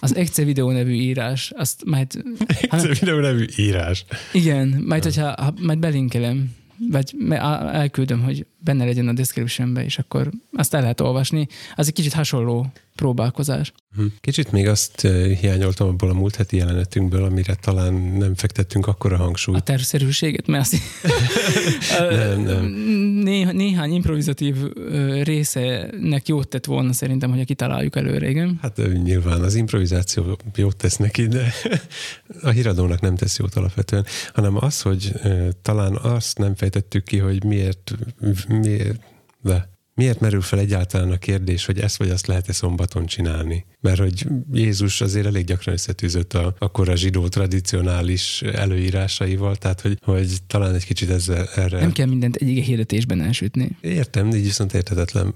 Az 0.00 0.16
Ecce 0.16 0.44
Videó 0.44 0.70
nevű 0.70 0.92
írás, 0.92 1.52
azt 1.56 1.84
majd... 1.84 2.24
Ecce 2.70 2.88
Videó 3.00 3.18
nevű 3.18 3.44
írás. 3.56 4.04
Igen, 4.32 4.82
majd, 4.86 5.02
hogyha, 5.02 5.42
ha, 5.42 5.54
majd 5.60 5.78
belinkelem, 5.78 6.54
vagy 6.90 7.14
elküldöm, 7.72 8.22
hogy 8.22 8.46
benne 8.60 8.84
legyen 8.84 9.08
a 9.08 9.12
descriptionbe, 9.12 9.84
és 9.84 9.98
akkor 9.98 10.30
azt 10.52 10.74
el 10.74 10.80
lehet 10.80 11.00
olvasni. 11.00 11.48
Az 11.76 11.86
egy 11.86 11.92
kicsit 11.92 12.12
hasonló 12.12 12.72
próbálkozás. 12.94 13.72
Hm. 13.96 14.04
Kicsit 14.20 14.52
még 14.52 14.68
azt 14.68 15.04
eh, 15.04 15.38
hiányoltam 15.38 15.88
abból 15.88 16.10
a 16.10 16.12
múlt 16.12 16.36
heti 16.36 16.56
jelenetünkből, 16.56 17.24
amire 17.24 17.54
talán 17.54 17.94
nem 17.94 18.34
fektettünk 18.34 18.86
akkora 18.86 19.16
hangsúlyt. 19.16 19.58
A 19.58 19.60
tervszerűséget, 19.60 20.46
mert 20.46 20.62
azt 20.62 20.76
nem, 22.10 22.40
nem. 22.40 22.64
Néha, 23.22 23.52
néhány 23.52 23.92
improvizatív 23.92 24.56
részenek 25.22 26.28
jót 26.28 26.48
tett 26.48 26.64
volna 26.64 26.92
szerintem, 26.92 27.30
hogy 27.30 27.44
kitaláljuk 27.44 27.96
előre, 27.96 28.28
igen. 28.28 28.58
Hát 28.62 28.80
nyilván 29.02 29.42
az 29.42 29.54
improvizáció 29.54 30.38
jót 30.54 30.76
tesz 30.76 30.96
neki, 30.96 31.26
de 31.26 31.52
a 32.42 32.48
híradónak 32.48 33.00
nem 33.00 33.16
tesz 33.16 33.38
jót 33.38 33.54
alapvetően, 33.54 34.06
hanem 34.32 34.56
az, 34.56 34.80
hogy 34.80 35.12
talán 35.62 35.96
azt 35.96 36.38
nem 36.38 36.54
fejtettük 36.54 37.04
ki, 37.04 37.18
hogy 37.18 37.44
miért, 37.44 37.94
miért 38.50 39.08
de 39.42 39.68
miért 39.94 40.20
merül 40.20 40.40
fel 40.40 40.58
egyáltalán 40.58 41.10
a 41.10 41.16
kérdés, 41.16 41.66
hogy 41.66 41.78
ezt 41.78 41.96
vagy 41.96 42.10
azt 42.10 42.26
lehet-e 42.26 42.52
szombaton 42.52 43.06
csinálni? 43.06 43.64
Mert 43.80 43.98
hogy 43.98 44.26
Jézus 44.52 45.00
azért 45.00 45.26
elég 45.26 45.44
gyakran 45.44 45.74
összetűzött 45.74 46.34
a, 46.34 46.54
akkor 46.58 46.88
a 46.88 46.96
zsidó 46.96 47.28
tradicionális 47.28 48.42
előírásaival, 48.42 49.56
tehát 49.56 49.80
hogy, 49.80 49.98
hogy 50.02 50.36
talán 50.46 50.74
egy 50.74 50.84
kicsit 50.84 51.10
ezzel 51.10 51.48
erre... 51.54 51.80
Nem 51.80 51.92
kell 51.92 52.06
mindent 52.06 52.36
egy 52.36 52.48
hirdetésben 52.48 53.20
elsütni. 53.20 53.76
Értem, 53.80 54.30
így 54.30 54.44
viszont 54.44 54.74
érthetetlen 54.74 55.34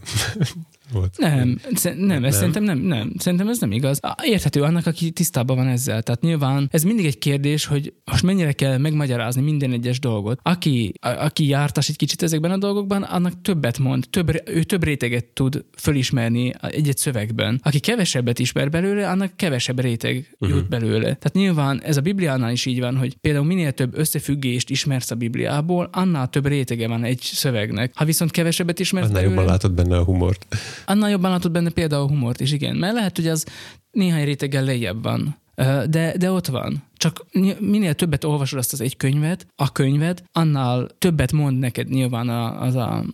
volt. 0.93 1.17
Nem, 1.19 1.59
nem, 1.83 1.97
nem, 1.97 2.25
ez 2.25 2.37
szerintem 2.37 2.63
nem, 2.63 2.79
nem, 2.79 3.13
szerintem 3.19 3.49
ez 3.49 3.59
nem 3.59 3.73
igaz. 3.73 4.01
Érthető 4.23 4.63
annak, 4.63 4.87
aki 4.87 5.11
tisztában 5.11 5.57
van 5.57 5.67
ezzel. 5.67 6.03
Tehát 6.03 6.21
nyilván 6.21 6.69
ez 6.73 6.83
mindig 6.83 7.05
egy 7.05 7.19
kérdés, 7.19 7.65
hogy 7.67 7.93
most 8.05 8.23
mennyire 8.23 8.53
kell 8.53 8.79
megmagyarázni 8.79 9.43
minden 9.43 9.73
egyes 9.73 9.99
dolgot. 9.99 10.39
Aki, 10.43 10.95
a, 11.01 11.09
aki 11.09 11.47
jártas 11.47 11.89
egy 11.89 11.97
kicsit 11.97 12.23
ezekben 12.23 12.51
a 12.51 12.57
dolgokban, 12.57 13.03
annak 13.03 13.41
többet 13.43 13.79
mond, 13.79 14.05
több, 14.11 14.43
ő 14.45 14.63
több 14.63 14.85
réteget 14.85 15.25
tud 15.25 15.65
fölismerni 15.77 16.53
egy-egy 16.61 16.97
szövegben. 16.97 17.61
Aki 17.63 17.79
kevesebbet 17.79 18.39
ismer 18.39 18.71
belőle, 18.71 19.11
annak 19.11 19.37
kevesebb 19.37 19.81
réteg 19.81 20.37
uh-huh. 20.39 20.59
jut 20.59 20.69
belőle. 20.69 21.03
Tehát 21.03 21.33
nyilván 21.33 21.83
ez 21.83 21.97
a 21.97 22.01
Bibliánál 22.01 22.53
is 22.53 22.67
így 22.67 22.81
van, 22.81 22.97
hogy 22.97 23.17
például 23.21 23.45
minél 23.45 23.73
több 23.73 23.99
összefüggést 23.99 24.71
ismersz 24.71 25.11
a 25.11 25.15
Bibliából, 25.15 25.89
annál 25.93 26.29
több 26.29 26.47
rétege 26.47 26.89
van 26.89 27.05
egy 27.05 27.21
szövegnek. 27.21 27.93
Ha 27.95 28.05
viszont 28.05 28.31
kevesebbet 28.31 28.79
ismersz 28.79 29.09
annál 29.09 29.21
belőle, 29.21 29.41
jobban 29.41 29.53
látod 29.53 29.73
benne 29.73 29.97
a 29.97 30.05
humort 30.05 30.47
annál 30.87 31.11
jobban 31.11 31.31
látod 31.31 31.53
benne 31.53 31.71
például 31.71 32.03
a 32.03 32.09
humort 32.09 32.41
is, 32.41 32.53
igen. 32.53 32.77
Mert 32.77 32.95
lehet, 32.95 33.17
hogy 33.17 33.27
az 33.27 33.47
néhány 33.91 34.25
réteggel 34.25 34.65
lejjebb 34.65 35.03
van. 35.03 35.43
De, 35.87 36.15
de 36.17 36.31
ott 36.31 36.47
van. 36.47 36.83
Csak 36.97 37.27
minél 37.59 37.95
többet 37.95 38.25
olvasod 38.25 38.59
azt 38.59 38.73
az 38.73 38.81
egy 38.81 38.97
könyvet, 38.97 39.47
a 39.57 39.73
könyvet, 39.73 40.25
annál 40.33 40.89
többet 40.99 41.33
mond 41.33 41.59
neked 41.59 41.89
nyilván 41.89 42.29
az 42.29 42.75
a, 42.75 43.05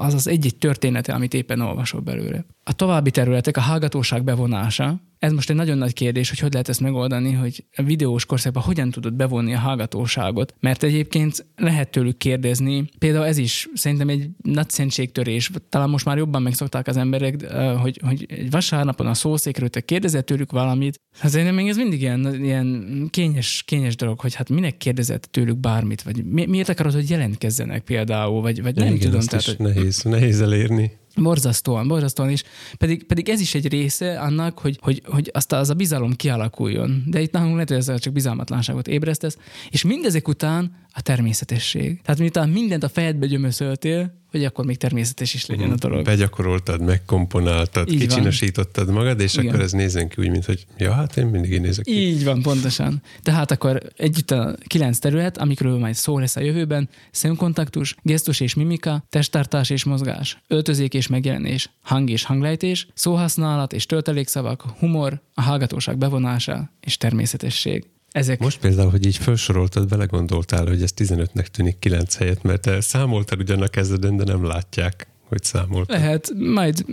az, 0.00 0.14
az 0.14 0.26
egy-egy 0.26 0.56
története, 0.56 1.12
amit 1.12 1.34
éppen 1.34 1.60
olvasol 1.60 2.00
belőle. 2.00 2.44
A 2.64 2.72
további 2.72 3.10
területek, 3.10 3.56
a 3.56 3.60
hallgatóság 3.60 4.24
bevonása, 4.24 5.00
ez 5.20 5.32
most 5.32 5.50
egy 5.50 5.56
nagyon 5.56 5.78
nagy 5.78 5.92
kérdés, 5.92 6.28
hogy 6.28 6.38
hogy 6.38 6.52
lehet 6.52 6.68
ezt 6.68 6.80
megoldani, 6.80 7.32
hogy 7.32 7.64
a 7.76 7.82
videós 7.82 8.26
korszakban 8.26 8.62
hogyan 8.62 8.90
tudod 8.90 9.12
bevonni 9.12 9.54
a 9.54 9.58
hallgatóságot. 9.58 10.54
Mert 10.60 10.82
egyébként 10.82 11.46
lehet 11.56 11.90
tőlük 11.90 12.16
kérdezni, 12.16 12.84
például 12.98 13.24
ez 13.26 13.38
is 13.38 13.68
szerintem 13.74 14.08
egy 14.08 14.28
nagy 14.42 14.70
szentségtörés, 14.70 15.50
talán 15.68 15.90
most 15.90 16.04
már 16.04 16.16
jobban 16.16 16.42
megszokták 16.42 16.86
az 16.86 16.96
emberek, 16.96 17.52
hogy, 17.80 18.00
hogy 18.06 18.26
egy 18.28 18.50
vasárnapon 18.50 19.06
a 19.06 19.14
szószékről 19.14 19.68
te 19.68 19.80
kérdezett 19.80 20.26
tőlük 20.26 20.50
valamit. 20.50 21.00
Hát 21.18 21.30
szerintem 21.30 21.54
még 21.54 21.68
ez 21.68 21.76
mindig 21.76 22.00
ilyen, 22.00 22.34
ilyen 22.44 23.08
kényes, 23.10 23.62
kényes 23.66 23.96
dolog, 23.96 24.20
hogy 24.20 24.34
hát 24.34 24.48
minek 24.48 24.76
kérdezett 24.76 25.22
tőlük 25.22 25.58
bármit, 25.58 26.02
vagy 26.02 26.24
mi, 26.24 26.46
miért 26.46 26.68
akarod, 26.68 26.92
hogy 26.92 27.10
jelentkezzenek 27.10 27.82
például, 27.82 28.40
vagy, 28.40 28.62
vagy 28.62 28.74
nem 28.74 28.94
Igen, 28.94 29.09
tudom. 29.10 29.26
Tehát, 29.26 29.44
hogy... 29.44 29.58
nehéz, 29.58 30.02
nehéz 30.02 30.40
elérni. 30.40 30.98
Borzasztóan, 31.16 31.88
borzasztóan 31.88 32.30
is. 32.30 32.42
Pedig, 32.78 33.04
pedig 33.06 33.28
ez 33.28 33.40
is 33.40 33.54
egy 33.54 33.68
része 33.68 34.20
annak, 34.20 34.58
hogy, 34.58 34.78
hogy, 34.80 35.02
hogy 35.04 35.30
azt 35.34 35.52
az 35.52 35.70
a 35.70 35.74
bizalom 35.74 36.12
kialakuljon. 36.16 37.02
De 37.06 37.20
itt 37.20 37.32
nálunk 37.32 37.52
lehet, 37.52 37.68
hogy 37.68 37.78
ezzel 37.78 37.98
csak 37.98 38.12
bizalmatlanságot 38.12 38.88
ébresztesz. 38.88 39.36
És 39.70 39.84
mindezek 39.84 40.28
után 40.28 40.72
a 40.92 41.02
természetesség. 41.02 42.00
Tehát 42.02 42.20
miután 42.20 42.48
mindent 42.48 42.82
a 42.82 42.88
fejedbe 42.88 43.26
gyömöszöltél, 43.26 44.18
hogy 44.30 44.44
akkor 44.44 44.64
még 44.64 44.76
természetes 44.76 45.34
is 45.34 45.46
legyen 45.46 45.70
a 45.70 45.74
dolog. 45.74 46.04
Begyakoroltad, 46.04 46.80
megkomponáltad, 46.80 47.88
Így 47.88 47.98
van. 47.98 48.08
kicsinosítottad 48.08 48.90
magad, 48.90 49.20
és 49.20 49.34
Igen. 49.34 49.46
akkor 49.48 49.60
ez 49.60 49.72
nézzen 49.72 50.08
ki 50.08 50.20
úgy, 50.20 50.30
mint 50.30 50.44
hogy 50.44 50.66
ja, 50.78 50.92
hát 50.92 51.16
én 51.16 51.26
mindig 51.26 51.52
így 51.52 51.60
nézek 51.60 51.84
ki. 51.84 51.92
Így 51.92 52.24
van, 52.24 52.42
pontosan. 52.42 53.02
Tehát 53.22 53.50
akkor 53.50 53.82
együtt 53.96 54.30
a 54.30 54.56
kilenc 54.66 54.98
terület, 54.98 55.38
amikről 55.38 55.78
majd 55.78 55.94
szó 55.94 56.18
lesz 56.18 56.36
a 56.36 56.40
jövőben, 56.40 56.88
szemkontaktus, 57.10 57.94
gesztus 58.02 58.40
és 58.40 58.54
mimika, 58.54 59.04
testtartás 59.08 59.70
és 59.70 59.84
mozgás, 59.84 60.42
öltözék 60.46 60.94
és 60.94 61.06
megjelenés, 61.06 61.70
hang 61.82 62.10
és 62.10 62.24
hanglejtés, 62.24 62.86
szóhasználat 62.94 63.72
és 63.72 63.86
töltelékszavak, 63.86 64.64
humor, 64.78 65.22
a 65.34 65.42
hallgatóság 65.42 65.98
bevonása 65.98 66.70
és 66.80 66.96
természetesség. 66.96 67.84
Ezek 68.12 68.38
Most 68.38 68.58
például, 68.58 68.90
hogy 68.90 69.06
így 69.06 69.16
felsoroltad, 69.16 69.88
belegondoltál, 69.88 70.66
hogy 70.66 70.82
ez 70.82 70.92
15-nek 70.96 71.46
tűnik 71.46 71.78
9 71.78 72.16
helyet, 72.16 72.42
mert 72.42 72.60
te 72.60 72.80
számoltad 72.80 73.40
ugyan 73.40 73.62
a 73.62 73.68
kezdeden, 73.68 74.16
de 74.16 74.24
nem 74.24 74.44
látják, 74.44 75.06
hogy 75.28 75.42
számoltad. 75.42 75.96
lehet, 75.96 76.32
majd 76.36 76.84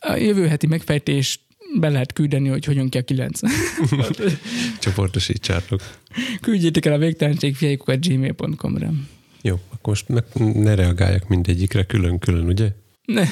a 0.00 0.14
jövő 0.14 0.46
heti 0.46 0.66
megfejtés 0.66 1.40
be 1.78 1.88
lehet 1.88 2.12
küldeni, 2.12 2.48
hogy 2.48 2.64
hogyan 2.64 2.88
kell 2.88 3.02
kilenc. 3.02 3.40
Csoportosítsátok. 4.80 5.80
Küldjétek 6.40 6.84
el 6.84 6.92
a 6.92 6.98
végtelenségfiaikukat 6.98 8.06
gmail.com-ra. 8.06 8.90
Jó, 9.42 9.54
akkor 9.68 9.88
most 9.88 10.08
meg 10.08 10.24
ne 10.54 10.74
reagáljak 10.74 11.28
mindegyikre 11.28 11.84
külön-külön, 11.84 12.46
ugye? 12.46 12.68
Ne. 13.06 13.24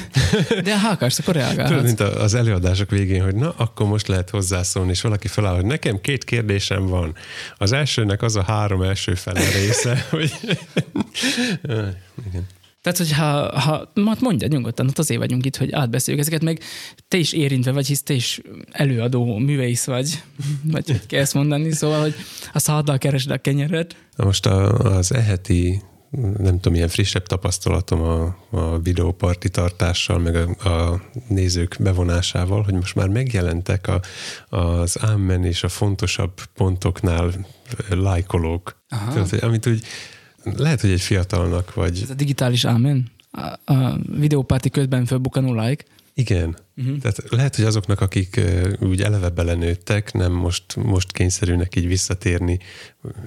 De 0.63 0.79
ha 0.81 0.89
akarsz, 0.89 1.19
akkor 1.19 1.35
Tudod, 1.35 1.49
reagálhatsz. 1.49 1.85
mint 1.85 2.01
a- 2.01 2.23
az 2.23 2.35
előadások 2.35 2.91
végén, 2.91 3.23
hogy 3.23 3.35
na, 3.35 3.55
akkor 3.57 3.87
most 3.87 4.07
lehet 4.09 4.31
hozzászólni, 4.31 4.91
és 4.91 5.01
valaki 5.01 5.29
feláll, 5.29 5.55
hogy 5.55 5.65
nekem 5.65 6.01
két 6.01 6.25
kérdésem 6.25 6.87
van. 6.87 7.15
Az 7.59 7.73
elsőnek 7.73 8.23
az 8.23 8.37
a 8.37 8.43
három 8.43 8.83
első 8.83 9.15
fele 9.15 9.41
része, 9.51 10.05
hogy... 10.11 10.33
Igen. 12.29 12.47
Tehát, 12.83 12.99
hogy 12.99 13.13
ha, 13.13 13.61
ha 13.61 13.91
hát 14.07 14.21
mondja 14.21 14.49
nyugodtan, 14.49 14.87
hát 14.87 14.99
azért 14.99 15.21
vagyunk 15.21 15.47
itt, 15.47 15.57
hogy 15.57 15.73
átbeszéljük 15.73 16.23
ezeket, 16.23 16.43
meg 16.43 16.61
te 17.09 17.17
is 17.17 17.33
érintve 17.33 17.73
vagy, 17.73 17.87
hisz 17.87 18.03
te 18.03 18.15
is 18.15 18.41
előadó 18.71 19.37
művész 19.39 19.85
vagy, 19.85 20.23
vagy 20.73 20.87
hogy 20.87 21.07
kell 21.07 21.21
ezt 21.21 21.35
mondani, 21.35 21.73
szóval, 21.73 22.01
hogy 22.01 22.15
a 22.53 22.59
száddal 22.59 22.99
keresed 22.99 23.31
a 23.31 23.39
kenyeret. 23.39 23.97
Na 24.17 24.25
most 24.25 24.47
a, 24.47 24.73
az 24.97 25.13
eheti, 25.13 25.83
nem 26.39 26.61
tudom, 26.61 26.75
ilyen 26.75 26.89
frissebb 26.89 27.27
tapasztalatom 27.27 28.01
a, 28.01 28.37
a 28.51 28.79
videóparti 28.79 29.49
tartással, 29.49 30.19
meg 30.19 30.37
a, 30.37 30.69
a 30.69 31.03
nézők 31.29 31.77
bevonásával, 31.81 32.63
hogy 32.63 32.75
most 32.75 32.95
már 32.95 33.09
megjelentek 33.09 33.89
a, 33.89 34.01
az 34.57 34.97
ámmen 35.01 35.45
és 35.45 35.63
a 35.63 35.69
fontosabb 35.69 36.33
pontoknál 36.55 37.33
lájkolók. 37.89 38.83
Aha. 38.89 39.13
Tudod, 39.13 39.29
hogy, 39.29 39.39
amit 39.43 39.67
úgy 39.67 39.85
lehet, 40.57 40.81
hogy 40.81 40.91
egy 40.91 41.01
fiatalnak, 41.01 41.75
vagy 41.75 42.01
Ez 42.03 42.11
a 42.11 42.15
digitális 42.15 42.65
ámen, 42.65 43.13
a, 43.31 43.73
a 43.73 43.99
videópárti 44.17 44.71
közben 44.71 45.05
fölbukkanó 45.05 45.55
like. 45.63 45.85
Igen. 46.17 46.57
Uh-huh. 46.77 46.99
Tehát 46.99 47.23
lehet, 47.31 47.57
hogy 47.57 47.65
azoknak, 47.65 48.01
akik 48.01 48.37
ö, 48.37 48.73
úgy 48.81 49.03
eleve 49.03 49.29
belenőttek, 49.29 50.13
nem 50.13 50.33
most, 50.33 50.77
most 50.77 51.13
kényszerülnek 51.13 51.77
így 51.77 51.87
visszatérni, 51.87 52.59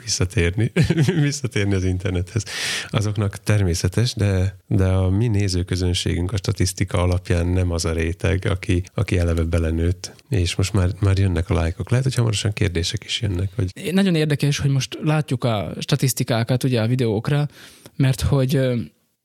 visszatérni, 0.04 0.72
visszatérni 1.22 1.74
az 1.74 1.84
internethez. 1.84 2.44
Azoknak 2.90 3.44
természetes, 3.44 4.14
de, 4.14 4.58
de 4.68 4.86
a 4.86 5.10
mi 5.10 5.28
nézőközönségünk 5.28 6.32
a 6.32 6.38
statisztika 6.38 7.02
alapján 7.02 7.48
nem 7.48 7.72
az 7.72 7.86
a 7.86 7.92
réteg, 7.92 8.46
aki, 8.46 8.84
aki 8.94 9.18
eleve 9.18 9.44
belenőtt, 9.44 10.14
és 10.30 10.56
most 10.56 10.74
már, 10.74 10.90
már 11.00 11.18
jönnek 11.18 11.50
a 11.50 11.54
lájkok. 11.54 11.90
Lehet, 11.90 12.06
hogy 12.06 12.16
hamarosan 12.16 12.54
kérdések 12.54 13.04
is 13.04 13.22
jönnek, 13.22 13.50
hogy 13.56 13.92
Nagyon 13.92 14.16
érdekes, 14.16 14.60
hogy 14.60 14.72
most 14.72 14.98
látjuk 15.04 15.44
a 15.44 15.74
statisztikákat 15.80 16.64
ugye 16.64 16.82
a 16.82 16.88
videókra, 16.88 17.48
mert 17.96 18.22
hogy 18.22 18.60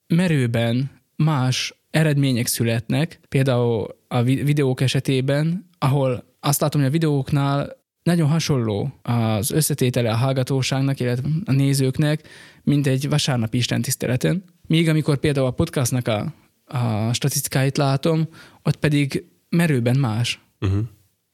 merőben 0.06 0.90
más 1.16 1.74
eredmények 1.92 2.46
születnek, 2.46 3.20
például 3.28 3.86
a 4.08 4.22
vi- 4.22 4.42
videók 4.42 4.80
esetében, 4.80 5.68
ahol 5.78 6.24
azt 6.40 6.60
látom, 6.60 6.80
hogy 6.80 6.90
a 6.90 6.92
videóknál 6.92 7.80
nagyon 8.02 8.28
hasonló 8.28 9.00
az 9.02 9.50
összetétele 9.50 10.10
a 10.10 10.16
hallgatóságnak, 10.16 11.00
illetve 11.00 11.28
a 11.44 11.52
nézőknek, 11.52 12.28
mint 12.62 12.86
egy 12.86 13.08
vasárnapi 13.08 13.56
istentiszteleten. 13.56 14.44
Míg 14.66 14.88
amikor 14.88 15.16
például 15.16 15.46
a 15.46 15.50
podcastnak 15.50 16.08
a, 16.08 16.34
a 16.64 17.12
statisztikáit 17.12 17.76
látom, 17.76 18.28
ott 18.62 18.76
pedig 18.76 19.24
merőben 19.48 19.96
más 19.98 20.40
uh-huh. 20.60 20.80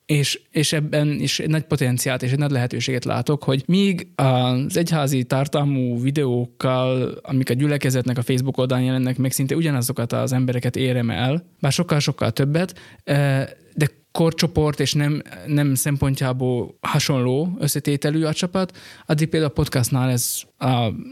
És, 0.09 0.41
és 0.51 0.73
ebben 0.73 1.09
is 1.09 1.39
egy 1.39 1.49
nagy 1.49 1.63
potenciált 1.63 2.23
és 2.23 2.33
egy 2.33 2.39
nagy 2.39 2.51
lehetőséget 2.51 3.05
látok, 3.05 3.43
hogy 3.43 3.63
míg 3.67 4.09
az 4.15 4.77
egyházi 4.77 5.25
tartalmú 5.25 6.01
videókkal, 6.01 7.19
amik 7.23 7.51
a 7.51 7.53
gyülekezetnek 7.55 8.19
a 8.19 8.23
Facebook 8.23 8.57
oldalán 8.57 8.85
jelennek 8.85 9.17
meg, 9.17 9.33
szinte 9.33 9.57
ugyanazokat 9.57 10.13
az 10.13 10.33
embereket 10.33 10.77
érem 10.77 11.11
el, 11.11 11.45
bár 11.61 11.73
sokkal-sokkal 11.73 12.31
többet, 12.31 12.81
eh, 13.05 13.47
de 13.75 13.89
korcsoport 14.13 14.81
és 14.81 14.93
nem, 14.93 15.23
nem 15.47 15.75
szempontjából 15.75 16.79
hasonló 16.81 17.57
összetételű 17.59 18.23
a 18.23 18.33
csapat, 18.33 18.77
addig 19.07 19.29
például 19.29 19.51
a 19.51 19.55
podcastnál 19.55 20.11
ez 20.11 20.41
a, 20.57 20.67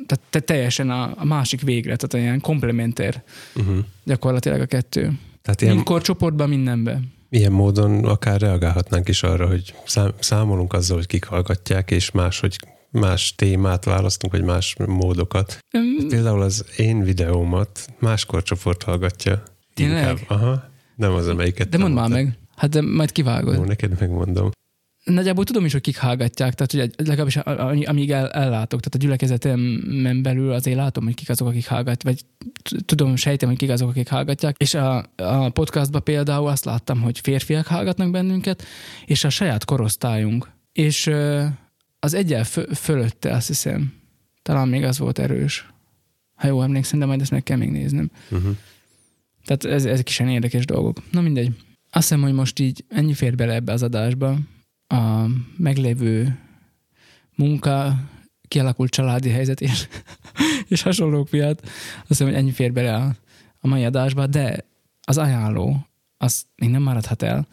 tehát 0.06 0.20
te- 0.30 0.40
teljesen 0.40 0.90
a, 0.90 1.14
a 1.16 1.24
másik 1.24 1.60
végre, 1.60 1.96
tehát 1.96 2.26
ilyen 2.26 2.40
komplementer 2.40 3.22
Uh-huh. 3.54 3.76
gyakorlatilag 4.04 4.60
a 4.60 4.66
kettő. 4.66 5.00
Tehát 5.42 5.60
Mind 5.60 5.72
ilyen, 5.72 5.84
korcsoportban, 5.84 6.48
mindenben. 6.48 7.14
Ilyen 7.36 7.52
módon 7.52 8.04
akár 8.04 8.40
reagálhatnánk 8.40 9.08
is 9.08 9.22
arra, 9.22 9.46
hogy 9.46 9.74
szám, 9.86 10.12
számolunk 10.18 10.72
azzal, 10.72 10.96
hogy 10.96 11.06
kik 11.06 11.24
hallgatják, 11.24 11.90
és 11.90 12.10
más, 12.10 12.40
hogy 12.40 12.56
más 12.90 13.34
témát 13.34 13.84
választunk, 13.84 14.32
vagy 14.32 14.42
más 14.42 14.76
módokat. 14.86 15.58
Mm, 15.78 16.08
Például 16.08 16.42
az 16.42 16.64
én 16.76 17.02
videómat 17.02 17.86
máskor 17.98 18.42
csoport 18.42 18.82
hallgatja. 18.82 19.42
Tényleg? 19.74 19.98
Inkább. 19.98 20.18
Aha. 20.26 20.64
Nem 20.96 21.12
az, 21.12 21.28
amelyiket 21.28 21.68
De 21.68 21.78
mondd 21.78 21.94
már 21.94 22.08
meg. 22.08 22.38
Hát 22.56 22.70
de 22.70 22.82
majd 22.82 23.12
kivágod. 23.12 23.54
Jó, 23.54 23.64
neked 23.64 24.00
megmondom. 24.00 24.50
Nagyjából 25.10 25.44
tudom 25.44 25.64
is, 25.64 25.72
hogy 25.72 25.80
kik 25.80 25.98
hallgatják, 25.98 26.54
tehát 26.54 26.72
hogy 26.72 27.06
legalábbis 27.06 27.36
amíg 27.86 28.10
el, 28.10 28.30
ellátok, 28.30 28.80
tehát 28.80 28.94
a 28.94 28.98
gyülekezetemen 28.98 30.22
belül 30.22 30.52
azért 30.52 30.76
látom, 30.76 31.04
hogy 31.04 31.14
kik 31.14 31.28
azok, 31.28 31.48
akik 31.48 31.66
hallgat, 31.66 32.02
vagy 32.02 32.20
tudom, 32.84 33.16
sejtem, 33.16 33.48
hogy 33.48 33.58
kik 33.58 33.70
azok, 33.70 33.88
akik 33.88 34.08
hallgatják. 34.08 34.56
És 34.58 34.74
a, 34.74 35.04
a 35.16 35.48
podcastban 35.48 36.02
például 36.02 36.48
azt 36.48 36.64
láttam, 36.64 37.00
hogy 37.00 37.20
férfiak 37.20 37.66
hallgatnak 37.66 38.10
bennünket, 38.10 38.64
és 39.04 39.24
a 39.24 39.30
saját 39.30 39.64
korosztályunk. 39.64 40.50
És 40.72 41.10
az 41.98 42.14
egyel 42.14 42.44
fö, 42.44 42.62
fölötte, 42.74 43.32
azt 43.32 43.46
hiszem, 43.46 43.92
talán 44.42 44.68
még 44.68 44.84
az 44.84 44.98
volt 44.98 45.18
erős. 45.18 45.66
Ha 46.34 46.46
jól 46.46 46.64
emlékszem, 46.64 46.98
de 46.98 47.06
majd 47.06 47.20
ezt 47.20 47.30
meg 47.30 47.42
kell 47.42 47.56
még 47.56 47.70
néznem. 47.70 48.10
Uh-huh. 48.30 48.56
Tehát 49.44 49.64
ez, 49.64 49.84
ezek 49.84 50.08
is 50.08 50.18
ilyen 50.18 50.30
érdekes 50.30 50.64
dolgok. 50.64 51.02
Na 51.10 51.20
mindegy. 51.20 51.46
Azt 51.90 52.08
hiszem, 52.08 52.22
hogy 52.22 52.32
most 52.32 52.58
így 52.58 52.84
ennyi 52.88 53.14
fér 53.14 53.34
bele 53.34 53.54
ebbe 53.54 53.72
az 53.72 53.82
adásba. 53.82 54.38
A 54.86 55.26
meglévő 55.56 56.38
munka, 57.34 57.94
kialakult 58.48 58.90
családi 58.90 59.30
helyzet 59.30 59.60
és, 59.60 59.88
és 60.68 60.82
hasonlók 60.82 61.30
miatt. 61.30 61.60
Azt 61.96 62.08
hiszem, 62.08 62.26
hogy 62.26 62.36
ennyi 62.36 62.52
fér 62.52 62.72
bele 62.72 62.94
a, 62.94 63.14
a 63.60 63.66
mai 63.66 63.84
adásba, 63.84 64.26
de 64.26 64.64
az 65.00 65.18
ajánló, 65.18 65.86
az 66.16 66.44
még 66.56 66.70
nem 66.70 66.82
maradhat 66.82 67.22
el, 67.22 67.46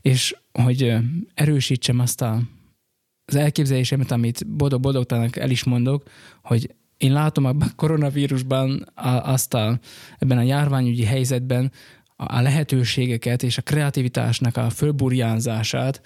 és 0.00 0.36
hogy 0.52 0.94
erősítsem 1.34 1.98
azt 1.98 2.22
a, 2.22 2.40
az 3.24 3.34
elképzelésemet, 3.34 4.10
amit 4.10 4.46
boldog-boldogtanak 4.46 5.36
el 5.36 5.50
is 5.50 5.64
mondok, 5.64 6.10
hogy 6.42 6.74
én 6.96 7.12
látom 7.12 7.44
a 7.44 7.54
koronavírusban 7.76 8.90
a, 8.94 9.08
azt 9.08 9.54
a, 9.54 9.78
ebben 10.18 10.38
a 10.38 10.42
járványügyi 10.42 11.04
helyzetben 11.04 11.72
a, 12.26 12.40
lehetőségeket 12.40 13.42
és 13.42 13.58
a 13.58 13.62
kreativitásnak 13.62 14.56
a 14.56 14.70
fölburjánzását 14.70 16.00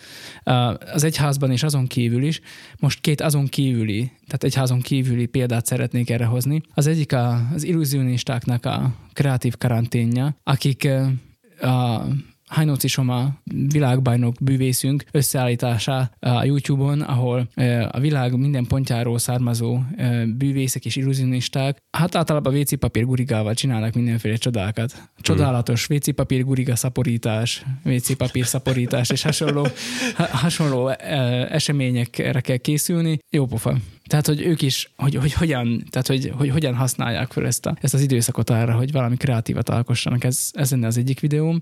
az 0.92 1.04
egyházban 1.04 1.50
és 1.50 1.62
azon 1.62 1.86
kívül 1.86 2.22
is. 2.22 2.40
Most 2.78 3.00
két 3.00 3.20
azon 3.20 3.46
kívüli, 3.46 4.10
tehát 4.26 4.44
egyházon 4.44 4.80
kívüli 4.80 5.26
példát 5.26 5.66
szeretnék 5.66 6.10
erre 6.10 6.24
hozni. 6.24 6.60
Az 6.74 6.86
egyik 6.86 7.12
a, 7.12 7.48
az 7.54 7.62
illúzionistáknak 7.62 8.66
a 8.66 8.94
kreatív 9.12 9.56
karanténja, 9.56 10.36
akik 10.42 10.88
a 11.60 12.02
Hajnóci 12.50 12.88
Soma 12.88 13.40
világbajnok 13.44 14.34
bűvészünk 14.40 15.04
összeállítása 15.10 16.10
a 16.20 16.44
YouTube-on, 16.44 17.00
ahol 17.00 17.48
ö, 17.54 17.86
a 17.90 18.00
világ 18.00 18.38
minden 18.38 18.66
pontjáról 18.66 19.18
származó 19.18 19.78
ö, 19.96 20.24
bűvészek 20.36 20.84
és 20.84 20.96
illúzionisták, 20.96 21.78
hát 21.96 22.14
általában 22.14 22.54
WC 22.54 22.78
papír 22.78 23.04
gurigával 23.04 23.54
csinálnak 23.54 23.94
mindenféle 23.94 24.36
csodákat. 24.36 25.10
Csodálatos 25.20 25.88
WC 25.88 26.14
papír 26.14 26.44
guriga 26.44 26.76
szaporítás, 26.76 27.64
WC 27.84 28.16
papír 28.16 28.46
szaporítás 28.46 29.10
és 29.10 29.22
hasonló, 29.22 29.66
ha, 30.16 30.26
hasonló 30.26 30.88
eseményekre 31.48 32.40
kell 32.40 32.56
készülni. 32.56 33.18
Jó 33.30 33.46
pofa. 33.46 33.76
Tehát, 34.06 34.26
hogy 34.26 34.40
ők 34.40 34.62
is, 34.62 34.90
hogy, 34.96 35.14
hogy 35.14 35.32
hogyan, 35.32 35.84
tehát, 35.90 36.06
hogy, 36.06 36.32
hogy 36.36 36.50
hogyan 36.50 36.74
használják 36.74 37.32
fel 37.32 37.46
ezt, 37.46 37.66
a, 37.66 37.76
ezt 37.80 37.94
az 37.94 38.00
időszakot 38.00 38.50
arra, 38.50 38.74
hogy 38.74 38.92
valami 38.92 39.16
kreatívat 39.16 39.68
alkossanak. 39.68 40.24
Ez, 40.24 40.50
ez 40.52 40.70
lenne 40.70 40.86
az 40.86 40.96
egyik 40.96 41.20
videóm. 41.20 41.60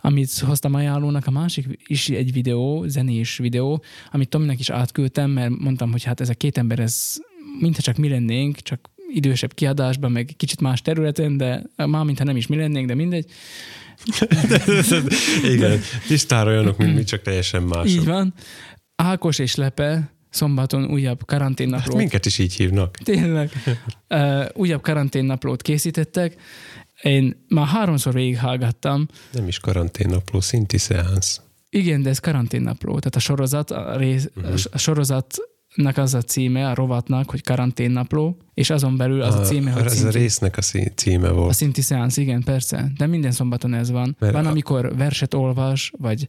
Amit 0.00 0.38
hoztam 0.38 0.74
ajánlónak, 0.74 1.26
a 1.26 1.30
másik 1.30 1.78
is 1.86 2.08
egy 2.08 2.32
videó, 2.32 2.84
zenés 2.86 3.36
videó, 3.36 3.82
amit 4.10 4.28
Tominek 4.28 4.58
is 4.58 4.70
átküldtem, 4.70 5.30
mert 5.30 5.58
mondtam, 5.58 5.90
hogy 5.90 6.02
hát 6.02 6.20
ez 6.20 6.28
a 6.28 6.34
két 6.34 6.58
ember, 6.58 6.78
ez 6.78 7.16
mintha 7.60 7.82
csak 7.82 7.96
mi 7.96 8.08
lennénk, 8.08 8.56
csak 8.56 8.90
idősebb 9.08 9.54
kiadásban, 9.54 10.12
meg 10.12 10.34
kicsit 10.36 10.60
más 10.60 10.82
területen, 10.82 11.36
de 11.36 11.62
már 11.76 12.04
mintha 12.04 12.24
nem 12.24 12.36
is 12.36 12.46
mi 12.46 12.56
lennénk, 12.56 12.86
de 12.86 12.94
mindegy. 12.94 13.30
Igen, 15.54 15.80
tisztára 16.06 16.50
olyanok, 16.50 16.76
mint 16.76 16.94
mi, 16.94 17.04
csak 17.04 17.22
teljesen 17.22 17.62
mások. 17.62 17.88
Így 17.88 18.04
van. 18.04 18.34
Ákos 18.96 19.38
és 19.38 19.54
Lepe 19.54 20.12
szombaton 20.34 20.84
újabb 20.84 21.24
karanténnaplót. 21.24 21.86
Hát 21.86 21.96
minket 21.96 22.26
is 22.26 22.38
így 22.38 22.54
hívnak. 22.54 22.96
Tényleg. 22.96 23.50
Uh, 24.08 24.44
újabb 24.54 24.82
karanténnaplót 24.82 25.62
készítettek. 25.62 26.36
Én 27.02 27.44
már 27.48 27.66
háromszor 27.66 28.12
végighallgattam. 28.12 29.08
Nem 29.32 29.48
is 29.48 29.58
karanténnapló, 29.58 30.40
szinti 30.40 30.78
szeánsz. 30.78 31.40
Igen, 31.70 32.02
de 32.02 32.08
ez 32.08 32.18
karanténnapló. 32.18 32.98
Tehát 32.98 33.14
a 33.16 33.18
sorozat, 33.18 33.70
a, 33.70 33.96
rész, 33.96 34.30
uh-huh. 34.36 34.60
a 34.72 34.78
sorozat 34.78 35.36
az 35.94 36.14
a 36.14 36.22
címe, 36.22 36.68
a 36.68 36.74
rovatnak, 36.74 37.30
hogy 37.30 37.42
karanténnapló, 37.42 38.36
és 38.54 38.70
azon 38.70 38.96
belül 38.96 39.22
az 39.22 39.34
a, 39.34 39.40
a 39.40 39.42
címe, 39.42 39.70
hogy 39.70 39.84
Ez 39.84 39.92
szinti, 39.92 40.16
a 40.16 40.20
résznek 40.20 40.56
a 40.56 40.60
címe 40.94 41.28
volt. 41.28 41.50
A 41.50 41.52
szinti 41.52 41.82
szeánsz, 41.82 42.16
igen, 42.16 42.42
persze. 42.42 42.92
De 42.96 43.06
minden 43.06 43.32
szombaton 43.32 43.74
ez 43.74 43.90
van. 43.90 44.16
Mert 44.18 44.32
van, 44.32 44.46
a... 44.46 44.48
amikor 44.48 44.96
verset 44.96 45.34
olvas, 45.34 45.92
vagy 45.98 46.26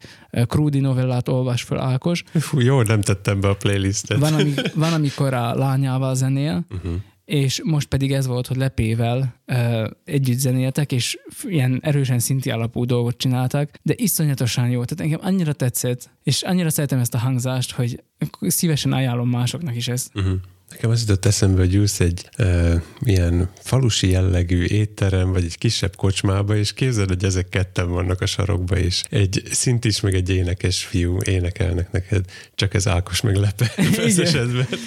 krúdi 0.48 0.80
novellát 0.80 1.30
olvas 1.30 1.62
föl 1.62 1.80
Ákos. 1.80 2.24
Fú, 2.34 2.60
jó, 2.60 2.82
nem 2.82 3.02
tettem 3.02 3.40
be 3.40 3.48
a 3.48 3.56
playlistet. 3.56 4.20
Van, 4.20 4.34
ami, 4.34 4.54
van 4.76 4.94
amikor 4.94 5.34
a 5.34 5.56
lányával 5.56 6.16
zenél, 6.16 6.66
uh-huh 6.70 6.94
és 7.26 7.62
most 7.64 7.88
pedig 7.88 8.12
ez 8.12 8.28
volt, 8.28 8.48
hogy 8.48 8.58
Lepével 8.58 9.42
uh, 9.48 9.90
együtt 10.04 10.38
zenéltek, 10.38 10.92
és 10.92 11.20
ilyen 11.44 11.80
erősen 11.82 12.20
szinti 12.20 12.50
alapú 12.52 12.86
dolgot 12.86 13.18
csináltak, 13.18 13.70
de 13.82 13.94
iszonyatosan 13.98 14.70
jó. 14.70 14.84
Tehát 14.84 15.04
engem 15.04 15.28
annyira 15.28 15.54
tetszett, 15.54 16.10
és 16.24 16.42
annyira 16.42 16.70
szeretem 16.70 17.00
ezt 17.00 17.14
a 17.14 17.18
hangzást, 17.18 17.72
hogy 17.72 18.04
szívesen 18.42 18.94
ajánlom 18.94 19.30
másoknak 19.30 19.76
is 19.76 19.88
ezt. 19.88 20.16
Uh-huh. 20.16 20.36
Nekem 20.76 20.90
az 20.90 21.00
jutott 21.00 21.26
eszembe, 21.26 21.60
hogy 21.60 21.76
ülsz 21.76 22.00
egy 22.00 22.30
e, 22.36 22.82
ilyen 23.00 23.50
falusi 23.56 24.10
jellegű 24.10 24.64
étterem, 24.64 25.32
vagy 25.32 25.44
egy 25.44 25.58
kisebb 25.58 25.96
kocsmába, 25.96 26.56
és 26.56 26.74
képzeld, 26.74 27.08
hogy 27.08 27.24
ezek 27.24 27.50
ketten 27.50 27.90
vannak 27.90 28.22
a 28.22 28.26
sarokba, 28.26 28.78
és 28.78 29.04
egy 29.10 29.44
szintis, 29.52 30.00
meg 30.00 30.14
egy 30.14 30.30
énekes 30.30 30.84
fiú 30.84 31.18
énekelnek 31.26 31.92
neked, 31.92 32.26
csak 32.56 32.74
ez 32.74 32.88
Ákos 32.88 33.22
meg 33.22 33.36
lepe 33.36 33.74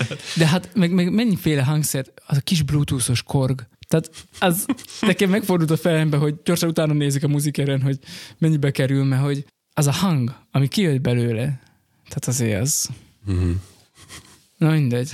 De 0.37 0.47
hát 0.47 0.71
meg, 0.75 0.93
meg 0.93 1.13
mennyiféle 1.13 1.63
hangszer, 1.63 2.07
az 2.27 2.37
a 2.37 2.41
kis 2.41 2.63
bluetoothos 2.63 3.23
korg, 3.23 3.67
tehát 3.87 4.11
az 4.39 4.67
nekem 5.01 5.31
megfordult 5.31 5.71
a 5.71 5.77
fejembe, 5.77 6.17
hogy 6.17 6.35
gyorsan 6.45 6.69
utána 6.69 6.93
nézik 6.93 7.25
a 7.25 7.29
muzikeren, 7.29 7.83
hogy 7.83 7.99
mennyibe 8.39 8.71
kerül, 8.71 9.05
mert 9.05 9.23
hogy 9.23 9.45
az 9.73 9.87
a 9.87 9.93
hang, 9.93 10.35
ami 10.51 10.69
kijött 10.69 11.01
belőle, 11.01 11.61
tehát 12.09 12.27
azért 12.27 12.61
az... 12.61 12.89
Mm-hmm. 13.31 13.53
Na 14.59 14.71
mindegy. 14.71 15.11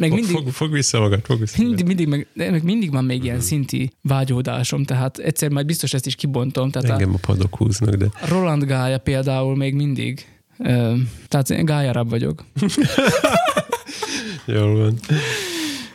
Meg 0.00 0.12
mindig, 0.12 0.30
fog, 0.30 0.48
fog 0.48 0.72
vissza 0.72 1.00
magad, 1.00 1.20
fog 1.24 1.38
vissza 1.38 1.62
mindig, 1.62 1.86
mindig, 1.86 2.08
meg, 2.08 2.26
meg 2.34 2.62
mindig 2.62 2.90
van 2.90 3.04
még 3.04 3.24
ilyen 3.24 3.36
mm. 3.36 3.40
szinti 3.40 3.90
vágyódásom, 4.02 4.84
tehát 4.84 5.18
egyszer 5.18 5.50
majd 5.50 5.66
biztos 5.66 5.92
ezt 5.94 6.06
is 6.06 6.14
kibontom. 6.14 6.70
Tehát 6.70 6.90
Engem 6.90 7.10
a, 7.10 7.14
a 7.14 7.18
padok 7.26 7.56
húznak, 7.56 7.94
de... 7.94 8.06
Roland 8.28 8.64
Gája 8.64 8.98
például 8.98 9.56
még 9.56 9.74
mindig, 9.74 10.26
uh, 10.58 10.98
tehát 11.28 11.64
gályarabb 11.64 12.10
vagyok. 12.10 12.44
Jól 14.46 14.76
van. 14.76 14.98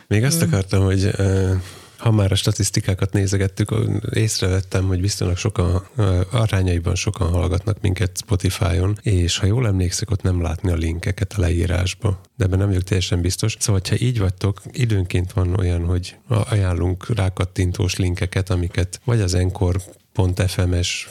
Még 0.08 0.24
azt 0.24 0.42
akartam, 0.42 0.84
hogy 0.84 1.10
ha 1.96 2.10
már 2.10 2.32
a 2.32 2.34
statisztikákat 2.34 3.12
nézegettük, 3.12 3.74
észrevettem, 4.14 4.86
hogy 4.86 5.00
viszonylag 5.00 5.36
sokan, 5.36 5.86
arányaiban 6.30 6.94
sokan 6.94 7.28
hallgatnak 7.28 7.80
minket 7.80 8.18
Spotify-on, 8.18 8.98
és 9.02 9.38
ha 9.38 9.46
jól 9.46 9.66
emlékszek, 9.66 10.10
ott 10.10 10.22
nem 10.22 10.42
látni 10.42 10.70
a 10.70 10.74
linkeket 10.74 11.32
a 11.36 11.40
leírásba. 11.40 12.20
De 12.36 12.44
ebben 12.44 12.58
nem 12.58 12.68
vagyok 12.68 12.82
teljesen 12.82 13.20
biztos. 13.20 13.56
Szóval, 13.58 13.80
ha 13.88 13.94
így 13.98 14.18
vagytok, 14.18 14.62
időnként 14.72 15.32
van 15.32 15.58
olyan, 15.58 15.84
hogy 15.84 16.16
ajánlunk 16.28 17.14
rákattintós 17.14 17.96
linkeket, 17.96 18.50
amiket 18.50 19.00
vagy 19.04 19.20
az 19.20 19.34
Encore 19.34 19.78
.fm-es 20.16 21.08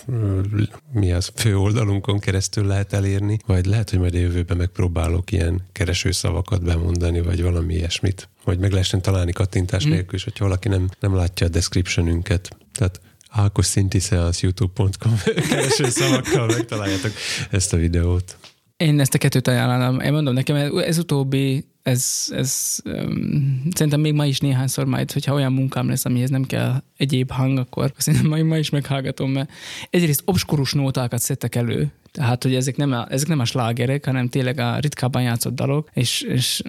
mi 0.92 1.12
az 1.12 1.32
főoldalunkon 1.36 2.20
keresztül 2.20 2.66
lehet 2.66 2.94
elérni, 2.94 3.40
vagy 3.46 3.66
lehet, 3.66 3.90
hogy 3.90 4.00
majd 4.00 4.16
a 4.16 4.18
jövőben 4.18 4.58
megpróbálok 4.58 5.32
ilyen 5.32 5.62
keresőszavakat 5.72 6.64
bemondani, 6.64 7.22
vagy 7.22 7.42
valami 7.42 7.74
ilyesmit. 7.74 8.30
Vagy 8.44 8.60
meg 8.60 8.72
lehessen 8.72 9.02
találni 9.02 9.32
kattintás 9.32 9.88
mm. 9.88 9.90
nélkül 9.90 10.16
is, 10.16 10.24
hogyha 10.24 10.46
valaki 10.46 10.68
nem, 10.68 10.90
nem 11.00 11.16
látja 11.16 11.48
a 11.48 11.50
descriptionünket. 11.50 12.58
Tehát 12.74 13.02
Ákos 13.30 13.66
Szinti 13.66 14.00
Seance 14.00 14.40
youtube.com 14.42 15.18
kereső 15.50 15.90
szavakkal 15.90 16.46
megtaláljátok 16.46 17.12
ezt 17.50 17.74
a 17.74 17.78
videót. 17.78 18.38
Én 18.78 19.00
ezt 19.00 19.14
a 19.14 19.18
kettőt 19.18 19.48
ajánlom. 19.48 20.00
Én 20.00 20.12
mondom 20.12 20.34
nekem, 20.34 20.56
ez 20.78 20.98
utóbbi, 20.98 21.66
ez, 21.86 22.28
ez 22.30 22.78
um, 22.86 23.64
szerintem 23.74 24.00
még 24.00 24.14
ma 24.14 24.26
is 24.26 24.40
néhányszor 24.40 24.86
majd, 24.86 25.12
hogyha 25.12 25.34
olyan 25.34 25.54
munkám 25.54 25.90
lesz, 25.90 26.06
amihez 26.06 26.30
nem 26.30 26.44
kell 26.44 26.84
egyéb 26.98 27.32
hang, 27.32 27.58
akkor 27.58 27.92
szerintem 27.98 28.30
ma, 28.38 28.44
ma 28.44 28.58
is 28.58 28.70
meghallgatom, 28.70 29.32
mert 29.32 29.52
egyrészt 29.90 30.22
obskurus 30.26 30.74
nótákat 30.74 31.20
szedtek 31.20 31.56
elő, 31.56 31.92
tehát, 32.12 32.44
hogy 32.44 32.56
ezek 32.56 32.78
nem 32.78 32.92
a, 32.92 33.12
ezek 33.12 33.28
nem 33.28 33.40
a 33.40 33.46
slágerek, 33.46 34.06
hanem 34.06 34.30
tényleg 34.30 34.60
a 34.60 34.80
ritkábban 34.80 35.22
játszott 35.22 35.56
dalok, 35.56 35.90
és, 35.94 36.22
és 36.22 36.62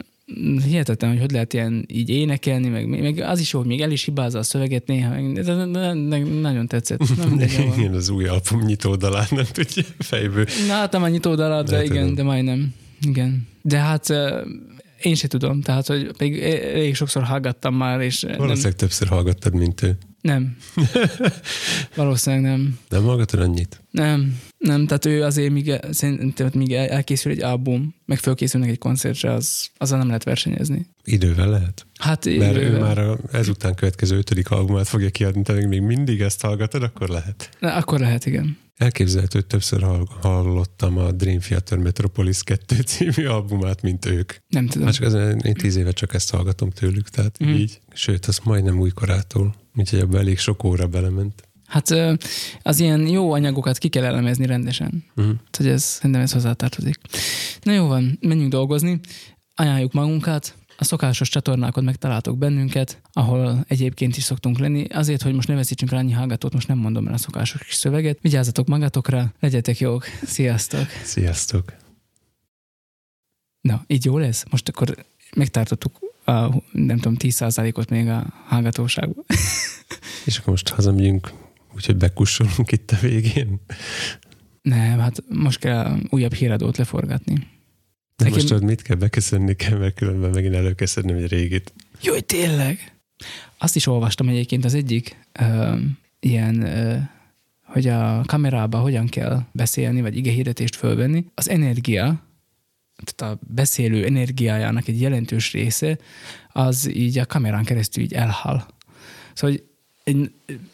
hihetetlen, 0.64 1.10
hogy 1.10 1.20
hogy 1.20 1.30
lehet 1.30 1.52
ilyen 1.52 1.84
így 1.88 2.08
énekelni, 2.08 2.68
meg, 2.68 2.88
meg 2.88 3.18
az 3.18 3.40
is 3.40 3.52
jó, 3.52 3.58
hogy 3.58 3.68
még 3.68 3.80
el 3.80 3.90
is 3.90 4.04
hibázza 4.04 4.38
a 4.38 4.42
szöveget 4.42 4.86
néha, 4.86 5.32
de, 5.32 5.42
de, 5.42 5.66
de, 5.66 5.94
de 6.08 6.18
nagyon 6.18 6.66
tetszett. 6.66 7.00
Nem 7.28 7.72
igen, 7.76 7.94
az 7.94 8.08
új 8.08 8.26
album 8.26 8.64
nyitódalát 8.64 9.30
nem 9.30 9.44
tudja 9.52 9.82
fejből. 9.98 10.46
Na, 10.66 10.72
hát 10.72 10.92
nem 10.92 11.02
a 11.02 11.08
nyitódalát, 11.08 11.64
de, 11.68 11.76
de 11.76 11.84
igen, 11.84 12.14
de 12.14 12.22
majdnem. 12.22 12.74
Igen. 13.00 13.48
De 13.62 13.78
hát 13.78 14.12
én 15.06 15.14
se 15.14 15.28
tudom, 15.28 15.60
tehát, 15.60 15.86
hogy 15.86 16.10
még 16.18 16.42
elég 16.42 16.94
sokszor 16.94 17.22
hallgattam 17.22 17.74
már, 17.74 18.00
és... 18.00 18.20
Valószínűleg 18.22 18.62
nem... 18.62 18.72
többször 18.72 19.08
hallgattad, 19.08 19.54
mint 19.54 19.82
ő. 19.82 19.98
Nem. 20.20 20.56
Valószínűleg 21.96 22.44
nem. 22.44 22.78
Nem 22.88 23.02
hallgatod 23.02 23.40
annyit? 23.40 23.82
Nem. 23.90 24.40
Nem, 24.58 24.86
tehát 24.86 25.04
ő 25.04 25.22
azért, 25.22 25.52
míg, 25.52 25.72
szerintem, 25.90 26.50
míg 26.54 26.72
elkészül 26.72 27.32
egy 27.32 27.42
album, 27.42 27.94
meg 28.04 28.18
fölkészülnek 28.18 28.70
egy 28.70 28.78
koncertre, 28.78 29.32
az, 29.32 29.70
azzal 29.76 29.98
nem 29.98 30.06
lehet 30.06 30.24
versenyezni. 30.24 30.86
Idővel 31.04 31.48
lehet? 31.48 31.86
Hát 31.98 32.24
Mert 32.24 32.36
idővel. 32.36 32.62
ő 32.62 32.78
már 32.78 32.98
a, 32.98 33.18
ezután 33.32 33.74
következő 33.74 34.16
ötödik 34.16 34.50
albumát 34.50 34.88
fogja 34.88 35.10
kiadni, 35.10 35.42
te 35.42 35.66
még 35.66 35.80
mindig 35.80 36.20
ezt 36.20 36.42
hallgatod, 36.42 36.82
akkor 36.82 37.08
lehet. 37.08 37.50
Na, 37.58 37.74
akkor 37.74 38.00
lehet, 38.00 38.26
igen. 38.26 38.58
Elképzelhető, 38.76 39.38
hogy 39.38 39.46
többször 39.46 40.06
hallottam 40.20 40.98
a 40.98 41.12
Dream 41.12 41.38
Theater 41.38 41.78
Metropolis 41.78 42.42
2 42.42 42.76
című 42.80 43.26
albumát, 43.26 43.82
mint 43.82 44.04
ők. 44.04 44.32
Nem 44.48 44.66
tudom. 44.66 44.86
Hát 44.86 44.96
csak 44.96 45.06
az, 45.06 45.14
én 45.44 45.54
tíz 45.54 45.76
éve 45.76 45.90
csak 45.90 46.14
ezt 46.14 46.30
hallgatom 46.30 46.70
tőlük, 46.70 47.08
tehát 47.08 47.44
mm. 47.44 47.48
így. 47.48 47.80
Sőt, 47.92 48.26
az 48.26 48.38
majdnem 48.38 48.80
újkorától. 48.80 49.54
Úgyhogy 49.76 49.98
ebbe 49.98 50.18
elég 50.18 50.38
sok 50.38 50.64
óra 50.64 50.86
belement. 50.86 51.42
Hát 51.66 51.90
az 52.62 52.80
ilyen 52.80 53.08
jó 53.08 53.32
anyagokat 53.32 53.78
ki 53.78 53.88
kell 53.88 54.04
elemezni 54.04 54.46
rendesen. 54.46 55.04
Uh-huh. 55.16 55.34
hogy 55.56 55.66
ez, 55.66 55.82
szerintem 55.82 56.20
ez 56.20 56.32
hozzátartozik. 56.32 56.98
Na 57.62 57.72
jó 57.72 57.86
van, 57.86 58.18
menjünk 58.20 58.50
dolgozni. 58.50 59.00
Ajánljuk 59.54 59.92
magunkat, 59.92 60.54
a 60.78 60.84
szokásos 60.84 61.28
csatornákon 61.28 61.84
megtaláltok 61.84 62.38
bennünket, 62.38 63.00
ahol 63.12 63.64
egyébként 63.68 64.16
is 64.16 64.22
szoktunk 64.22 64.58
lenni. 64.58 64.84
Azért, 64.84 65.22
hogy 65.22 65.34
most 65.34 65.48
ne 65.48 65.54
veszítsünk 65.54 65.90
rá 65.90 65.98
annyi 65.98 66.12
hallgatót, 66.12 66.52
most 66.52 66.68
nem 66.68 66.78
mondom 66.78 67.06
el 67.06 67.14
a 67.14 67.16
szokásos 67.16 67.64
kis 67.64 67.74
szöveget. 67.74 68.18
Vigyázzatok 68.20 68.66
magatokra, 68.66 69.32
legyetek 69.40 69.78
jók. 69.78 70.04
Sziasztok! 70.24 70.86
Sziasztok! 71.04 71.74
Na, 73.60 73.84
így 73.86 74.04
jó 74.04 74.18
lesz? 74.18 74.44
Most 74.50 74.68
akkor 74.68 75.06
megtartottuk 75.36 75.98
a, 76.24 76.32
nem 76.72 76.96
tudom, 76.96 77.16
10%-ot 77.18 77.90
még 77.90 78.08
a 78.08 78.26
hallgatóságban. 78.46 79.24
És 80.26 80.38
akkor 80.38 80.48
most 80.48 80.68
hazamegyünk, 80.68 81.32
úgyhogy 81.74 81.96
bekussolunk 81.96 82.72
itt 82.72 82.90
a 82.90 82.96
végén. 83.00 83.60
Nem, 84.62 84.98
hát 84.98 85.22
most 85.28 85.58
kell 85.58 85.98
újabb 86.08 86.32
híradót 86.32 86.76
leforgatni. 86.76 87.46
De 88.16 88.24
Nekem... 88.24 88.32
most 88.32 88.46
tudod, 88.48 88.62
mit 88.62 88.82
kell 88.82 88.96
beköszönni 88.96 89.54
kell, 89.54 89.78
mert 89.78 89.94
különben 89.94 90.30
megint 90.30 90.54
előköszönni 90.54 91.12
egy 91.12 91.28
régit. 91.28 91.72
Jó, 92.00 92.18
tényleg? 92.18 92.92
Azt 93.58 93.76
is 93.76 93.86
olvastam 93.86 94.28
egyébként 94.28 94.64
az 94.64 94.74
egyik 94.74 95.16
uh, 95.40 95.78
ilyen, 96.20 96.56
uh, 96.56 96.98
hogy 97.62 97.86
a 97.86 98.22
kamerába 98.26 98.78
hogyan 98.78 99.06
kell 99.06 99.42
beszélni, 99.52 100.00
vagy 100.00 100.16
igehirdetést 100.16 100.76
fölvenni. 100.76 101.24
Az 101.34 101.48
energia, 101.48 102.22
tehát 103.04 103.34
a 103.34 103.40
beszélő 103.54 104.04
energiájának 104.04 104.88
egy 104.88 105.00
jelentős 105.00 105.52
része, 105.52 105.98
az 106.52 106.90
így 106.94 107.18
a 107.18 107.26
kamerán 107.26 107.64
keresztül 107.64 108.02
így 108.02 108.12
elhal. 108.12 108.66
Szóval 109.34 109.56
hogy 109.56 109.64
egy 110.04 110.30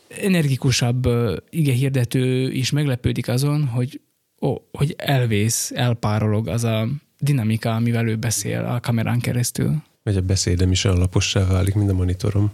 energikusabb 0.08 1.08
ige 1.50 1.72
hirdető 1.72 2.50
is 2.50 2.70
meglepődik 2.70 3.28
azon, 3.28 3.66
hogy, 3.66 4.00
ó, 4.40 4.56
hogy 4.72 4.94
elvész, 4.98 5.70
elpárolog 5.74 6.48
az 6.48 6.64
a 6.64 6.88
dinamika, 7.22 7.74
amivel 7.74 8.08
ő 8.08 8.16
beszél 8.16 8.64
a 8.64 8.80
kamerán 8.80 9.20
keresztül. 9.20 9.82
Vagy 10.02 10.16
a 10.16 10.20
beszédem 10.20 10.70
is 10.70 10.84
olyan 10.84 10.98
lapossá 10.98 11.46
válik, 11.46 11.74
mint 11.74 11.90
a 11.90 11.94
monitorom. 11.94 12.50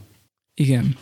Igen. 0.55 0.97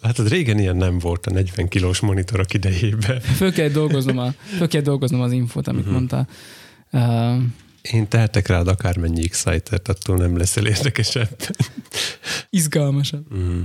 Látod, 0.00 0.28
régen 0.28 0.58
ilyen 0.58 0.76
nem 0.76 0.98
volt 0.98 1.26
a 1.26 1.30
40 1.30 1.68
kilós 1.68 2.00
monitorok 2.00 2.54
idejében. 2.54 3.20
Föl 3.20 3.52
kell 3.52 3.68
dolgoznom, 3.68 4.18
a, 4.18 4.30
föl 4.30 4.68
kell 4.68 4.80
dolgoznom 4.80 5.20
az 5.20 5.32
infót, 5.32 5.68
amit 5.68 5.80
uh-huh. 5.80 5.94
mondtál. 5.94 6.28
Uh, 6.92 7.42
én 7.82 8.08
tehetek 8.08 8.46
rád 8.46 8.68
akármennyi 8.68 9.22
Exciter-t, 9.22 9.88
attól 9.88 10.16
nem 10.16 10.36
leszel 10.36 10.66
érdekesebb. 10.66 11.36
Izgalmasabb. 12.50 13.34
Mm. 13.34 13.60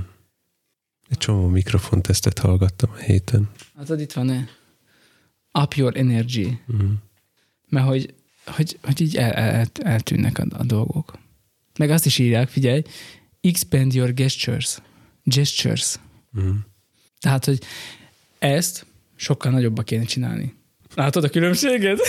Egy 1.08 1.18
csomó 1.18 1.46
mikrofontesztet 1.46 2.38
hallgattam 2.38 2.90
a 2.92 2.98
héten. 2.98 3.48
Hát 3.76 4.00
itt 4.00 4.12
van-e? 4.12 4.48
Up 5.62 5.74
your 5.74 5.96
energy. 5.96 6.58
Mm. 6.72 6.92
Mert 7.68 7.86
hogy, 7.86 8.14
hogy, 8.46 8.78
hogy 8.82 9.00
így 9.00 9.16
el, 9.16 9.32
el, 9.32 9.66
eltűnnek 9.82 10.38
a, 10.38 10.46
a 10.50 10.64
dolgok. 10.64 11.18
Meg 11.78 11.90
azt 11.90 12.06
is 12.06 12.18
írják, 12.18 12.48
figyelj, 12.48 12.82
expand 13.40 13.94
your 13.94 14.12
gestures. 14.14 14.78
Gestures. 15.22 15.94
Mm. 16.40 16.50
Tehát, 17.20 17.44
hogy 17.44 17.58
ezt 18.38 18.86
sokkal 19.16 19.52
nagyobba 19.52 19.82
kéne 19.82 20.04
csinálni. 20.04 20.54
Látod 20.94 21.24
a 21.24 21.28
különbséget? 21.28 21.98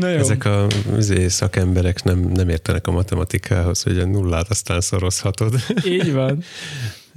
Na 0.00 0.08
jó. 0.08 0.18
Ezek 0.18 0.44
a 0.44 0.66
izé, 0.96 1.28
szakemberek 1.28 2.02
nem, 2.02 2.18
nem 2.18 2.48
értenek 2.48 2.86
a 2.86 2.90
matematikához, 2.90 3.82
hogy 3.82 3.98
a 3.98 4.06
nullát 4.06 4.50
aztán 4.50 4.80
szorozhatod. 4.80 5.54
Így 5.84 6.12
van. 6.12 6.42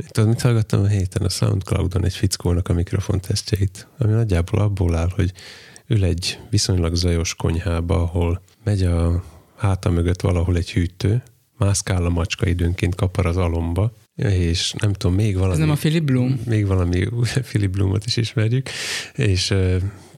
Tudod, 0.07 0.29
mit 0.29 0.41
hallgattam 0.41 0.81
a 0.83 0.87
héten 0.87 1.21
a 1.21 1.29
Soundcloudon 1.29 2.05
egy 2.05 2.15
fickónak 2.15 2.67
a 2.67 2.73
mikrofon 2.73 3.19
tesztjeit, 3.19 3.87
ami 3.97 4.11
nagyjából 4.11 4.59
abból 4.59 4.95
áll, 4.95 5.09
hogy 5.15 5.31
ül 5.91 6.03
egy 6.03 6.39
viszonylag 6.49 6.95
zajos 6.95 7.35
konyhába, 7.35 7.95
ahol 8.01 8.41
megy 8.63 8.83
a 8.83 9.23
háta 9.55 9.89
mögött 9.89 10.21
valahol 10.21 10.57
egy 10.57 10.71
hűtő, 10.71 11.23
mászkál 11.57 12.05
a 12.05 12.09
macska 12.09 12.47
időnként 12.47 12.95
kapar 12.95 13.25
az 13.25 13.37
alomba, 13.37 13.91
és 14.15 14.73
nem 14.77 14.93
tudom, 14.93 15.15
még 15.15 15.35
valami... 15.35 15.53
Ez 15.53 15.59
nem 15.59 15.69
a 15.69 15.75
Philip 15.75 16.03
Bloom? 16.03 16.39
Még 16.45 16.67
valami, 16.67 17.07
Philip 17.49 17.71
Bloomot 17.71 18.05
is 18.05 18.17
ismerjük, 18.17 18.69
és... 19.13 19.53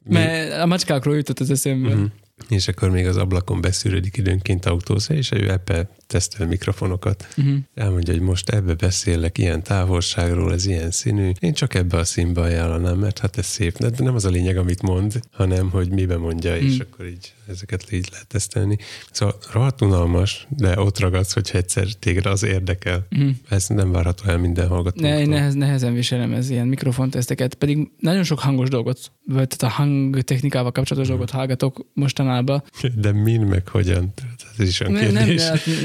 Mert 0.09 0.61
a 0.61 0.65
macskákról 0.65 1.15
jutott 1.15 1.39
az 1.39 1.49
eszembe. 1.49 1.87
Uh-huh 1.87 2.11
és 2.49 2.67
akkor 2.67 2.89
még 2.89 3.07
az 3.07 3.17
ablakon 3.17 3.61
beszűrődik 3.61 4.17
időnként 4.17 4.65
autózza, 4.65 5.13
és 5.13 5.31
ő 5.31 5.49
ebbe 5.49 5.89
tesztel 6.07 6.47
mikrofonokat. 6.47 7.27
Uh-huh. 7.37 7.55
Elmondja, 7.75 8.13
hogy 8.13 8.21
most 8.21 8.49
ebbe 8.49 8.73
beszélek 8.73 9.37
ilyen 9.37 9.63
távolságról, 9.63 10.53
ez 10.53 10.65
ilyen 10.65 10.91
színű. 10.91 11.31
Én 11.39 11.53
csak 11.53 11.73
ebbe 11.73 11.97
a 11.97 12.03
színbe 12.03 12.41
ajánlanám, 12.41 12.97
mert 12.97 13.19
hát 13.19 13.37
ez 13.37 13.45
szép. 13.45 13.77
De 13.77 14.03
nem 14.03 14.15
az 14.15 14.25
a 14.25 14.29
lényeg, 14.29 14.57
amit 14.57 14.81
mond, 14.81 15.19
hanem 15.31 15.69
hogy 15.69 15.89
mibe 15.89 16.17
mondja, 16.17 16.51
uh-huh. 16.51 16.65
és 16.65 16.79
akkor 16.79 17.05
így 17.05 17.33
ezeket 17.47 17.91
így 17.91 18.07
lehet 18.11 18.27
tesztelni. 18.27 18.77
Szóval 19.11 19.37
rohadt 19.51 19.81
unalmas, 19.81 20.47
de 20.49 20.79
ott 20.79 20.99
ragadsz, 20.99 21.33
hogyha 21.33 21.57
egyszer 21.57 21.87
téged 21.99 22.25
az 22.25 22.43
érdekel. 22.43 23.07
Uh-huh. 23.11 23.29
Ez 23.49 23.67
nem 23.67 23.91
várható 23.91 24.29
el 24.29 24.37
minden 24.37 24.67
hallgatótól. 24.67 25.09
Ne, 25.09 25.25
nehez, 25.25 25.53
nehezen 25.53 25.93
viselem 25.93 26.33
ez 26.33 26.49
ilyen 26.49 26.67
mikrofonteszteket, 26.67 27.53
pedig 27.53 27.91
nagyon 27.99 28.23
sok 28.23 28.39
hangos 28.39 28.69
dolgot, 28.69 29.11
vagy 29.25 29.47
tehát 29.47 29.73
a 29.73 29.81
hangtechnikával 29.81 30.71
kapcsolatos 30.71 31.09
uh-huh. 31.09 31.25
dolgot 31.25 31.39
hallgatok 31.39 31.85
mostanában. 31.93 32.63
De 32.95 33.11
min 33.11 33.41
meg 33.41 33.67
hogyan? 33.67 34.13
Ez 34.57 34.67
is 34.67 34.79
olyan 34.79 34.93
nem, 34.93 35.11
nem, 35.11 35.29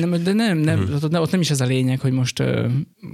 nem, 0.00 0.22
de 0.22 0.32
nem, 0.32 0.58
nem, 0.58 0.84
hmm. 0.84 0.94
ott, 0.94 1.18
ott 1.18 1.30
nem 1.30 1.40
is 1.40 1.50
ez 1.50 1.60
a 1.60 1.64
lényeg, 1.64 2.00
hogy 2.00 2.12
most, 2.12 2.42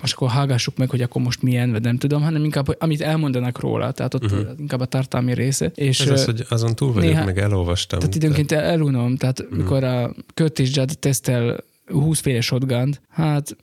most 0.01 0.15
akkor 0.15 0.29
hallgassuk 0.29 0.77
meg, 0.77 0.91
hogy 0.91 1.03
akkor 1.03 1.23
most 1.23 1.43
milyen, 1.43 1.71
vagy 1.71 1.83
nem 1.83 1.99
tudom, 1.99 2.23
hanem 2.23 2.45
inkább, 2.45 2.67
hogy 2.67 2.77
amit 2.79 3.01
elmondanak 3.01 3.61
róla, 3.61 3.93
tehát 3.93 4.15
ott 4.15 4.25
uh-huh. 4.25 4.49
inkább 4.59 4.81
a 4.81 4.87
tartalmi 4.87 5.35
része. 5.35 5.73
És 5.75 6.01
ez 6.01 6.11
az, 6.11 6.25
hogy 6.25 6.45
azon 6.49 6.75
túl 6.75 6.93
vagyok, 6.93 7.11
néha, 7.11 7.25
meg 7.25 7.39
elolvastam. 7.39 7.99
Tehát 7.99 8.15
időnként 8.15 8.49
te... 8.49 8.61
elunom, 8.61 9.17
tehát 9.17 9.41
uh-huh. 9.41 9.57
mikor 9.57 9.85
a 9.85 10.15
Curtis 10.35 10.77
Judd 10.77 10.89
tesztel 10.99 11.65
20 11.87 12.21
féle 12.21 12.41
shotgun 12.41 12.99
hát 13.09 13.57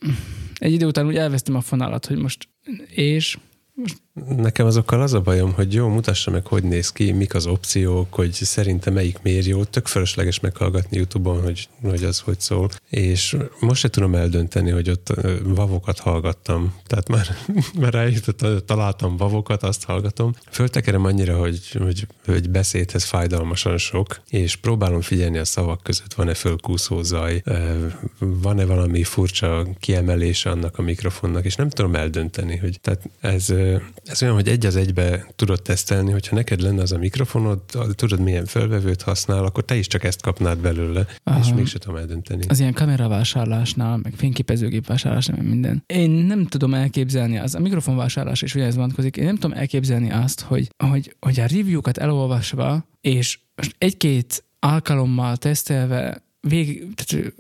egy 0.58 0.72
idő 0.72 0.86
után 0.86 1.06
úgy 1.06 1.16
elvesztem 1.16 1.56
a 1.56 1.62
fonalat, 1.62 2.06
hogy 2.06 2.18
most 2.18 2.48
és 2.96 3.38
Nekem 4.14 4.66
azokkal 4.66 5.02
az 5.02 5.14
a 5.14 5.22
bajom, 5.22 5.54
hogy 5.54 5.74
jó, 5.74 5.88
mutassa 5.88 6.32
meg, 6.32 6.46
hogy 6.46 6.64
néz 6.64 6.92
ki, 6.92 7.12
mik 7.12 7.34
az 7.34 7.46
opciók, 7.46 8.14
hogy 8.14 8.34
szerintem 8.34 8.94
melyik 8.94 9.22
miért 9.22 9.46
jó. 9.46 9.64
Tök 9.64 9.88
fölösleges 9.88 10.40
meghallgatni 10.40 10.98
YouTube-on, 10.98 11.42
hogy, 11.42 11.70
hogy 11.82 12.04
az 12.04 12.20
hogy 12.20 12.40
szól. 12.40 12.70
És 12.90 13.38
most 13.60 13.82
se 13.82 13.90
tudom 13.90 14.16
eldönteni, 14.16 14.70
hogy 14.70 14.90
ott 14.90 15.14
vavokat 15.44 16.00
hallgattam. 16.00 16.74
Tehát 16.88 17.08
már, 17.08 17.28
már 17.82 17.96
eljutott, 17.96 18.66
találtam 18.66 19.18
vavokat, 19.18 19.64
azt 19.64 19.84
hallgatom. 19.84 20.36
Föltekerem 20.50 21.06
annyira, 21.06 21.38
hogy, 21.38 21.72
hogy, 21.72 22.08
hogy 22.26 22.50
beszédhez 22.50 23.04
fájdalmasan 23.04 23.78
sok, 23.78 24.22
és 24.30 24.56
próbálom 24.56 25.02
figyelni 25.02 25.38
a 25.38 25.46
szavak 25.46 25.84
között, 25.84 26.14
van-e 26.14 26.34
fölkúszó 26.34 27.02
zaj, 27.02 27.44
van-e 28.20 28.66
valami 28.66 29.04
furcsa 29.04 29.68
kiemelése 29.80 30.50
annak 30.50 30.78
a 30.78 30.82
mikrofonnak, 30.82 31.46
és 31.46 31.56
nem 31.56 31.70
tudom 31.70 31.96
eldönteni, 31.96 32.58
hogy 32.58 32.80
tehát 32.82 33.10
ez 33.20 33.54
ez 34.06 34.22
olyan, 34.24 34.36
hogy 34.36 34.48
egy 34.48 34.66
az 34.66 34.76
egybe 34.76 35.28
tudod 35.36 35.62
tesztelni, 35.62 36.12
hogyha 36.12 36.36
neked 36.36 36.62
lenne 36.62 36.82
az 36.82 36.92
a 36.92 36.98
mikrofonod, 36.98 37.60
tudod 37.96 38.20
milyen 38.20 38.46
felvevőt 38.46 39.02
használ, 39.02 39.44
akkor 39.44 39.66
te 39.66 39.76
is 39.76 39.88
csak 39.88 40.04
ezt 40.04 40.22
kapnád 40.22 40.60
belőle, 40.60 41.06
Aha. 41.24 41.40
és 41.40 41.54
mégsem 41.54 41.80
tudom 41.80 41.96
eldönteni. 41.96 42.46
Az 42.48 42.60
ilyen 42.60 42.74
kameravásárlásnál, 42.74 43.98
meg 43.98 44.14
fényképezőgép 44.16 44.88
vásárlásnál, 44.88 45.38
meg 45.38 45.48
minden. 45.48 45.84
Én 45.86 46.10
nem 46.10 46.48
tudom 46.48 46.74
elképzelni, 46.74 47.38
az 47.38 47.56
a 47.56 47.60
mikrofonvásárlás 47.60 48.42
is 48.42 48.56
ugyanez 48.56 48.76
vonatkozik, 48.76 49.18
én 49.18 49.26
nem 49.26 49.36
tudom 49.38 49.58
elképzelni 49.58 50.12
azt, 50.12 50.42
hogy, 50.42 50.70
hogy, 50.78 51.16
hogy 51.20 51.40
a 51.40 51.46
review-kat 51.46 51.98
elolvasva, 51.98 52.86
és 53.02 53.40
egy-két 53.78 54.44
alkalommal 54.60 55.38
tesztelve 55.38 56.24
vég, 56.40 56.88
tehát, 56.96 57.34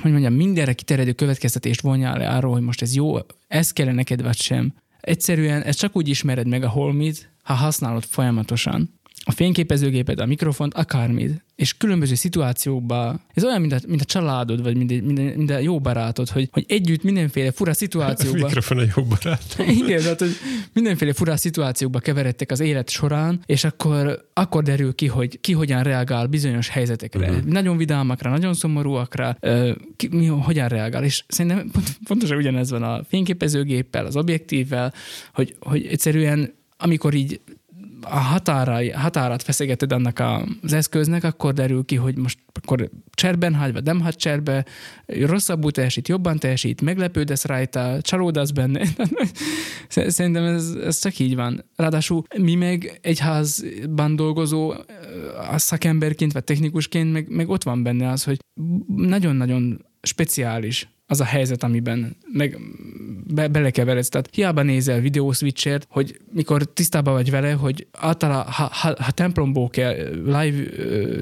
hogy 0.00 0.10
mondjam, 0.10 0.34
mindenre 0.34 0.72
kiterjedő 0.72 1.12
következtetést 1.12 1.80
vonjál 1.80 2.18
le 2.18 2.28
arról, 2.28 2.52
hogy 2.52 2.62
most 2.62 2.82
ez 2.82 2.94
jó, 2.94 3.16
ez 3.48 3.72
kell 3.72 3.92
neked 3.92 4.22
vagy 4.22 4.36
sem. 4.36 4.74
Egyszerűen 5.00 5.62
ezt 5.62 5.78
csak 5.78 5.96
úgy 5.96 6.08
ismered 6.08 6.46
meg 6.46 6.62
a 6.62 6.68
holmit, 6.68 7.32
ha 7.42 7.54
használod 7.54 8.04
folyamatosan 8.04 8.99
a 9.24 9.30
fényképezőgéped, 9.32 10.20
a 10.20 10.26
mikrofont, 10.26 10.74
akármit. 10.74 11.44
És 11.56 11.76
különböző 11.76 12.14
szituációkban, 12.14 13.20
ez 13.34 13.44
olyan, 13.44 13.60
mint 13.60 13.72
a, 13.72 13.78
mint 13.86 14.00
a 14.00 14.04
családod, 14.04 14.62
vagy 14.62 14.76
mint, 14.76 15.04
mint, 15.06 15.36
mint 15.36 15.50
a 15.50 15.58
jó 15.58 15.80
barátod, 15.80 16.28
hogy, 16.28 16.48
hogy 16.52 16.64
együtt 16.68 17.02
mindenféle 17.02 17.52
fura 17.52 17.72
szituációkban... 17.72 18.42
A 18.42 18.46
mikrofon 18.46 18.78
a 18.78 18.82
jó 18.96 19.02
barát. 19.02 19.56
Igen, 19.84 20.02
tehát, 20.02 20.18
hogy 20.18 20.36
mindenféle 20.72 21.12
fura 21.12 21.36
szituációkba 21.36 21.98
keveredtek 21.98 22.50
az 22.50 22.60
élet 22.60 22.90
során, 22.90 23.42
és 23.46 23.64
akkor, 23.64 24.28
akkor 24.32 24.62
derül 24.62 24.94
ki, 24.94 25.06
hogy 25.06 25.40
ki 25.40 25.52
hogyan 25.52 25.82
reagál 25.82 26.26
bizonyos 26.26 26.68
helyzetekre. 26.68 27.30
Uh-huh. 27.30 27.44
Nagyon 27.44 27.76
vidámakra, 27.76 28.30
nagyon 28.30 28.54
szomorúakra, 28.54 29.36
ki, 29.96 30.08
mi, 30.10 30.26
hogyan 30.26 30.68
reagál. 30.68 31.04
És 31.04 31.24
szerintem 31.28 31.70
pont, 31.70 31.98
pontosan 32.04 32.36
ugyanez 32.36 32.70
van 32.70 32.82
a 32.82 33.04
fényképezőgéppel, 33.08 34.06
az 34.06 34.16
objektívvel, 34.16 34.92
hogy, 35.32 35.56
hogy 35.60 35.86
egyszerűen 35.86 36.58
amikor 36.82 37.14
így 37.14 37.40
a 38.00 38.18
határa, 38.18 38.98
határát 38.98 39.42
feszegeted 39.42 39.92
annak 39.92 40.22
az 40.62 40.72
eszköznek, 40.72 41.24
akkor 41.24 41.52
derül 41.52 41.84
ki, 41.84 41.96
hogy 41.96 42.16
most 42.16 42.38
akkor 42.52 42.90
cserben 43.10 43.54
hagy, 43.54 43.72
vagy 43.72 43.82
nem 43.82 44.00
hagy 44.00 44.16
cserbe, 44.16 44.64
rosszabbul 45.06 45.70
teljesít, 45.70 46.08
jobban 46.08 46.38
teljesít, 46.38 46.80
meglepődesz 46.80 47.44
rajta, 47.44 48.00
csalódasz 48.00 48.50
benne. 48.50 48.82
Szerintem 49.88 50.44
ez, 50.44 50.70
ez 50.84 50.98
csak 50.98 51.18
így 51.18 51.34
van. 51.34 51.64
Ráadásul 51.76 52.22
mi 52.38 52.54
meg 52.54 52.98
egyházban 53.02 54.16
dolgozó 54.16 54.74
a 55.50 55.58
szakemberként, 55.58 56.32
vagy 56.32 56.44
technikusként, 56.44 57.12
meg, 57.12 57.28
meg 57.28 57.48
ott 57.48 57.62
van 57.62 57.82
benne 57.82 58.08
az, 58.08 58.24
hogy 58.24 58.38
nagyon-nagyon 58.96 59.84
speciális 60.02 60.88
az 61.10 61.20
a 61.20 61.24
helyzet, 61.24 61.62
amiben 61.62 62.16
meg 62.32 62.58
be, 63.34 63.48
belekeveredsz. 63.48 64.08
Tehát 64.08 64.28
hiába 64.32 64.62
nézel 64.62 65.00
videószwitchert, 65.00 65.86
hogy 65.90 66.20
mikor 66.32 66.64
tisztában 66.64 67.14
vagy 67.14 67.30
vele, 67.30 67.52
hogy 67.52 67.86
általában, 67.92 68.52
ha, 68.52 68.68
ha, 68.72 68.94
ha 68.98 69.10
templomból 69.10 69.68
kell 69.68 69.94
live 70.24 70.62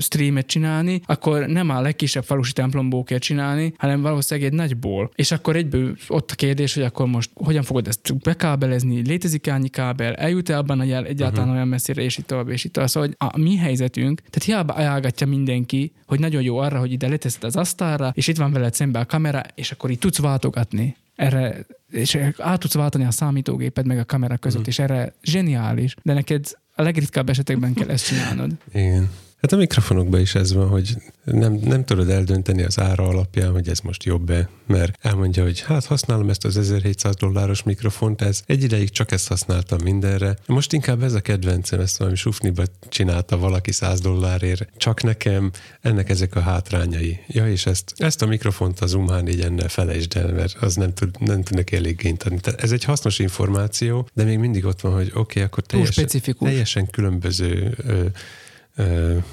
streamet 0.00 0.46
csinálni, 0.46 1.00
akkor 1.04 1.46
nem 1.46 1.70
a 1.70 1.80
legkisebb 1.80 2.24
falusi 2.24 2.52
templomból 2.52 3.04
kell 3.04 3.18
csinálni, 3.18 3.72
hanem 3.76 4.00
valószínűleg 4.00 4.50
egy 4.50 4.56
nagyból. 4.56 5.10
És 5.14 5.30
akkor 5.30 5.56
egyből 5.56 5.96
ott 6.08 6.30
a 6.30 6.34
kérdés, 6.34 6.74
hogy 6.74 6.82
akkor 6.82 7.06
most 7.06 7.30
hogyan 7.34 7.62
fogod 7.62 7.88
ezt 7.88 8.18
bekábelezni, 8.18 9.02
létezik 9.06 9.46
annyi 9.50 9.68
kábel, 9.68 10.14
eljut-e 10.14 10.56
abban 10.56 10.80
a 10.80 10.84
jel 10.84 11.04
egyáltalán 11.04 11.40
uh-huh. 11.40 11.54
olyan 11.54 11.68
messzire, 11.68 12.02
és 12.02 12.18
itt 12.18 12.26
tovább, 12.26 12.48
és 12.48 12.64
itt 12.64 12.72
tovább. 12.72 12.88
Szóval, 12.88 13.08
hogy 13.08 13.28
a 13.28 13.38
mi 13.38 13.56
helyzetünk, 13.56 14.20
tehát 14.20 14.42
hiába 14.44 14.72
ajánlgatja 14.72 15.26
mindenki, 15.26 15.92
hogy 16.06 16.20
nagyon 16.20 16.42
jó 16.42 16.58
arra, 16.58 16.78
hogy 16.78 16.92
ide 16.92 17.08
leteszed 17.08 17.44
az 17.44 17.56
asztalra, 17.56 18.12
és 18.14 18.26
itt 18.26 18.36
van 18.36 18.52
veled 18.52 18.74
szembe 18.74 18.98
a 18.98 19.04
kamera, 19.04 19.42
és 19.54 19.72
akkor 19.78 19.90
így 19.90 19.98
tudsz 19.98 20.18
váltogatni 20.18 20.96
erre, 21.14 21.66
és 21.90 22.18
át 22.38 22.60
tudsz 22.60 22.74
váltani 22.74 23.04
a 23.04 23.10
számítógéped 23.10 23.86
meg 23.86 23.98
a 23.98 24.04
kamera 24.04 24.36
között, 24.36 24.60
mm. 24.60 24.66
és 24.66 24.78
erre 24.78 25.14
zseniális, 25.22 25.94
de 26.02 26.12
neked 26.12 26.44
a 26.74 26.82
legritkább 26.82 27.28
esetekben 27.28 27.74
kell 27.74 27.88
ezt 27.88 28.06
csinálnod. 28.06 28.50
Igen. 28.72 29.10
Hát 29.40 29.52
a 29.52 29.56
mikrofonokban 29.56 30.20
is 30.20 30.34
ez 30.34 30.52
van, 30.52 30.68
hogy 30.68 30.96
nem, 31.24 31.52
nem 31.52 31.84
tudod 31.84 32.10
eldönteni 32.10 32.62
az 32.62 32.80
ára 32.80 33.08
alapján, 33.08 33.52
hogy 33.52 33.68
ez 33.68 33.80
most 33.80 34.04
jobb-e, 34.04 34.48
mert 34.66 34.98
elmondja, 35.00 35.42
hogy 35.42 35.60
hát 35.60 35.84
használom 35.84 36.28
ezt 36.28 36.44
az 36.44 36.56
1700 36.56 37.14
dolláros 37.14 37.62
mikrofont, 37.62 38.22
ez 38.22 38.42
egy 38.46 38.62
ideig 38.62 38.90
csak 38.90 39.10
ezt 39.10 39.28
használtam 39.28 39.78
mindenre. 39.82 40.36
Most 40.46 40.72
inkább 40.72 41.02
ez 41.02 41.12
a 41.12 41.20
kedvencem, 41.20 41.80
ezt 41.80 41.98
valami 41.98 42.16
sufniba 42.16 42.62
csinálta 42.88 43.38
valaki 43.38 43.72
100 43.72 44.00
dollárért, 44.00 44.68
csak 44.76 45.02
nekem, 45.02 45.50
ennek 45.80 46.08
ezek 46.08 46.36
a 46.36 46.40
hátrányai. 46.40 47.20
Ja, 47.26 47.50
és 47.50 47.66
ezt, 47.66 47.92
ezt 47.96 48.22
a 48.22 48.26
mikrofont 48.26 48.80
az 48.80 48.90
Zoom 48.90 49.06
H4 49.08 49.42
ennel 49.44 49.68
felejtsd 49.68 50.16
el, 50.16 50.32
mert 50.32 50.56
az 50.60 50.74
nem, 50.74 50.94
tud, 50.94 51.20
nem 51.20 51.42
tudnak 51.42 51.72
elég 51.72 51.96
gényt 51.96 52.22
adni. 52.22 52.40
Tehát 52.40 52.62
ez 52.62 52.72
egy 52.72 52.84
hasznos 52.84 53.18
információ, 53.18 54.08
de 54.14 54.24
még 54.24 54.38
mindig 54.38 54.64
ott 54.64 54.80
van, 54.80 54.92
hogy 54.92 55.08
oké, 55.08 55.18
okay, 55.18 55.42
akkor 55.42 55.64
teljesen, 55.64 56.06
teljesen 56.38 56.90
különböző 56.90 57.74
ö, 57.76 58.06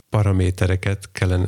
paramétereket 0.10 1.10
kellene, 1.12 1.46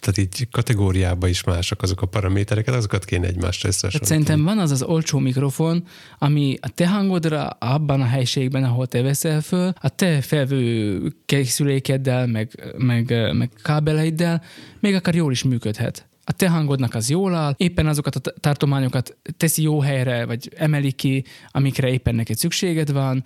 tehát 0.00 0.18
így 0.18 0.48
kategóriába 0.50 1.28
is 1.28 1.44
másak 1.44 1.82
azok 1.82 2.02
a 2.02 2.06
paramétereket, 2.06 2.74
azokat 2.74 3.04
kéne 3.04 3.26
egymásra 3.26 3.60
Tehát 3.60 3.74
összehasonlítani. 3.76 4.20
szerintem 4.24 4.44
van 4.54 4.58
az 4.58 4.70
az 4.70 4.82
olcsó 4.82 5.18
mikrofon, 5.18 5.86
ami 6.18 6.56
a 6.60 6.68
te 6.68 6.88
hangodra 6.88 7.48
abban 7.48 8.00
a 8.00 8.04
helységben, 8.04 8.64
ahol 8.64 8.86
te 8.86 9.02
veszel 9.02 9.40
föl, 9.40 9.72
a 9.80 9.88
te 9.88 10.20
felvő 10.20 11.00
készülékeddel, 11.26 12.26
meg, 12.26 12.72
meg, 12.76 13.34
meg 13.36 13.50
kábeleiddel 13.62 14.42
még 14.80 14.94
akár 14.94 15.14
jól 15.14 15.32
is 15.32 15.42
működhet. 15.42 16.08
A 16.24 16.32
te 16.32 16.48
hangodnak 16.48 16.94
az 16.94 17.10
jól 17.10 17.34
áll, 17.34 17.54
éppen 17.56 17.86
azokat 17.86 18.16
a 18.16 18.20
tartományokat 18.40 19.16
teszi 19.36 19.62
jó 19.62 19.80
helyre, 19.80 20.24
vagy 20.24 20.50
emeli 20.56 20.92
ki, 20.92 21.24
amikre 21.50 21.88
éppen 21.88 22.14
neked 22.14 22.36
szükséged 22.36 22.92
van. 22.92 23.24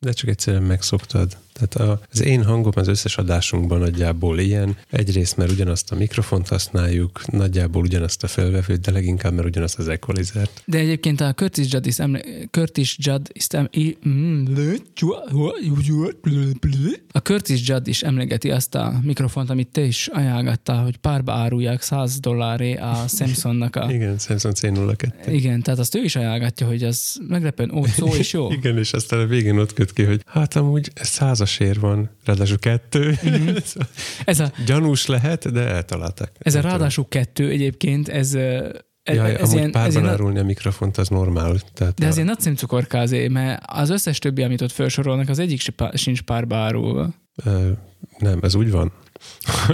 De 0.00 0.12
csak 0.12 0.28
egyszerűen 0.28 0.62
megszoktad. 0.62 1.36
Tehát 1.60 2.00
az 2.12 2.22
én 2.22 2.44
hangom 2.44 2.72
az 2.74 2.88
összes 2.88 3.16
adásunkban 3.16 3.78
nagyjából 3.78 4.38
ilyen. 4.38 4.76
Egyrészt, 4.90 5.36
mert 5.36 5.50
ugyanazt 5.50 5.92
a 5.92 5.96
mikrofont 5.96 6.48
használjuk, 6.48 7.26
nagyjából 7.32 7.82
ugyanazt 7.82 8.22
a 8.22 8.26
felvevőt, 8.26 8.80
de 8.80 8.90
leginkább, 8.90 9.32
mert 9.32 9.46
ugyanazt 9.46 9.78
az 9.78 9.88
equalizert. 9.88 10.62
De 10.64 10.78
egyébként 10.78 11.20
a 11.20 11.32
Curtis 11.34 11.72
Judd 11.72 11.86
is, 11.86 11.98
emle- 11.98 12.26
Curtis 12.50 12.96
Judd 13.00 13.26
is 13.32 13.46
a 17.12 17.18
Curtis 17.18 17.68
Judd 17.68 17.88
is 17.88 18.02
emlegeti 18.02 18.50
azt 18.50 18.74
a 18.74 19.00
mikrofont, 19.02 19.50
amit 19.50 19.68
te 19.68 19.80
is 19.80 20.06
ajánlgattál, 20.06 20.82
hogy 20.82 20.96
párba 20.96 21.32
árulják 21.32 21.82
100 21.82 22.20
dolláré 22.20 22.74
a 22.74 23.04
Samsungnak 23.08 23.76
a... 23.76 23.92
Igen, 23.92 24.18
Samsung 24.18 24.54
C02. 24.56 25.12
Igen, 25.28 25.62
tehát 25.62 25.80
azt 25.80 25.94
ő 25.94 26.02
is 26.02 26.16
ajánlgatja, 26.16 26.66
hogy 26.66 26.82
az 26.82 27.20
meglepően 27.28 27.70
ó, 27.70 27.84
szó 27.84 28.06
és 28.14 28.32
jó. 28.32 28.52
Igen, 28.60 28.78
és 28.78 28.92
aztán 28.92 29.20
a 29.20 29.26
végén 29.26 29.58
ott 29.58 29.72
köt 29.72 29.92
ki, 29.92 30.02
hogy 30.02 30.22
hát 30.26 30.56
amúgy 30.56 30.90
százasért 31.50 31.80
van, 31.80 32.10
ráadásul 32.24 32.58
kettő. 32.58 33.18
Mm-hmm. 33.26 33.56
Ez 34.24 34.40
a, 34.40 34.52
Gyanús 34.66 35.06
lehet, 35.06 35.52
de 35.52 35.60
eltalálták. 35.60 36.30
ez 36.38 36.54
a 36.54 36.60
ráadásul 36.60 37.08
kettő 37.08 37.48
egyébként, 37.48 38.08
ez, 38.08 38.34
ez, 38.34 39.16
Jaj, 39.16 39.34
ez, 39.34 39.40
amúgy 39.40 39.54
ilyen, 39.54 39.66
ez 39.66 39.72
párban 39.72 40.02
ilyen, 40.02 40.12
árulni 40.12 40.38
a 40.38 40.44
mikrofont, 40.44 40.96
az 40.96 41.08
normál. 41.08 41.56
Tehát 41.74 41.94
de 41.94 42.06
ez 42.06 42.16
a, 42.16 42.20
ilyen 42.20 42.36
nagy 42.44 42.56
cukorkázé, 42.56 43.28
mert 43.28 43.62
az 43.66 43.90
összes 43.90 44.18
többi, 44.18 44.42
amit 44.42 44.60
ott 44.60 44.72
felsorolnak, 44.72 45.28
az 45.28 45.38
egyik 45.38 45.60
sincs 45.94 46.22
párba 46.22 46.56
árulva. 46.56 47.08
Ö, 47.44 47.70
nem, 48.18 48.38
ez 48.42 48.54
úgy 48.54 48.70
van. 48.70 48.92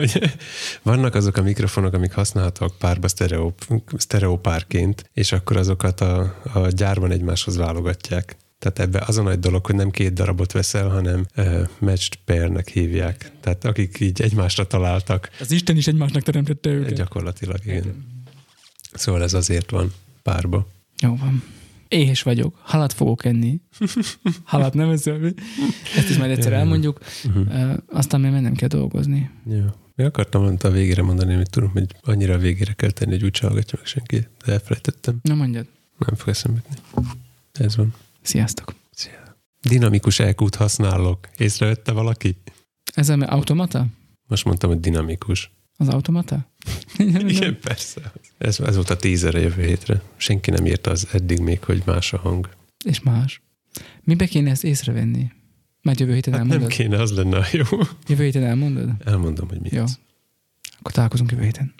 vannak 0.82 1.14
azok 1.14 1.36
a 1.36 1.42
mikrofonok, 1.42 1.94
amik 1.94 2.12
használhatóak 2.12 2.78
párba 2.78 3.08
sztereó, 3.08 3.54
sztereópárként, 3.96 5.10
és 5.12 5.32
akkor 5.32 5.56
azokat 5.56 6.00
a, 6.00 6.34
a 6.52 6.68
gyárban 6.68 7.10
egymáshoz 7.10 7.56
válogatják. 7.56 8.36
Tehát 8.72 8.78
ebbe 8.94 9.04
az 9.06 9.16
a 9.18 9.22
nagy 9.22 9.38
dolog, 9.38 9.66
hogy 9.66 9.74
nem 9.74 9.90
két 9.90 10.12
darabot 10.12 10.52
veszel, 10.52 10.88
hanem 10.88 11.26
uh, 11.36 11.68
matched 11.78 12.14
pairnek 12.24 12.68
hívják. 12.68 13.30
Tehát 13.40 13.64
akik 13.64 14.00
így 14.00 14.20
egymásra 14.22 14.66
találtak, 14.66 15.30
Az 15.40 15.50
Isten 15.50 15.76
is 15.76 15.86
egymásnak 15.86 16.22
teremtette 16.22 16.70
őket. 16.70 16.94
gyakorlatilag 16.94 17.58
igen. 17.64 18.04
Szóval 18.92 19.22
ez 19.22 19.34
azért 19.34 19.70
van 19.70 19.92
párba. 20.22 20.68
Jó 21.00 21.16
van. 21.16 21.42
Éhes 21.88 22.22
vagyok, 22.22 22.58
halat 22.62 22.92
fogok 22.92 23.24
enni. 23.24 23.60
Halat 24.44 24.74
nem 24.74 24.90
eszel 24.90 25.18
mi? 25.18 25.32
Ezt 25.96 26.08
is 26.10 26.16
majd 26.18 26.30
egyszer 26.30 26.50
Jaj. 26.52 26.60
elmondjuk. 26.60 27.00
Uh, 27.34 27.72
aztán 27.88 28.20
még 28.20 28.30
mennem 28.30 28.54
kell 28.54 28.68
dolgozni. 28.68 29.30
Jó. 29.50 29.64
Mi 29.94 30.04
akartam 30.04 30.42
mondani 30.42 30.74
a 30.74 30.76
végére 30.78 31.02
mondani, 31.02 31.34
hogy 31.34 31.50
tudom, 31.50 31.70
hogy 31.70 31.86
annyira 32.02 32.34
a 32.34 32.38
végére 32.38 32.72
kell 32.72 32.90
tenni, 32.90 33.10
hogy 33.10 33.24
úgy 33.24 33.38
hallgatja 33.38 33.78
meg 33.78 33.86
senki, 33.86 34.26
de 34.44 34.52
elfelejtettem. 34.52 35.18
Na 35.22 35.34
mondjad. 35.34 35.66
Nem 35.98 36.14
fog 36.14 36.28
eszembe 36.28 36.60
jutni. 36.68 37.08
Ez 37.52 37.76
van. 37.76 37.94
Sziasztok. 38.26 38.74
Szia. 38.90 39.36
Dinamikus 39.62 40.18
elkút 40.18 40.54
használok. 40.54 41.28
Észrevette 41.36 41.92
valaki? 41.92 42.36
Ez 42.94 43.08
a 43.08 43.16
automata? 43.18 43.86
Most 44.26 44.44
mondtam, 44.44 44.70
hogy 44.70 44.80
dinamikus. 44.80 45.50
Az 45.76 45.88
automata? 45.88 46.46
Igen, 47.28 47.58
persze. 47.60 48.12
Ez, 48.38 48.60
ez 48.60 48.74
volt 48.74 48.90
a 48.90 48.96
tízere 48.96 49.40
jövő 49.40 49.62
hétre. 49.62 50.02
Senki 50.16 50.50
nem 50.50 50.66
írta 50.66 50.90
az 50.90 51.08
eddig 51.12 51.38
még, 51.38 51.64
hogy 51.64 51.82
más 51.86 52.12
a 52.12 52.18
hang. 52.18 52.48
És 52.84 53.00
más. 53.00 53.40
Mibe 54.02 54.26
kéne 54.26 54.50
ezt 54.50 54.64
észrevenni? 54.64 55.30
Majd 55.82 56.00
jövő 56.00 56.14
héten 56.14 56.32
Hát 56.32 56.42
nem 56.42 56.50
elmondod? 56.50 56.76
kéne, 56.78 57.00
az 57.00 57.12
lenne 57.12 57.36
a 57.38 57.44
jó. 57.52 57.64
Jövő 58.06 58.24
héten 58.24 58.44
elmondod? 58.44 58.90
Elmondom, 59.04 59.48
hogy 59.48 59.60
mi 59.60 59.68
Jó. 59.72 59.82
az. 59.82 59.98
Akkor 60.78 60.92
találkozunk 60.92 61.30
jövő 61.30 61.42
héten. 61.42 61.74